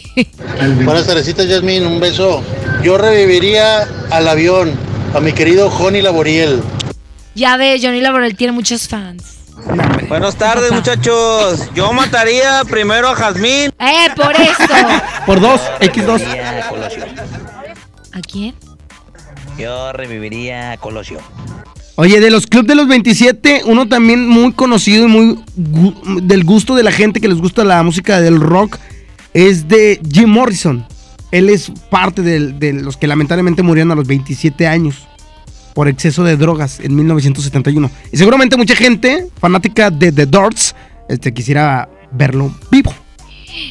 Buenas 0.84 1.06
tardecitas, 1.06 1.46
Jasmine, 1.46 1.86
un 1.86 2.00
beso. 2.00 2.42
Yo 2.82 2.98
reviviría 2.98 3.86
al 4.10 4.28
avión, 4.28 4.72
a 5.14 5.20
mi 5.20 5.32
querido 5.32 5.70
Johnny 5.70 6.02
Laboriel. 6.02 6.62
Ya 7.34 7.56
ve, 7.56 7.78
Johnny 7.82 8.00
Laborel 8.00 8.36
tiene 8.36 8.52
muchos 8.52 8.88
fans. 8.88 9.38
Buenas 10.08 10.36
tardes, 10.36 10.72
muchachos. 10.72 11.70
Yo 11.74 11.92
mataría 11.92 12.62
primero 12.68 13.08
a 13.08 13.14
Jazmín. 13.14 13.72
¡Eh, 13.78 14.08
por 14.16 14.34
eso! 14.34 14.74
Por 15.26 15.40
dos, 15.40 15.60
X2. 15.80 16.20
¿A 18.12 18.20
quién? 18.20 18.54
Yo 19.58 19.92
reviviría 19.92 20.72
a 20.72 20.76
Colosio. 20.78 21.18
Oye, 21.94 22.20
de 22.20 22.30
los 22.30 22.46
Club 22.46 22.66
de 22.66 22.74
los 22.74 22.88
27, 22.88 23.62
uno 23.66 23.86
también 23.86 24.26
muy 24.26 24.52
conocido 24.52 25.04
y 25.04 25.08
muy 25.08 25.38
gu- 25.56 26.20
del 26.22 26.42
gusto 26.44 26.74
de 26.74 26.82
la 26.82 26.90
gente 26.90 27.20
que 27.20 27.28
les 27.28 27.38
gusta 27.38 27.62
la 27.64 27.82
música 27.82 28.20
del 28.20 28.40
rock 28.40 28.78
es 29.34 29.68
de 29.68 30.00
Jim 30.10 30.28
Morrison. 30.28 30.86
Él 31.30 31.48
es 31.48 31.72
parte 31.90 32.22
de, 32.22 32.72
los 32.74 32.96
que 32.96 33.06
lamentablemente 33.06 33.62
murieron 33.62 33.90
a 33.92 33.94
los 33.94 34.06
27 34.06 34.66
años 34.66 35.08
por 35.74 35.88
exceso 35.88 36.22
de 36.24 36.36
drogas 36.36 36.80
en 36.80 36.94
1971. 36.94 37.90
Y 38.12 38.16
seguramente 38.18 38.56
mucha 38.56 38.76
gente 38.76 39.28
fanática 39.40 39.90
de 39.90 40.12
The 40.12 40.26
Doors 40.26 40.74
este, 41.08 41.32
quisiera 41.32 41.88
verlo 42.12 42.54
vivo. 42.70 42.94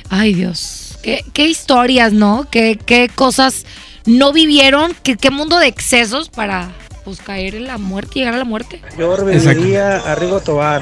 Ay, 0.09 0.33
Dios. 0.33 0.97
Qué, 1.03 1.23
qué 1.33 1.47
historias, 1.47 2.13
¿no? 2.13 2.47
Qué, 2.49 2.79
qué 2.83 3.09
cosas 3.13 3.65
no 4.05 4.33
vivieron. 4.33 4.93
Qué, 5.03 5.15
qué 5.15 5.29
mundo 5.29 5.59
de 5.59 5.67
excesos 5.67 6.29
para 6.29 6.71
pues 7.03 7.19
caer 7.19 7.55
en 7.55 7.65
la 7.65 7.77
muerte, 7.77 8.15
llegar 8.15 8.33
a 8.35 8.37
la 8.37 8.45
muerte. 8.45 8.81
Yo 8.97 9.15
reviviría 9.15 9.97
a 9.97 10.15
Rigo 10.15 10.39
Tobar. 10.39 10.81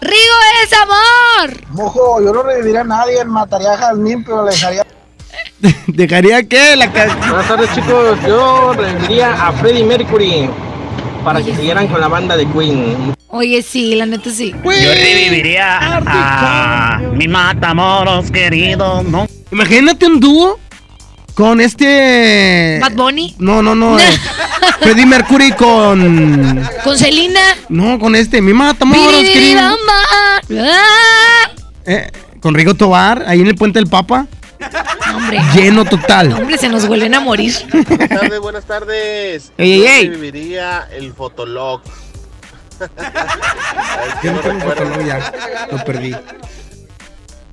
¡Rigo 0.00 0.36
es 0.64 0.72
amor! 0.72 1.60
Mojo, 1.70 2.22
yo 2.22 2.32
no 2.32 2.42
reviviría 2.42 2.80
a 2.80 2.84
nadie, 2.84 3.24
mataría 3.24 3.72
a 3.74 3.76
Jazmín, 3.76 4.24
pero 4.24 4.44
le 4.44 4.50
dejaría. 4.52 4.86
¿Dejaría 5.88 6.42
que 6.48 6.76
la 6.76 6.90
ca- 6.92 7.14
Buenas 7.28 7.48
tardes, 7.48 7.74
chicos. 7.74 8.18
Yo 8.26 8.72
reviviría 8.72 9.32
a 9.46 9.52
Freddie 9.52 9.84
Mercury 9.84 10.48
para 11.24 11.42
que 11.42 11.54
siguieran 11.54 11.86
con 11.88 12.00
la 12.00 12.08
banda 12.08 12.36
de 12.36 12.46
Queen. 12.48 13.14
Oye, 13.28 13.62
sí, 13.62 13.94
la 13.94 14.06
neta 14.06 14.30
sí. 14.30 14.52
Yo 14.64 14.70
reviviría 14.70 15.78
a 16.06 16.98
mi 17.14 17.28
matamoros 17.28 18.30
querido, 18.30 19.02
¿no? 19.02 19.26
Imagínate 19.52 20.06
un 20.06 20.18
dúo 20.18 20.58
con 21.40 21.58
este. 21.58 22.78
Bad 22.82 22.92
Bunny. 22.92 23.34
No, 23.38 23.62
no, 23.62 23.74
no. 23.74 23.98
eh, 23.98 24.02
Freddie 24.80 25.06
Mercury 25.06 25.52
con. 25.52 26.68
Con 26.84 26.98
Selena. 26.98 27.40
No, 27.70 27.98
con 27.98 28.14
este. 28.14 28.42
Mi. 28.42 28.52
Biribiribamba. 28.52 29.94
Ah. 30.52 31.50
Eh, 31.86 32.10
con 32.40 32.54
Rigo 32.54 32.74
Tobar, 32.74 33.24
ahí 33.26 33.40
en 33.40 33.46
el 33.46 33.54
Puente 33.54 33.78
del 33.78 33.88
Papa. 33.88 34.26
No, 34.60 35.16
Hombre. 35.16 35.40
Lleno 35.54 35.86
total. 35.86 36.32
Hombre, 36.34 36.58
se 36.58 36.68
nos 36.68 36.86
vuelven 36.86 37.14
a 37.14 37.20
morir. 37.20 37.54
Buenas 37.72 38.08
tardes, 38.10 38.40
buenas 38.40 38.64
tardes. 38.66 39.52
Ey, 39.56 39.72
ey, 39.72 39.80
Yo 39.82 39.88
ey. 39.88 40.08
reviviría 40.10 40.88
el 40.92 41.14
Fotolog. 41.14 41.80
Yo 44.22 44.32
no 44.32 44.40
tengo 44.40 44.60
Fotolog 44.68 45.06
ya. 45.06 45.32
Lo 45.72 45.82
perdí. 45.84 46.14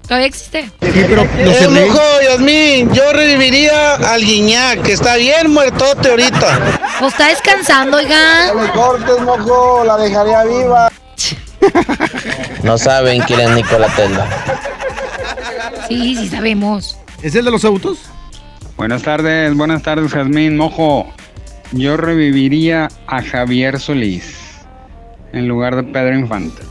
¿Todavía 0.08 0.28
existe? 0.28 0.64
Sí, 0.64 0.70
pero 0.80 1.16
lo 1.18 1.24
Eh, 1.52 1.68
mojo, 1.88 2.02
Yasmín, 2.24 2.94
yo 2.94 3.12
reviviría 3.12 3.96
al 3.96 4.22
Guiñac, 4.24 4.82
que 4.84 4.94
está 4.94 5.18
bien 5.18 5.52
muertote 5.52 6.10
ahorita. 6.10 6.60
Pues 7.00 7.12
está 7.14 7.28
descansando, 7.28 7.98
oiga. 7.98 8.54
No 8.54 8.62
me 8.62 8.70
cortes, 8.72 9.20
mojo, 9.22 9.84
la 9.86 9.98
dejaría 9.98 10.44
viva. 10.46 10.92
No 12.64 12.78
saben 12.78 13.22
quién 13.24 13.42
es 13.42 13.50
Nicola 13.52 13.88
Tesla. 13.96 14.28
Sí, 15.90 16.16
sí 16.16 16.30
sabemos. 16.30 16.98
¿Es 17.22 17.36
el 17.36 17.46
de 17.46 17.52
los 17.52 17.66
autos? 17.66 17.98
Buenas 18.78 19.02
tardes, 19.02 19.56
buenas 19.56 19.82
tardes, 19.84 20.12
Jazmín 20.12 20.56
Mojo. 20.56 21.08
Yo 21.72 21.98
reviviría 21.98 22.88
a 23.08 23.22
Javier 23.22 23.80
Solís 23.80 24.38
en 25.34 25.48
lugar 25.48 25.76
de 25.76 25.84
Pedro 25.84 26.18
Infante. 26.18 26.62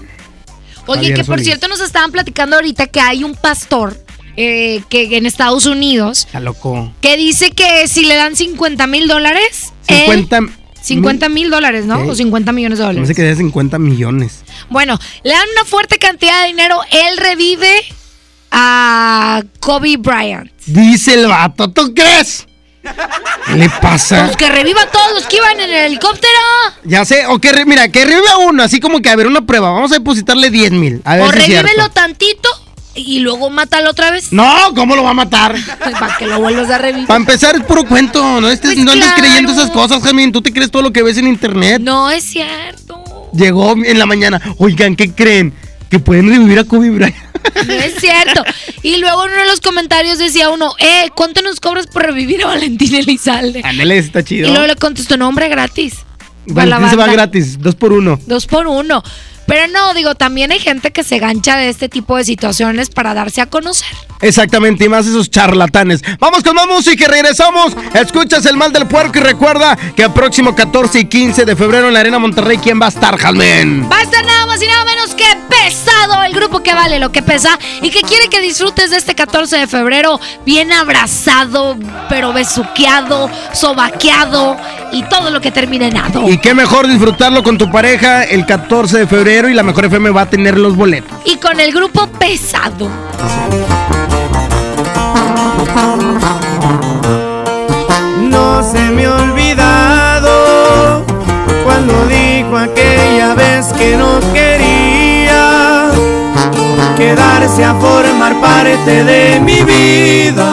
Oye, 0.86 0.98
Javier 1.00 1.14
que 1.16 1.24
por 1.24 1.34
Solís. 1.36 1.46
cierto 1.46 1.68
nos 1.68 1.80
estaban 1.80 2.12
platicando 2.12 2.56
ahorita 2.56 2.86
que 2.86 3.00
hay 3.00 3.24
un 3.24 3.34
pastor 3.34 3.96
eh, 4.36 4.82
que 4.88 5.16
en 5.16 5.26
Estados 5.26 5.66
Unidos 5.66 6.24
Está 6.26 6.40
loco. 6.40 6.92
que 7.00 7.16
dice 7.16 7.50
que 7.50 7.88
si 7.88 8.04
le 8.04 8.16
dan 8.16 8.36
50 8.36 8.86
mil 8.86 9.08
dólares, 9.08 9.72
él- 9.88 10.04
50. 10.26 10.40
50 10.82 11.28
mil 11.30 11.50
dólares, 11.50 11.84
¿no? 11.86 12.02
Sí. 12.04 12.10
O 12.10 12.14
50 12.14 12.52
millones 12.52 12.78
de 12.78 12.84
No 12.84 12.88
dólares. 12.90 13.08
sé 13.08 13.14
que 13.16 13.22
de 13.22 13.34
50 13.34 13.78
millones. 13.80 14.42
Bueno, 14.70 14.98
le 15.24 15.32
dan 15.32 15.48
una 15.58 15.64
fuerte 15.64 15.98
cantidad 15.98 16.42
de 16.42 16.48
dinero, 16.48 16.78
él 16.92 17.16
revive 17.16 17.72
a 18.50 19.42
Kobe 19.60 19.96
Bryant. 19.96 20.50
Dice 20.66 21.14
el 21.14 21.26
vato, 21.26 21.70
¿tú 21.70 21.92
crees? 21.94 22.45
¿Qué 23.46 23.54
le 23.56 23.68
pasa? 23.80 24.24
Pues 24.26 24.36
que 24.36 24.48
reviva 24.48 24.82
a 24.82 24.86
todos 24.90 25.12
los 25.14 25.26
que 25.26 25.36
iban 25.36 25.60
en 25.60 25.70
el 25.70 25.84
helicóptero. 25.86 26.32
Ya 26.84 27.04
sé, 27.04 27.26
o 27.26 27.38
que, 27.38 27.52
re- 27.52 27.64
mira, 27.64 27.88
que 27.88 28.04
revive 28.04 28.28
a 28.30 28.38
uno, 28.38 28.62
así 28.62 28.80
como 28.80 29.00
que 29.00 29.08
a 29.08 29.16
ver 29.16 29.26
una 29.26 29.42
prueba. 29.42 29.70
Vamos 29.70 29.92
a 29.92 29.94
depositarle 29.96 30.50
10 30.50 30.72
mil. 30.72 31.02
A 31.04 31.16
ver 31.16 31.24
O 31.24 31.32
si 31.32 31.38
revívelo 31.38 31.88
tantito 31.90 32.48
y 32.94 33.18
luego 33.20 33.50
mátalo 33.50 33.90
otra 33.90 34.10
vez. 34.10 34.32
No, 34.32 34.72
¿cómo 34.74 34.96
lo 34.96 35.02
va 35.04 35.10
a 35.10 35.14
matar? 35.14 35.54
Para 35.78 36.16
que 36.16 36.26
lo 36.26 36.40
vuelvas 36.40 36.70
a 36.70 36.78
revivir. 36.78 37.06
Para 37.06 37.18
empezar, 37.18 37.54
es 37.56 37.62
puro 37.62 37.84
cuento. 37.84 38.40
No, 38.40 38.48
estés, 38.50 38.74
Pues 38.74 38.84
no 38.84 38.92
andes 38.92 39.12
creyendo 39.16 39.52
esas 39.52 39.70
cosas, 39.70 40.02
Jamín. 40.02 40.32
Tú 40.32 40.42
te 40.42 40.52
crees 40.52 40.70
todo 40.70 40.82
lo 40.82 40.92
que 40.92 41.02
ves 41.02 41.18
en 41.18 41.26
internet. 41.26 41.80
No 41.82 42.10
es 42.10 42.24
cierto. 42.24 43.30
Llegó 43.32 43.72
en 43.72 43.98
la 43.98 44.06
mañana. 44.06 44.40
Oigan, 44.58 44.96
¿qué 44.96 45.12
creen? 45.12 45.52
Que 45.90 45.98
pueden 46.00 46.28
revivir 46.28 46.58
a 46.58 46.64
Kobe 46.64 46.90
Bryant. 46.90 47.14
No 47.66 47.72
es 47.74 47.94
cierto. 47.98 48.44
Y 48.82 48.96
luego 48.98 49.24
en 49.24 49.32
uno 49.32 49.40
de 49.40 49.46
los 49.48 49.60
comentarios 49.60 50.18
decía 50.18 50.50
uno, 50.50 50.74
eh, 50.78 51.10
¿cuánto 51.14 51.42
nos 51.42 51.60
cobras 51.60 51.86
por 51.86 52.02
revivir 52.02 52.44
a 52.44 52.48
Valentín 52.48 52.94
Elizalde? 52.94 53.60
Ándale, 53.64 53.98
está 53.98 54.22
chido. 54.22 54.48
Y 54.48 54.50
luego 54.50 54.66
le 54.66 54.76
contestó, 54.76 55.16
no, 55.16 55.28
hombre, 55.28 55.48
gratis. 55.48 55.94
Valentín 56.46 56.90
se 56.90 56.96
va 56.96 57.06
gratis, 57.06 57.58
dos 57.58 57.74
por 57.74 57.92
uno. 57.92 58.20
Dos 58.26 58.46
por 58.46 58.66
uno. 58.66 59.02
Pero 59.46 59.68
no, 59.68 59.94
digo, 59.94 60.14
también 60.14 60.50
hay 60.50 60.58
gente 60.58 60.92
que 60.92 61.04
se 61.04 61.18
gancha 61.18 61.56
de 61.56 61.68
este 61.68 61.88
tipo 61.88 62.16
de 62.16 62.24
situaciones 62.24 62.90
para 62.90 63.14
darse 63.14 63.40
a 63.40 63.46
conocer. 63.46 63.88
Exactamente, 64.20 64.84
y 64.84 64.88
más 64.88 65.06
esos 65.06 65.30
charlatanes. 65.30 66.02
Vamos 66.18 66.42
con 66.42 66.54
más 66.54 66.66
música 66.66 67.04
y 67.04 67.06
regresamos. 67.06 67.76
Escuchas 67.94 68.44
el 68.46 68.56
mal 68.56 68.72
del 68.72 68.86
puerco 68.86 69.18
y 69.18 69.20
recuerda 69.20 69.76
que 69.94 70.04
el 70.04 70.12
próximo 70.12 70.54
14 70.54 71.00
y 71.00 71.04
15 71.04 71.44
de 71.44 71.54
febrero 71.54 71.88
en 71.88 71.94
la 71.94 72.00
Arena 72.00 72.18
Monterrey, 72.18 72.58
¿quién 72.58 72.80
va 72.80 72.86
a 72.86 72.88
estar, 72.88 73.16
Jalmen? 73.16 73.88
Va 73.90 73.98
a 73.98 74.02
estar 74.02 74.24
nada 74.24 74.46
más 74.46 74.60
y 74.62 74.66
nada 74.66 74.84
menos 74.84 75.14
que 75.14 75.24
pesado, 75.48 76.22
el 76.24 76.32
grupo 76.32 76.62
que 76.62 76.74
vale 76.74 76.98
lo 76.98 77.12
que 77.12 77.22
pesa 77.22 77.58
y 77.82 77.90
que 77.90 78.00
quiere 78.02 78.28
que 78.28 78.40
disfrutes 78.40 78.90
de 78.90 78.96
este 78.96 79.14
14 79.14 79.58
de 79.58 79.66
febrero 79.66 80.18
bien 80.44 80.72
abrazado, 80.72 81.76
pero 82.08 82.32
besuqueado, 82.32 83.30
sobaqueado 83.52 84.56
y 84.92 85.02
todo 85.04 85.30
lo 85.30 85.40
que 85.40 85.52
termine 85.52 85.88
en 85.88 85.98
ado. 85.98 86.28
Y 86.28 86.38
qué 86.38 86.54
mejor 86.54 86.88
disfrutarlo 86.88 87.42
con 87.42 87.58
tu 87.58 87.70
pareja 87.70 88.24
el 88.24 88.46
14 88.46 88.98
de 88.98 89.06
febrero 89.06 89.35
y 89.44 89.52
la 89.52 89.62
mejor 89.62 89.84
FM 89.84 90.10
va 90.10 90.22
a 90.22 90.30
tener 90.30 90.56
los 90.56 90.74
boletos. 90.76 91.12
Y 91.26 91.36
con 91.36 91.60
el 91.60 91.70
grupo 91.70 92.06
pesado. 92.06 92.88
No 98.30 98.62
se 98.62 98.80
me 98.92 99.04
ha 99.04 99.14
olvidado 99.14 101.04
cuando 101.64 102.06
dijo 102.06 102.56
aquella 102.56 103.34
vez 103.34 103.66
que 103.74 103.96
no 103.98 104.20
quería 104.32 105.90
quedarse 106.96 107.62
a 107.62 107.74
formar 107.74 108.40
parte 108.40 109.04
de 109.04 109.38
mi 109.40 109.62
vida 109.62 110.50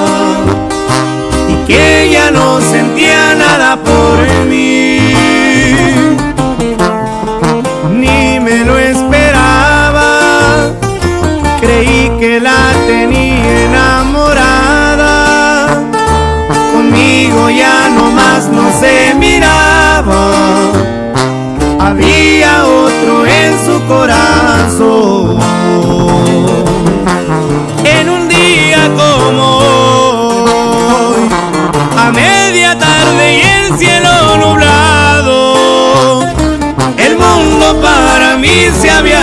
y 1.48 1.68
que 1.68 2.04
ella 2.04 2.32
no 2.32 2.60
sentía 2.60 3.34
nada 3.36 3.78
por 3.78 4.03
que 12.24 12.40
la 12.40 12.72
tenía 12.88 13.66
enamorada. 13.66 15.16
Conmigo 16.72 17.50
ya 17.50 17.90
no 17.90 18.06
más 18.12 18.48
no 18.48 18.72
se 18.80 19.14
miraba. 19.16 20.32
Había 21.86 22.66
otro 22.66 23.26
en 23.26 23.52
su 23.66 23.76
corazón. 23.94 25.38
En 27.84 28.06
un 28.10 28.30
día 28.30 28.82
como 29.02 29.46
hoy, 31.10 31.24
a 32.04 32.10
media 32.12 32.80
tarde 32.80 33.24
y 33.40 33.42
el 33.58 33.78
cielo 33.78 34.38
nublado, 34.38 36.24
el 37.06 37.18
mundo 37.18 37.82
para 37.82 38.38
mí 38.38 38.70
se 38.80 38.90
había 38.90 39.23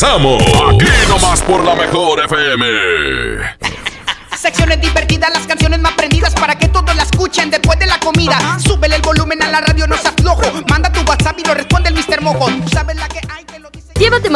Regresamos. 0.00 0.42
Aquí 0.42 0.86
nomás 1.08 1.42
por 1.42 1.62
la 1.62 1.74
mejor 1.74 2.24
FM. 2.24 2.69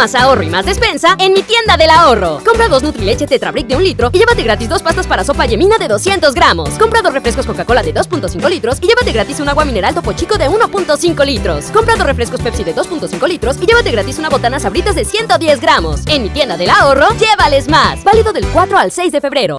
Más 0.05 0.15
ahorro 0.15 0.43
y 0.43 0.51
más 0.51 0.67
despensa 0.67 1.17
en 1.19 1.33
mi 1.33 1.43
tienda 1.43 1.79
del 1.79 1.89
ahorro. 1.89 2.39
Compra 2.45 2.69
dos 2.69 2.83
Nutrileche 2.83 3.27
Tetra 3.27 3.51
Brick 3.51 3.69
de 3.69 3.77
un 3.77 3.83
litro 3.83 4.11
y 4.13 4.19
llévate 4.19 4.43
gratis 4.43 4.69
dos 4.69 4.83
pastas 4.83 5.07
para 5.07 5.25
sopa 5.25 5.47
yemina 5.47 5.79
de 5.79 5.89
200 5.89 6.35
gramos. 6.35 6.69
Compra 6.79 7.01
dos 7.01 7.15
refrescos 7.15 7.47
Coca-Cola 7.47 7.83
de 7.83 7.95
2.5 7.95 8.47
litros 8.51 8.77
y 8.83 8.87
llévate 8.87 9.13
gratis 9.13 9.41
un 9.41 9.49
agua 9.49 9.65
mineral 9.65 9.95
Topo 9.95 10.13
Chico 10.13 10.37
de 10.37 10.51
1.5 10.51 11.25
litros. 11.25 11.65
Compra 11.71 11.97
dos 11.97 12.05
refrescos 12.05 12.43
Pepsi 12.43 12.65
de 12.65 12.75
2.5 12.75 13.27
litros 13.27 13.57
y 13.63 13.65
llévate 13.65 13.93
gratis 13.93 14.19
una 14.19 14.29
botana 14.29 14.61
Sabritas 14.61 14.95
de 14.95 15.07
110 15.07 15.61
gramos. 15.63 16.03
En 16.07 16.25
mi 16.25 16.29
tienda 16.29 16.59
del 16.59 16.69
ahorro, 16.69 17.09
llévales 17.19 17.67
más. 17.69 18.05
Válido 18.05 18.35
del 18.35 18.47
4 18.49 18.77
al 18.77 18.93
6 18.93 19.11
de 19.11 19.23
febrero. 19.23 19.59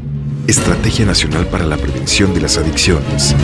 Estrategia 0.47 1.05
Nacional 1.05 1.47
para 1.47 1.65
la 1.65 1.77
Prevención 1.77 2.33
de 2.33 2.41
las 2.41 2.57
Adicciones. 2.57 3.35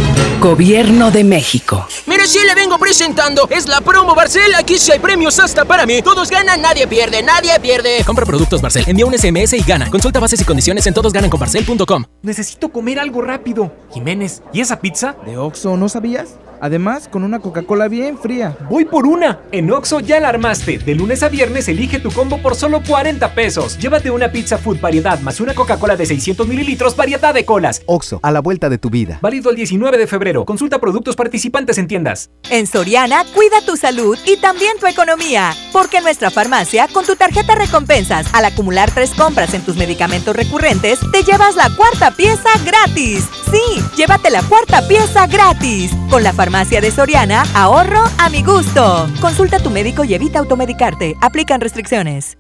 Gobierno 0.42 1.12
de 1.12 1.24
México. 1.24 1.88
Mire, 2.06 2.28
sí 2.28 2.40
le 2.46 2.56
vengo 2.56 2.78
presentando. 2.78 3.48
Es 3.50 3.68
la 3.68 3.82
promo 3.82 4.16
Barcel. 4.16 4.54
Aquí 4.56 4.78
sí 4.78 4.92
hay 4.92 5.00
premios 5.00 5.40
hasta 5.40 5.66
para 5.66 5.86
mí. 5.86 6.02
Todos 6.02 6.30
ganan, 6.30 6.62
nadie 6.62 6.88
pierde, 6.88 7.22
nadie 7.24 7.60
pierde. 7.60 8.04
Compra 8.06 8.26
productos 8.26 8.62
Barcel, 8.62 8.84
envía 8.88 9.06
un 9.06 9.18
SMS 9.18 9.54
y 9.54 9.62
gana. 9.62 9.90
Consulta 9.90 10.20
bases 10.20 10.42
y 10.42 10.46
condiciones 10.46 10.86
en 10.88 10.94
todosgananconbarcel.com. 10.94 12.06
Necesito 12.24 12.70
comer 12.70 13.00
algo 13.00 13.22
rápido. 13.22 13.72
Jiménez, 13.94 14.42
¿y 14.54 14.62
esa 14.62 14.80
pizza? 14.80 15.16
¿De 15.26 15.38
Oxxo 15.38 15.78
no 15.78 15.90
sabías? 15.90 16.30
Además, 16.60 17.08
con 17.08 17.24
una 17.24 17.40
Coca-Cola 17.40 17.88
bien 17.88 18.18
fría. 18.18 18.58
Voy 18.70 18.86
por 18.86 19.06
una. 19.06 19.40
En 19.52 19.72
Oxo 19.72 20.00
ya 20.00 20.20
la 20.20 20.30
armaste. 20.30 20.80
De 20.80 20.96
lunes 20.96 21.24
a 21.24 21.30
viernes 21.30 21.68
elige 21.68 22.00
tu 22.00 22.12
combo 22.12 22.42
por 22.42 22.56
solo 22.56 22.82
40 22.84 23.34
pesos. 23.34 23.78
Llévate 23.78 24.10
una 24.10 24.32
pizza 24.32 24.58
food 24.58 24.80
variedad 24.82 25.20
más 25.22 25.40
una 25.40 25.54
Coca-Cola 25.54 25.96
de 25.96 26.06
600 26.06 26.48
mililitros 26.48 26.96
variedad 26.96 27.34
de 27.34 27.46
colas. 27.46 27.84
Oxo, 27.86 28.20
a 28.24 28.32
la 28.32 28.40
vuelta 28.40 28.70
de 28.70 28.78
tu 28.78 28.90
vida. 28.90 29.20
Válido 29.22 29.50
el 29.50 29.56
19 29.56 29.98
de 29.98 30.08
febrero. 30.08 30.46
Consulta 30.46 30.80
productos 30.80 31.16
participantes 31.16 31.78
en 31.78 31.88
tiendas. 31.88 32.32
En 32.50 32.66
Soriana, 32.66 33.24
cuida 33.36 33.62
tu 33.66 33.78
salud 33.78 34.18
y 34.26 34.38
también 34.38 34.78
tu 34.80 34.88
economía. 34.88 35.54
Porque 35.72 35.98
en 35.98 36.04
nuestra 36.04 36.32
farmacia, 36.32 36.88
con 36.92 37.06
tu 37.06 37.16
tarjeta 37.16 37.56
recompensas, 37.56 38.34
al 38.34 38.46
acumular 38.46 38.92
tres 38.92 39.12
compras 39.12 39.54
en 39.54 39.62
tus 39.62 39.76
medicamentos 39.78 40.36
recurrentes, 40.36 41.00
te 41.12 41.24
llevas 41.24 41.56
la 41.56 41.70
cuarta 41.76 42.12
pieza 42.12 42.50
gratis. 42.66 43.26
Sí, 43.52 43.82
llévate 43.96 44.30
la 44.30 44.42
cuarta 44.44 44.86
pieza 44.88 45.28
gratis. 45.28 45.92
Con 46.10 46.24
la 46.24 46.34
farmacia 46.34 46.47
de 46.48 46.92
Soriana, 46.92 47.44
ahorro 47.54 48.06
a 48.18 48.30
mi 48.30 48.42
gusto. 48.42 49.10
Consulta 49.20 49.58
a 49.58 49.60
tu 49.60 49.70
médico 49.70 50.06
y 50.06 50.14
evita 50.14 50.40
automedicarte. 50.40 51.18
Aplican 51.20 51.60
restricciones. 51.60 52.38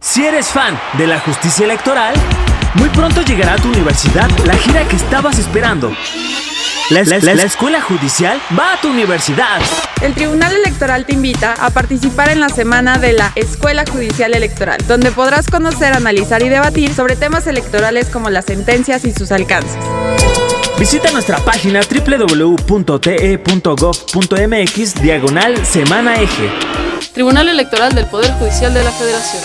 Si 0.00 0.24
eres 0.24 0.46
fan 0.48 0.78
de 0.98 1.06
la 1.06 1.18
justicia 1.20 1.64
electoral, 1.64 2.14
muy 2.74 2.88
pronto 2.90 3.22
llegará 3.22 3.54
a 3.54 3.56
tu 3.56 3.68
universidad 3.68 4.28
la 4.44 4.54
gira 4.54 4.86
que 4.86 4.96
estabas 4.96 5.38
esperando. 5.38 5.90
La, 6.90 7.02
la- 7.02 7.34
la 7.34 7.42
escuela 7.42 7.80
judicial 7.80 8.40
va 8.56 8.74
a 8.74 8.80
tu 8.80 8.88
universidad. 8.90 9.60
El 10.02 10.14
Tribunal 10.14 10.52
Electoral 10.54 11.04
te 11.06 11.14
invita 11.14 11.54
a 11.58 11.70
participar 11.70 12.28
en 12.28 12.38
la 12.40 12.48
semana 12.50 12.98
de 12.98 13.14
la 13.14 13.32
Escuela 13.34 13.84
Judicial 13.90 14.34
Electoral, 14.34 14.78
donde 14.86 15.10
podrás 15.10 15.46
conocer, 15.48 15.94
analizar 15.94 16.42
y 16.42 16.48
debatir 16.48 16.94
sobre 16.94 17.16
temas 17.16 17.46
electorales 17.46 18.08
como 18.08 18.30
las 18.30 18.44
sentencias 18.44 19.04
y 19.04 19.12
sus 19.12 19.32
alcances. 19.32 19.78
Visita 20.78 21.10
nuestra 21.10 21.38
página 21.38 21.80
www.te.gov.mx 21.80 22.94
diagonal 25.02 25.64
semana 25.64 26.20
eje. 26.20 26.50
Tribunal 27.14 27.48
Electoral 27.48 27.94
del 27.94 28.04
Poder 28.06 28.30
Judicial 28.32 28.74
de 28.74 28.84
la 28.84 28.90
Federación. 28.90 29.42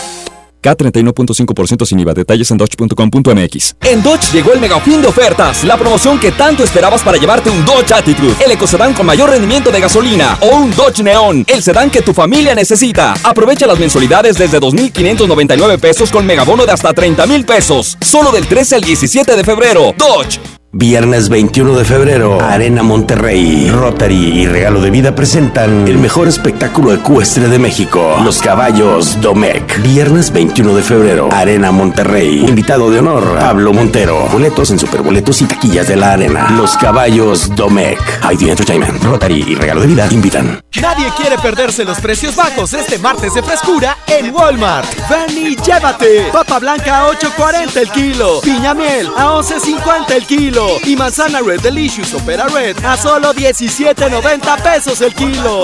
K31.5% 0.61 1.85
sin 1.85 1.99
IVA. 2.01 2.13
Detalles 2.13 2.51
en 2.51 2.57
dodge.com.mx. 2.57 3.75
En 3.81 4.03
Dodge 4.03 4.31
llegó 4.33 4.51
el 4.53 4.59
mega 4.59 4.79
fin 4.81 5.01
de 5.01 5.07
ofertas, 5.07 5.63
la 5.63 5.77
promoción 5.77 6.19
que 6.19 6.33
tanto 6.33 6.63
esperabas 6.63 7.01
para 7.01 7.17
llevarte 7.17 7.49
un 7.49 7.65
Dodge 7.65 7.93
Attitude, 7.93 8.35
el 8.45 8.51
ecocedán 8.51 8.93
con 8.93 9.05
mayor 9.05 9.29
rendimiento 9.29 9.71
de 9.71 9.79
gasolina, 9.79 10.37
o 10.41 10.57
un 10.57 10.75
Dodge 10.75 11.01
Neon, 11.01 11.45
el 11.47 11.63
sedán 11.63 11.89
que 11.89 12.01
tu 12.01 12.13
familia 12.13 12.53
necesita. 12.53 13.15
Aprovecha 13.23 13.65
las 13.65 13.79
mensualidades 13.79 14.37
desde 14.37 14.59
2.599 14.59 15.79
pesos 15.79 16.11
con 16.11 16.25
megabono 16.25 16.65
de 16.65 16.73
hasta 16.73 16.93
30 16.93 17.25
mil 17.25 17.45
pesos, 17.45 17.97
solo 18.01 18.31
del 18.31 18.45
13 18.45 18.75
al 18.75 18.81
17 18.81 19.35
de 19.35 19.43
febrero. 19.43 19.95
Dodge. 19.97 20.60
Viernes 20.73 21.27
21 21.27 21.75
de 21.75 21.83
febrero, 21.83 22.41
Arena 22.41 22.81
Monterrey, 22.81 23.69
Rotary 23.69 24.15
y 24.15 24.47
Regalo 24.47 24.79
de 24.79 24.89
Vida 24.89 25.13
presentan 25.13 25.85
el 25.85 25.97
mejor 25.97 26.29
espectáculo 26.29 26.93
ecuestre 26.93 27.49
de 27.49 27.59
México, 27.59 28.15
Los 28.23 28.41
Caballos 28.41 29.19
Domec. 29.19 29.81
Viernes 29.81 30.31
21 30.31 30.73
de 30.73 30.81
febrero, 30.81 31.27
Arena 31.29 31.73
Monterrey. 31.73 32.45
Invitado 32.47 32.89
de 32.89 32.99
honor, 32.99 33.37
Pablo 33.37 33.73
Montero. 33.73 34.29
Boletos 34.31 34.71
en 34.71 34.79
superboletos 34.79 35.41
y 35.41 35.45
taquillas 35.45 35.89
de 35.89 35.97
la 35.97 36.13
arena. 36.13 36.49
Los 36.51 36.77
Caballos 36.77 37.53
Domec. 37.53 37.99
ID 38.31 38.47
Entertainment, 38.47 39.03
Rotary 39.03 39.43
y 39.45 39.55
Regalo 39.55 39.81
de 39.81 39.87
Vida 39.87 40.07
invitan. 40.09 40.61
Nadie 40.81 41.11
quiere 41.17 41.37
perderse 41.37 41.83
los 41.83 41.99
precios 41.99 42.33
bajos 42.33 42.73
este 42.73 42.97
martes 42.97 43.33
de 43.33 43.43
frescura 43.43 43.97
en 44.07 44.33
Walmart. 44.33 44.87
Ven 45.09 45.37
y 45.37 45.55
llévate. 45.57 46.29
Papa 46.31 46.59
blanca 46.59 47.01
a 47.01 47.11
8.40 47.11 47.75
el 47.75 47.89
kilo. 47.89 48.39
Piña 48.39 48.73
miel 48.73 49.09
a 49.17 49.33
11.50 49.33 50.11
el 50.15 50.25
kilo. 50.25 50.60
Y 50.85 50.95
manzana 50.95 51.39
Red 51.41 51.61
Delicious 51.61 52.13
Opera 52.13 52.47
Red 52.47 52.83
a 52.85 52.95
solo 52.95 53.33
17.90 53.33 54.61
pesos 54.63 55.01
el 55.01 55.13
kilo. 55.13 55.63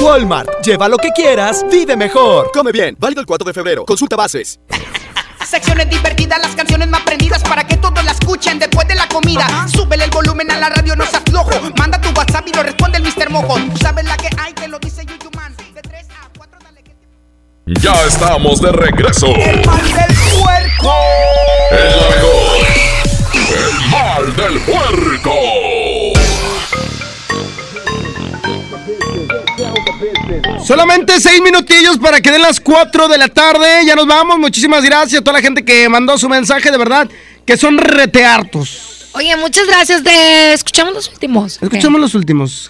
Walmart. 0.00 0.48
Lleva 0.64 0.88
lo 0.88 0.96
que 0.96 1.10
quieras, 1.10 1.64
vive 1.70 1.96
mejor. 1.96 2.50
Come 2.52 2.72
bien. 2.72 2.96
Válido 2.98 3.20
el 3.20 3.26
4 3.26 3.44
de 3.46 3.52
febrero. 3.52 3.84
Consulta 3.84 4.16
bases. 4.16 4.58
Secciones 5.46 5.88
divertidas, 5.90 6.38
las 6.40 6.54
canciones 6.54 6.88
más 6.88 7.02
prendidas 7.02 7.42
para 7.42 7.66
que 7.66 7.76
todos 7.76 8.02
la 8.04 8.12
escuchen 8.12 8.58
después 8.58 8.86
de 8.88 8.94
la 8.94 9.06
comida. 9.08 9.66
Súbele 9.68 10.04
el 10.04 10.10
volumen 10.10 10.50
a 10.50 10.58
la 10.58 10.68
radio, 10.70 10.96
no 10.96 11.04
seas 11.06 11.22
flojo. 11.28 11.50
Manda 11.78 12.00
tu 12.00 12.08
WhatsApp 12.10 12.46
y 12.48 12.52
lo 12.52 12.62
responde 12.62 12.98
el 12.98 13.04
Mr. 13.04 13.30
Mojo. 13.30 13.54
Tú 13.54 13.76
sabes 13.78 14.04
la 14.04 14.16
que 14.16 14.28
hay, 14.38 14.52
que 14.54 14.68
lo 14.68 14.78
dice 14.78 15.04
Yuyu 15.04 15.30
Man. 15.36 15.54
De 15.74 15.82
3 15.82 16.06
a 16.10 16.28
4, 16.36 16.58
dale 16.64 16.82
que 16.82 16.94
Ya 17.80 17.92
estamos 18.06 18.60
de 18.60 18.72
regreso. 18.72 19.26
El 19.26 19.64
mal 19.66 19.92
del 19.92 20.16
puerco. 20.40 20.94
El 21.70 22.16
mejor. 22.16 22.97
Mal 23.90 24.36
del 24.36 24.60
puerco. 24.60 25.32
Solamente 30.64 31.20
seis 31.20 31.40
minutillos 31.42 31.98
para 31.98 32.20
que 32.20 32.30
den 32.30 32.42
las 32.42 32.60
4 32.60 33.08
de 33.08 33.18
la 33.18 33.28
tarde. 33.28 33.86
Ya 33.86 33.94
nos 33.94 34.06
vamos. 34.06 34.38
Muchísimas 34.38 34.84
gracias 34.84 35.20
a 35.20 35.24
toda 35.24 35.38
la 35.38 35.42
gente 35.42 35.64
que 35.64 35.88
mandó 35.88 36.18
su 36.18 36.28
mensaje. 36.28 36.70
De 36.70 36.78
verdad, 36.78 37.08
que 37.44 37.56
son 37.56 37.78
reteartos. 37.78 38.97
Oye, 39.18 39.36
muchas 39.36 39.66
gracias. 39.66 40.04
De... 40.04 40.52
Escuchamos 40.52 40.94
los 40.94 41.08
últimos. 41.08 41.58
Escuchamos 41.60 42.00
los 42.00 42.14
últimos. 42.14 42.68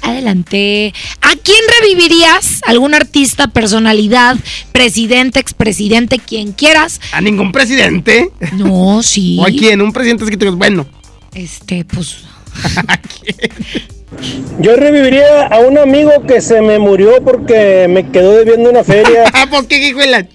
Adelante. 0.00 0.94
¿A 1.20 1.32
quién 1.42 1.60
revivirías? 1.80 2.62
¿Algún 2.66 2.94
artista, 2.94 3.48
personalidad, 3.48 4.36
presidente, 4.72 5.38
expresidente, 5.38 6.18
quien 6.18 6.52
quieras? 6.52 6.98
A 7.12 7.20
ningún 7.20 7.52
presidente. 7.52 8.30
No, 8.54 9.02
sí. 9.02 9.36
¿O 9.40 9.44
a 9.44 9.50
quién? 9.50 9.82
Un 9.82 9.92
presidente 9.92 10.24
es 10.24 10.30
que 10.30 10.50
bueno. 10.50 10.86
Este, 11.34 11.84
pues. 11.84 12.16
Yo 14.60 14.76
reviviría 14.76 15.48
a 15.48 15.58
un 15.58 15.76
amigo 15.76 16.10
que 16.26 16.40
se 16.40 16.62
me 16.62 16.78
murió 16.78 17.22
porque 17.22 17.86
me 17.90 18.10
quedó 18.10 18.32
debiendo 18.32 18.70
una 18.70 18.82
feria. 18.82 19.24
¿Por 19.50 19.66
qué, 19.66 19.88
hijo 19.88 19.98
de 19.98 20.06
la- 20.06 20.26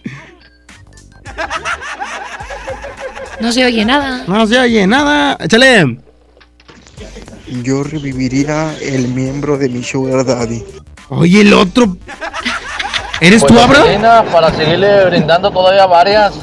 No 3.39 3.51
se 3.51 3.65
oye 3.65 3.85
nada. 3.85 4.23
No 4.27 4.45
se 4.47 4.59
oye 4.59 4.85
nada. 4.87 5.37
Échale. 5.39 5.97
Yo 7.63 7.83
reviviría 7.83 8.75
el 8.81 9.07
miembro 9.07 9.57
de 9.57 9.69
mi 9.69 9.83
Sugar 9.83 10.25
Daddy. 10.25 10.63
Oye, 11.09 11.41
el 11.41 11.53
otro. 11.53 11.97
¿Eres 13.21 13.41
Pues 13.41 13.51
tú, 13.53 13.59
Abra? 13.59 13.81
Selena, 13.83 14.23
para 14.31 14.53
seguirle 14.53 15.05
brindando 15.05 15.49
todavía 15.51 15.85
varias. 15.85 16.33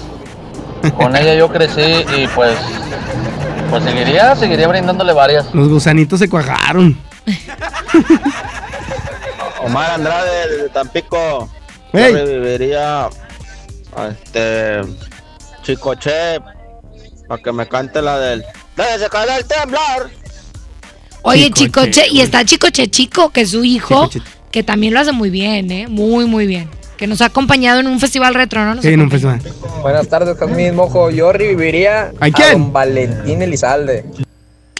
Con 0.96 1.14
ella 1.16 1.34
yo 1.34 1.48
crecí 1.48 2.04
y 2.16 2.26
pues, 2.34 2.56
pues 3.70 3.84
seguiría, 3.84 4.34
seguiría 4.36 4.68
brindándole 4.68 5.12
varias. 5.12 5.54
Los 5.54 5.68
gusanitos 5.68 6.18
se 6.18 6.28
cuajaron. 6.28 6.98
Omar 9.64 9.92
Andrade 9.92 10.62
de 10.62 10.68
Tampico. 10.68 11.48
Hey. 11.92 12.12
Yo 12.12 12.18
reviviría 12.24 13.04
a 13.06 14.08
este 14.10 14.80
Chicoche 15.62 16.40
para 17.28 17.42
que 17.42 17.52
me 17.52 17.66
cante 17.68 18.00
la 18.02 18.18
del 18.18 18.44
Déjese 18.76 19.08
caer 19.10 19.30
el 19.38 19.44
temblar. 19.46 20.10
Oye, 21.22 21.50
Chicoche, 21.50 21.90
Chicoche, 21.90 22.08
y 22.12 22.20
está 22.20 22.44
Chicoche 22.44 22.88
Chico, 22.88 23.30
que 23.30 23.40
es 23.42 23.50
su 23.50 23.64
hijo, 23.64 24.08
que 24.50 24.62
también 24.62 24.94
lo 24.94 25.00
hace 25.00 25.12
muy 25.12 25.30
bien, 25.30 25.70
¿eh? 25.72 25.86
Muy, 25.88 26.26
muy 26.26 26.46
bien. 26.46 26.68
Que 26.96 27.06
nos 27.06 27.20
ha 27.20 27.26
acompañado 27.26 27.80
en 27.80 27.88
un 27.88 27.98
festival 28.00 28.34
retro, 28.34 28.64
¿no? 28.64 28.74
Nos 28.76 28.84
Sí, 28.84 28.92
en 28.92 29.00
un 29.00 29.10
festival. 29.10 29.40
Buenas 29.82 30.08
tardes, 30.08 30.36
Jazmín 30.38 30.74
Mojo. 30.74 31.10
Yo 31.10 31.32
reviviría 31.32 32.12
¿A 32.20 32.30
quién? 32.30 32.52
don 32.52 32.72
Valentín 32.72 33.42
Elizalde. 33.42 34.04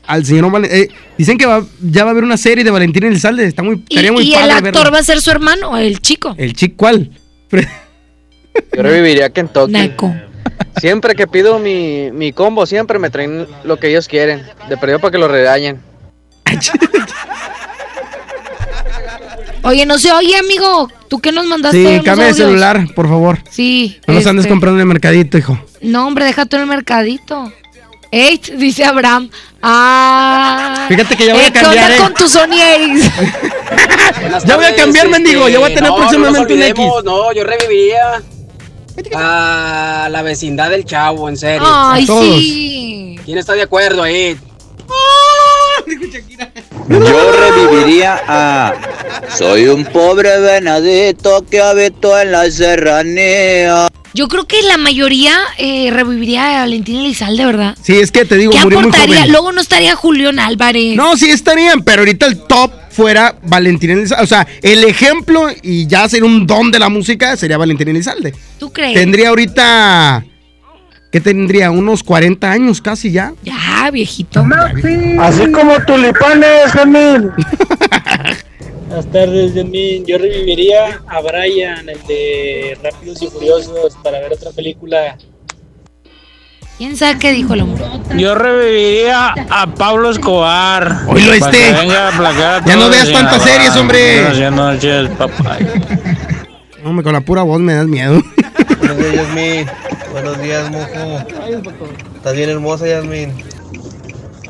Al 0.06 0.24
señor 0.24 0.50
Val- 0.52 0.64
eh, 0.66 0.88
Dicen 1.18 1.36
que 1.36 1.46
va, 1.46 1.64
ya 1.82 2.04
va 2.04 2.10
a 2.10 2.12
haber 2.12 2.22
una 2.22 2.36
serie 2.36 2.62
de 2.62 2.70
Valentín 2.70 3.02
Elizalde. 3.04 3.44
Está 3.44 3.62
muy, 3.64 3.82
Y, 3.88 3.94
estaría 3.94 4.12
muy 4.12 4.22
y 4.24 4.34
el 4.34 4.50
actor 4.50 4.62
verla. 4.72 4.90
va 4.90 4.98
a 4.98 5.02
ser 5.02 5.20
su 5.20 5.30
hermano, 5.30 5.76
el 5.76 6.00
chico. 6.00 6.34
¿El 6.38 6.52
chico 6.54 6.74
cuál? 6.76 7.10
Yo 7.50 8.82
reviviría 8.82 9.30
Kentucky. 9.30 9.72
Naco. 9.72 10.14
Siempre 10.80 11.14
que 11.14 11.26
pido 11.26 11.58
mi, 11.58 12.10
mi 12.12 12.32
combo, 12.32 12.66
siempre 12.66 12.98
me 12.98 13.10
traen 13.10 13.46
lo 13.64 13.78
que 13.78 13.88
ellos 13.88 14.08
quieren. 14.08 14.46
De 14.68 14.76
perdido 14.76 14.98
para 14.98 15.10
que 15.10 15.18
lo 15.18 15.28
regañen. 15.28 15.80
Oye, 19.62 19.84
no 19.84 19.98
se 19.98 20.12
oye, 20.12 20.36
amigo. 20.36 20.88
¿Tú 21.08 21.18
qué 21.18 21.32
nos 21.32 21.46
mandaste? 21.46 21.98
Sí, 21.98 22.04
cambia 22.04 22.28
de 22.28 22.34
celular, 22.34 22.86
por 22.94 23.08
favor. 23.08 23.38
Sí. 23.50 23.98
No 24.06 24.14
nos 24.14 24.26
andes 24.26 24.44
este, 24.44 24.50
comprando 24.50 24.78
en 24.78 24.82
el 24.82 24.86
mercadito, 24.86 25.38
hijo. 25.38 25.58
No, 25.80 26.06
hombre, 26.06 26.24
deja 26.24 26.46
tú 26.46 26.56
en 26.56 26.62
el 26.62 26.68
mercadito. 26.68 27.52
Ey, 28.12 28.40
dice 28.56 28.84
Abraham. 28.84 29.28
Ah. 29.60 30.86
Fíjate 30.88 31.16
que 31.16 31.26
ya 31.26 31.34
voy 31.34 31.42
a 31.42 31.48
eh, 31.48 31.52
¿qué 31.52 31.60
cambiar, 31.60 31.84
onda 31.84 31.96
eh? 31.96 31.98
con 31.98 32.14
tu 32.14 32.28
Sony 32.28 32.60
Ericsson? 32.60 33.12
Ya 34.46 34.56
voy 34.56 34.64
a 34.64 34.76
cambiar, 34.76 35.08
mendigo. 35.08 35.48
Ya 35.48 35.58
voy 35.58 35.72
a 35.72 35.74
tener 35.74 35.90
no, 35.90 35.96
próximamente 35.96 36.54
no 36.54 36.60
un 36.60 36.62
X. 36.62 36.86
No, 37.04 37.32
yo 37.32 37.44
reviviría 37.44 38.22
a 39.14 40.08
la 40.10 40.22
vecindad 40.22 40.70
del 40.70 40.84
chavo, 40.84 41.28
en 41.28 41.36
serio. 41.36 41.62
Ay, 41.66 42.06
sí. 42.06 43.18
¿Quién 43.24 43.38
está 43.38 43.54
de 43.54 43.62
acuerdo 43.62 44.02
ahí? 44.02 44.36
Yo 46.88 47.32
reviviría 47.32 48.20
a 48.28 48.74
Soy 49.36 49.66
un 49.66 49.84
pobre 49.84 50.38
venadito 50.40 51.44
que 51.50 51.60
habito 51.60 52.18
en 52.20 52.32
la 52.32 52.50
serranía. 52.50 53.88
Yo 54.14 54.28
creo 54.28 54.46
que 54.46 54.62
la 54.62 54.78
mayoría 54.78 55.36
eh, 55.58 55.90
reviviría 55.92 56.58
a 56.58 56.60
Valentín 56.60 57.00
Elizalde, 57.00 57.44
¿verdad? 57.44 57.76
Sí, 57.82 57.98
es 57.98 58.10
que 58.10 58.24
te 58.24 58.36
digo, 58.36 58.52
¿Qué 58.52 58.60
murió 58.60 58.80
muy 58.80 58.88
aportaría? 58.88 59.16
joven. 59.16 59.32
Luego 59.32 59.52
no 59.52 59.60
estaría 59.60 59.94
Julián 59.94 60.38
Álvarez. 60.38 60.96
No, 60.96 61.16
sí 61.16 61.28
estarían, 61.28 61.82
pero 61.82 62.00
ahorita 62.00 62.26
el 62.26 62.38
top 62.44 62.70
fuera 62.96 63.36
Valentín 63.42 63.90
Elizalde. 63.90 64.24
O 64.24 64.26
sea, 64.26 64.46
el 64.62 64.82
ejemplo 64.84 65.48
y 65.62 65.86
ya 65.86 66.08
ser 66.08 66.24
un 66.24 66.46
don 66.46 66.70
de 66.70 66.78
la 66.78 66.88
música 66.88 67.36
sería 67.36 67.58
Valentín 67.58 67.88
Elizalde. 67.88 68.34
¿Tú 68.58 68.72
crees? 68.72 68.94
Tendría 68.94 69.28
ahorita. 69.28 70.24
¿Qué 71.12 71.20
tendría? 71.20 71.70
Unos 71.70 72.02
40 72.02 72.50
años 72.50 72.80
casi 72.80 73.12
ya. 73.12 73.34
Ya, 73.44 73.90
viejito. 73.92 74.44
Así 75.20 75.52
como 75.52 75.78
tulipanes, 75.84 76.72
Jamín. 76.72 77.30
Buenas 78.88 79.10
tardes, 79.10 79.54
Yasmin. 79.54 80.06
Yo 80.06 80.16
reviviría 80.16 81.02
a 81.06 81.20
Brian, 81.20 81.88
el 81.88 82.00
de 82.06 82.78
Rápidos 82.82 83.20
y 83.20 83.26
Furiosos, 83.26 83.96
para 84.02 84.20
ver 84.20 84.32
otra 84.32 84.52
película. 84.52 85.18
¿Quién 86.78 86.96
sabe 86.96 87.18
qué 87.18 87.32
dijo 87.32 87.54
el 87.54 87.62
hombre? 87.62 87.84
Yo 88.18 88.34
reviviría 88.34 89.34
a 89.48 89.66
Pablo 89.66 90.10
Escobar. 90.10 91.04
Oílo, 91.08 91.32
este. 91.32 91.72
venga 91.72 92.08
a 92.08 92.64
Ya 92.66 92.76
no 92.76 92.90
veas 92.90 93.10
tantas 93.10 93.42
series, 93.42 93.74
hombre. 93.76 94.24
Buenas 94.28 94.52
noches, 94.52 95.08
papá. 95.16 95.56
Hombre, 96.84 97.02
con 97.02 97.12
la 97.14 97.20
pura 97.22 97.42
voz 97.42 97.60
me 97.60 97.74
das 97.74 97.86
miedo. 97.86 98.20
Buenos 98.78 98.98
días, 98.98 99.14
Yasmin. 99.14 99.66
Buenos 100.12 100.40
días, 100.42 100.70
mojo. 100.70 101.24
Estás 102.16 102.36
bien 102.36 102.50
hermosa, 102.50 102.86
Yasmin. 102.86 103.32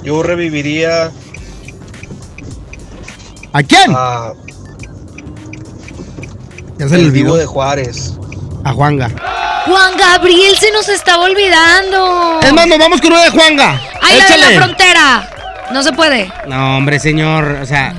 Yo 0.02 0.22
reviviría 0.22 1.10
¿A 3.52 3.62
quién? 3.62 3.92
a 3.94 4.32
Ya 6.78 6.88
se 6.88 6.96
el 6.96 7.06
olvidó. 7.06 7.36
de 7.36 7.46
Juárez. 7.46 8.18
A 8.66 8.72
Juanga. 8.72 9.08
Juan 9.66 9.96
Gabriel 9.96 10.56
se 10.58 10.72
nos 10.72 10.88
estaba 10.88 11.22
olvidando. 11.22 12.40
Es 12.42 12.52
más, 12.52 12.66
nos 12.66 12.78
vamos 12.78 13.00
con 13.00 13.12
uno 13.12 13.22
de 13.22 13.30
Juanga. 13.30 13.80
Ay, 14.02 14.18
la 14.18 14.28
de 14.28 14.38
la 14.38 14.60
frontera. 14.60 15.30
No 15.70 15.84
se 15.84 15.92
puede. 15.92 16.32
No, 16.48 16.78
hombre, 16.78 16.98
señor. 16.98 17.60
O 17.62 17.64
sea. 17.66 17.94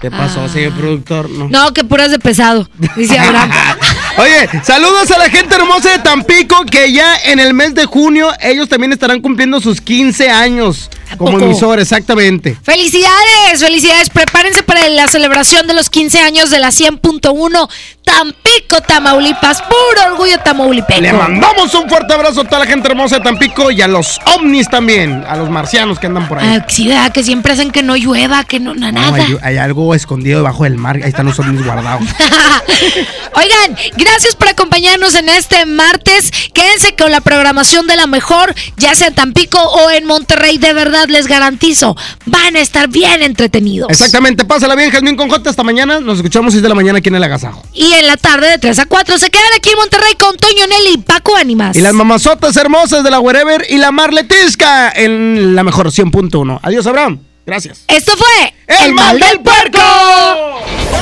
¿Qué 0.00 0.08
pasó, 0.08 0.48
señor 0.48 0.72
productor? 0.74 1.28
No. 1.28 1.48
No, 1.48 1.74
que 1.74 1.82
puras 1.82 2.12
de 2.12 2.20
pesado. 2.20 2.68
Dice 2.94 3.18
Abraham. 3.18 3.50
Oye, 4.18 4.48
saludos 4.62 5.10
a 5.10 5.18
la 5.18 5.28
gente 5.28 5.56
hermosa 5.56 5.90
de 5.90 5.98
Tampico 5.98 6.64
que 6.64 6.92
ya 6.92 7.16
en 7.24 7.40
el 7.40 7.52
mes 7.52 7.74
de 7.74 7.86
junio 7.86 8.30
ellos 8.40 8.68
también 8.68 8.92
estarán 8.92 9.20
cumpliendo 9.20 9.60
sus 9.60 9.80
15 9.80 10.30
años 10.30 10.90
como 11.18 11.32
poco? 11.32 11.44
emisor, 11.44 11.80
exactamente. 11.80 12.56
Felicidades, 12.62 13.60
felicidades. 13.60 14.10
Prepárense 14.10 14.62
para 14.62 14.88
la 14.88 15.08
celebración 15.08 15.66
de 15.66 15.74
los 15.74 15.90
15 15.90 16.18
años 16.20 16.50
de 16.50 16.58
la 16.58 16.68
100.1 16.68 17.68
Tampico, 18.04 18.80
Tamaulipas. 18.86 19.62
Puro 19.62 20.12
orgullo 20.12 20.38
tamaulipeco. 20.38 21.00
Le 21.00 21.12
mandamos 21.12 21.72
un 21.74 21.88
fuerte 21.88 22.12
abrazo 22.14 22.40
a 22.40 22.44
toda 22.44 22.60
la 22.60 22.66
gente 22.66 22.88
hermosa 22.88 23.18
de 23.18 23.22
Tampico 23.24 23.70
y 23.70 23.80
a 23.82 23.88
los 23.88 24.18
ovnis 24.36 24.68
también, 24.68 25.24
a 25.28 25.36
los 25.36 25.48
marcianos 25.50 25.98
que 25.98 26.06
andan 26.06 26.26
por 26.28 26.38
ahí. 26.38 26.56
Ah, 26.60 26.66
sí, 26.68 26.88
¿verdad? 26.88 27.12
que 27.12 27.22
siempre 27.22 27.52
hacen 27.52 27.70
que 27.70 27.82
no 27.82 27.96
llueva, 27.96 28.42
que 28.44 28.58
no, 28.58 28.74
na- 28.74 28.90
No, 28.90 29.00
nada. 29.00 29.14
hay, 29.24 29.36
hay 29.42 29.56
algo 29.58 29.94
escondido 29.94 30.38
debajo 30.38 30.64
del 30.64 30.76
mar, 30.76 30.96
ahí 31.02 31.08
están 31.10 31.26
los 31.26 31.38
ovnis 31.38 31.64
guardados. 31.64 32.02
Oigan, 33.34 33.76
gracias 33.96 34.34
por 34.34 34.48
acompañarnos 34.48 35.14
en 35.14 35.28
este 35.28 35.64
martes. 35.66 36.30
Quédense 36.52 36.94
con 36.96 37.10
la 37.10 37.20
programación 37.20 37.86
de 37.86 37.96
la 37.96 38.06
mejor, 38.06 38.54
ya 38.76 38.94
sea 38.94 39.08
en 39.08 39.14
Tampico 39.14 39.58
o 39.60 39.90
en 39.90 40.04
Monterrey. 40.06 40.58
De 40.58 40.72
verdad, 40.72 40.99
les 41.08 41.26
garantizo, 41.26 41.96
van 42.26 42.56
a 42.56 42.60
estar 42.60 42.88
bien 42.88 43.22
entretenidos. 43.22 43.90
Exactamente, 43.90 44.44
pásala 44.44 44.74
bien, 44.74 44.90
Jazmín 44.90 45.16
con 45.16 45.28
J, 45.28 45.48
hasta 45.48 45.62
mañana, 45.62 46.00
nos 46.00 46.18
escuchamos 46.18 46.52
6 46.52 46.62
de 46.62 46.68
la 46.68 46.74
mañana 46.74 46.98
aquí 46.98 47.08
en 47.08 47.14
el 47.14 47.24
Agasajo. 47.24 47.62
Y 47.72 47.92
en 47.92 48.06
la 48.06 48.16
tarde 48.16 48.50
de 48.50 48.58
3 48.58 48.78
a 48.80 48.86
4 48.86 49.18
se 49.18 49.30
quedan 49.30 49.52
aquí 49.56 49.70
en 49.70 49.78
Monterrey 49.78 50.14
con 50.18 50.36
Toño 50.36 50.66
Nelly 50.66 50.94
y 50.94 50.98
Paco 50.98 51.36
Ánimas. 51.36 51.76
Y 51.76 51.80
las 51.80 51.94
mamazotas 51.94 52.56
hermosas 52.56 53.04
de 53.04 53.10
la 53.10 53.20
Wherever 53.20 53.64
y 53.68 53.78
la 53.78 53.90
Marletisca 53.90 54.90
en 54.90 55.54
la 55.54 55.62
mejor 55.62 55.88
100.1. 55.88 56.60
Adiós, 56.62 56.86
Abraham. 56.86 57.20
Gracias. 57.46 57.84
Esto 57.88 58.12
fue 58.16 58.54
El 58.66 58.94
Mal 58.94 59.18
del 59.18 59.40
Puerco. 59.40 59.80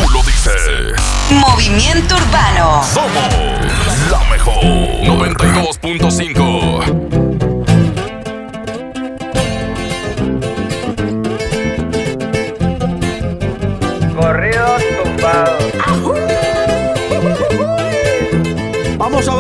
Tú 0.06 0.12
lo 0.12 0.22
dices. 0.22 0.94
Movimiento 1.30 2.16
Urbano. 2.16 2.82
Somos 2.94 3.34
la 4.10 4.20
mejor 4.30 4.64
92.5. 4.64 7.07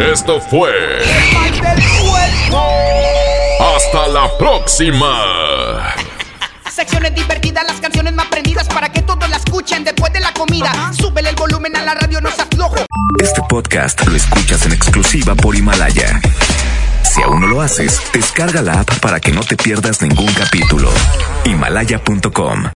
Esto 0.00 0.40
fue. 0.40 0.70
Hasta 3.74 4.08
la 4.08 4.28
próxima. 4.38 5.94
Secciones 6.70 7.14
divertidas, 7.14 7.64
las 7.66 7.80
canciones 7.80 8.12
más 8.12 8.26
prendidas 8.26 8.68
para 8.68 8.90
que 8.92 9.00
todos 9.02 9.28
la 9.30 9.36
escuchen 9.36 9.84
después 9.84 10.12
de 10.12 10.20
la 10.20 10.32
comida. 10.34 10.92
Súbele 10.92 11.30
el 11.30 11.36
volumen 11.36 11.74
a 11.76 11.82
la 11.82 11.94
radio, 11.94 12.20
no 12.20 12.30
seas 12.30 12.48
flojo. 12.54 12.76
Este 13.22 13.40
podcast 13.48 14.06
lo 14.06 14.16
escuchas 14.16 14.66
en 14.66 14.72
exclusiva 14.72 15.34
por 15.34 15.56
Himalaya. 15.56 16.20
Si 17.02 17.22
aún 17.22 17.40
no 17.40 17.46
lo 17.46 17.62
haces, 17.62 18.00
descarga 18.12 18.60
la 18.60 18.80
app 18.80 18.98
para 19.00 19.20
que 19.20 19.32
no 19.32 19.40
te 19.40 19.56
pierdas 19.56 20.02
ningún 20.02 20.32
capítulo. 20.34 20.90
Himalaya.com 21.44 22.64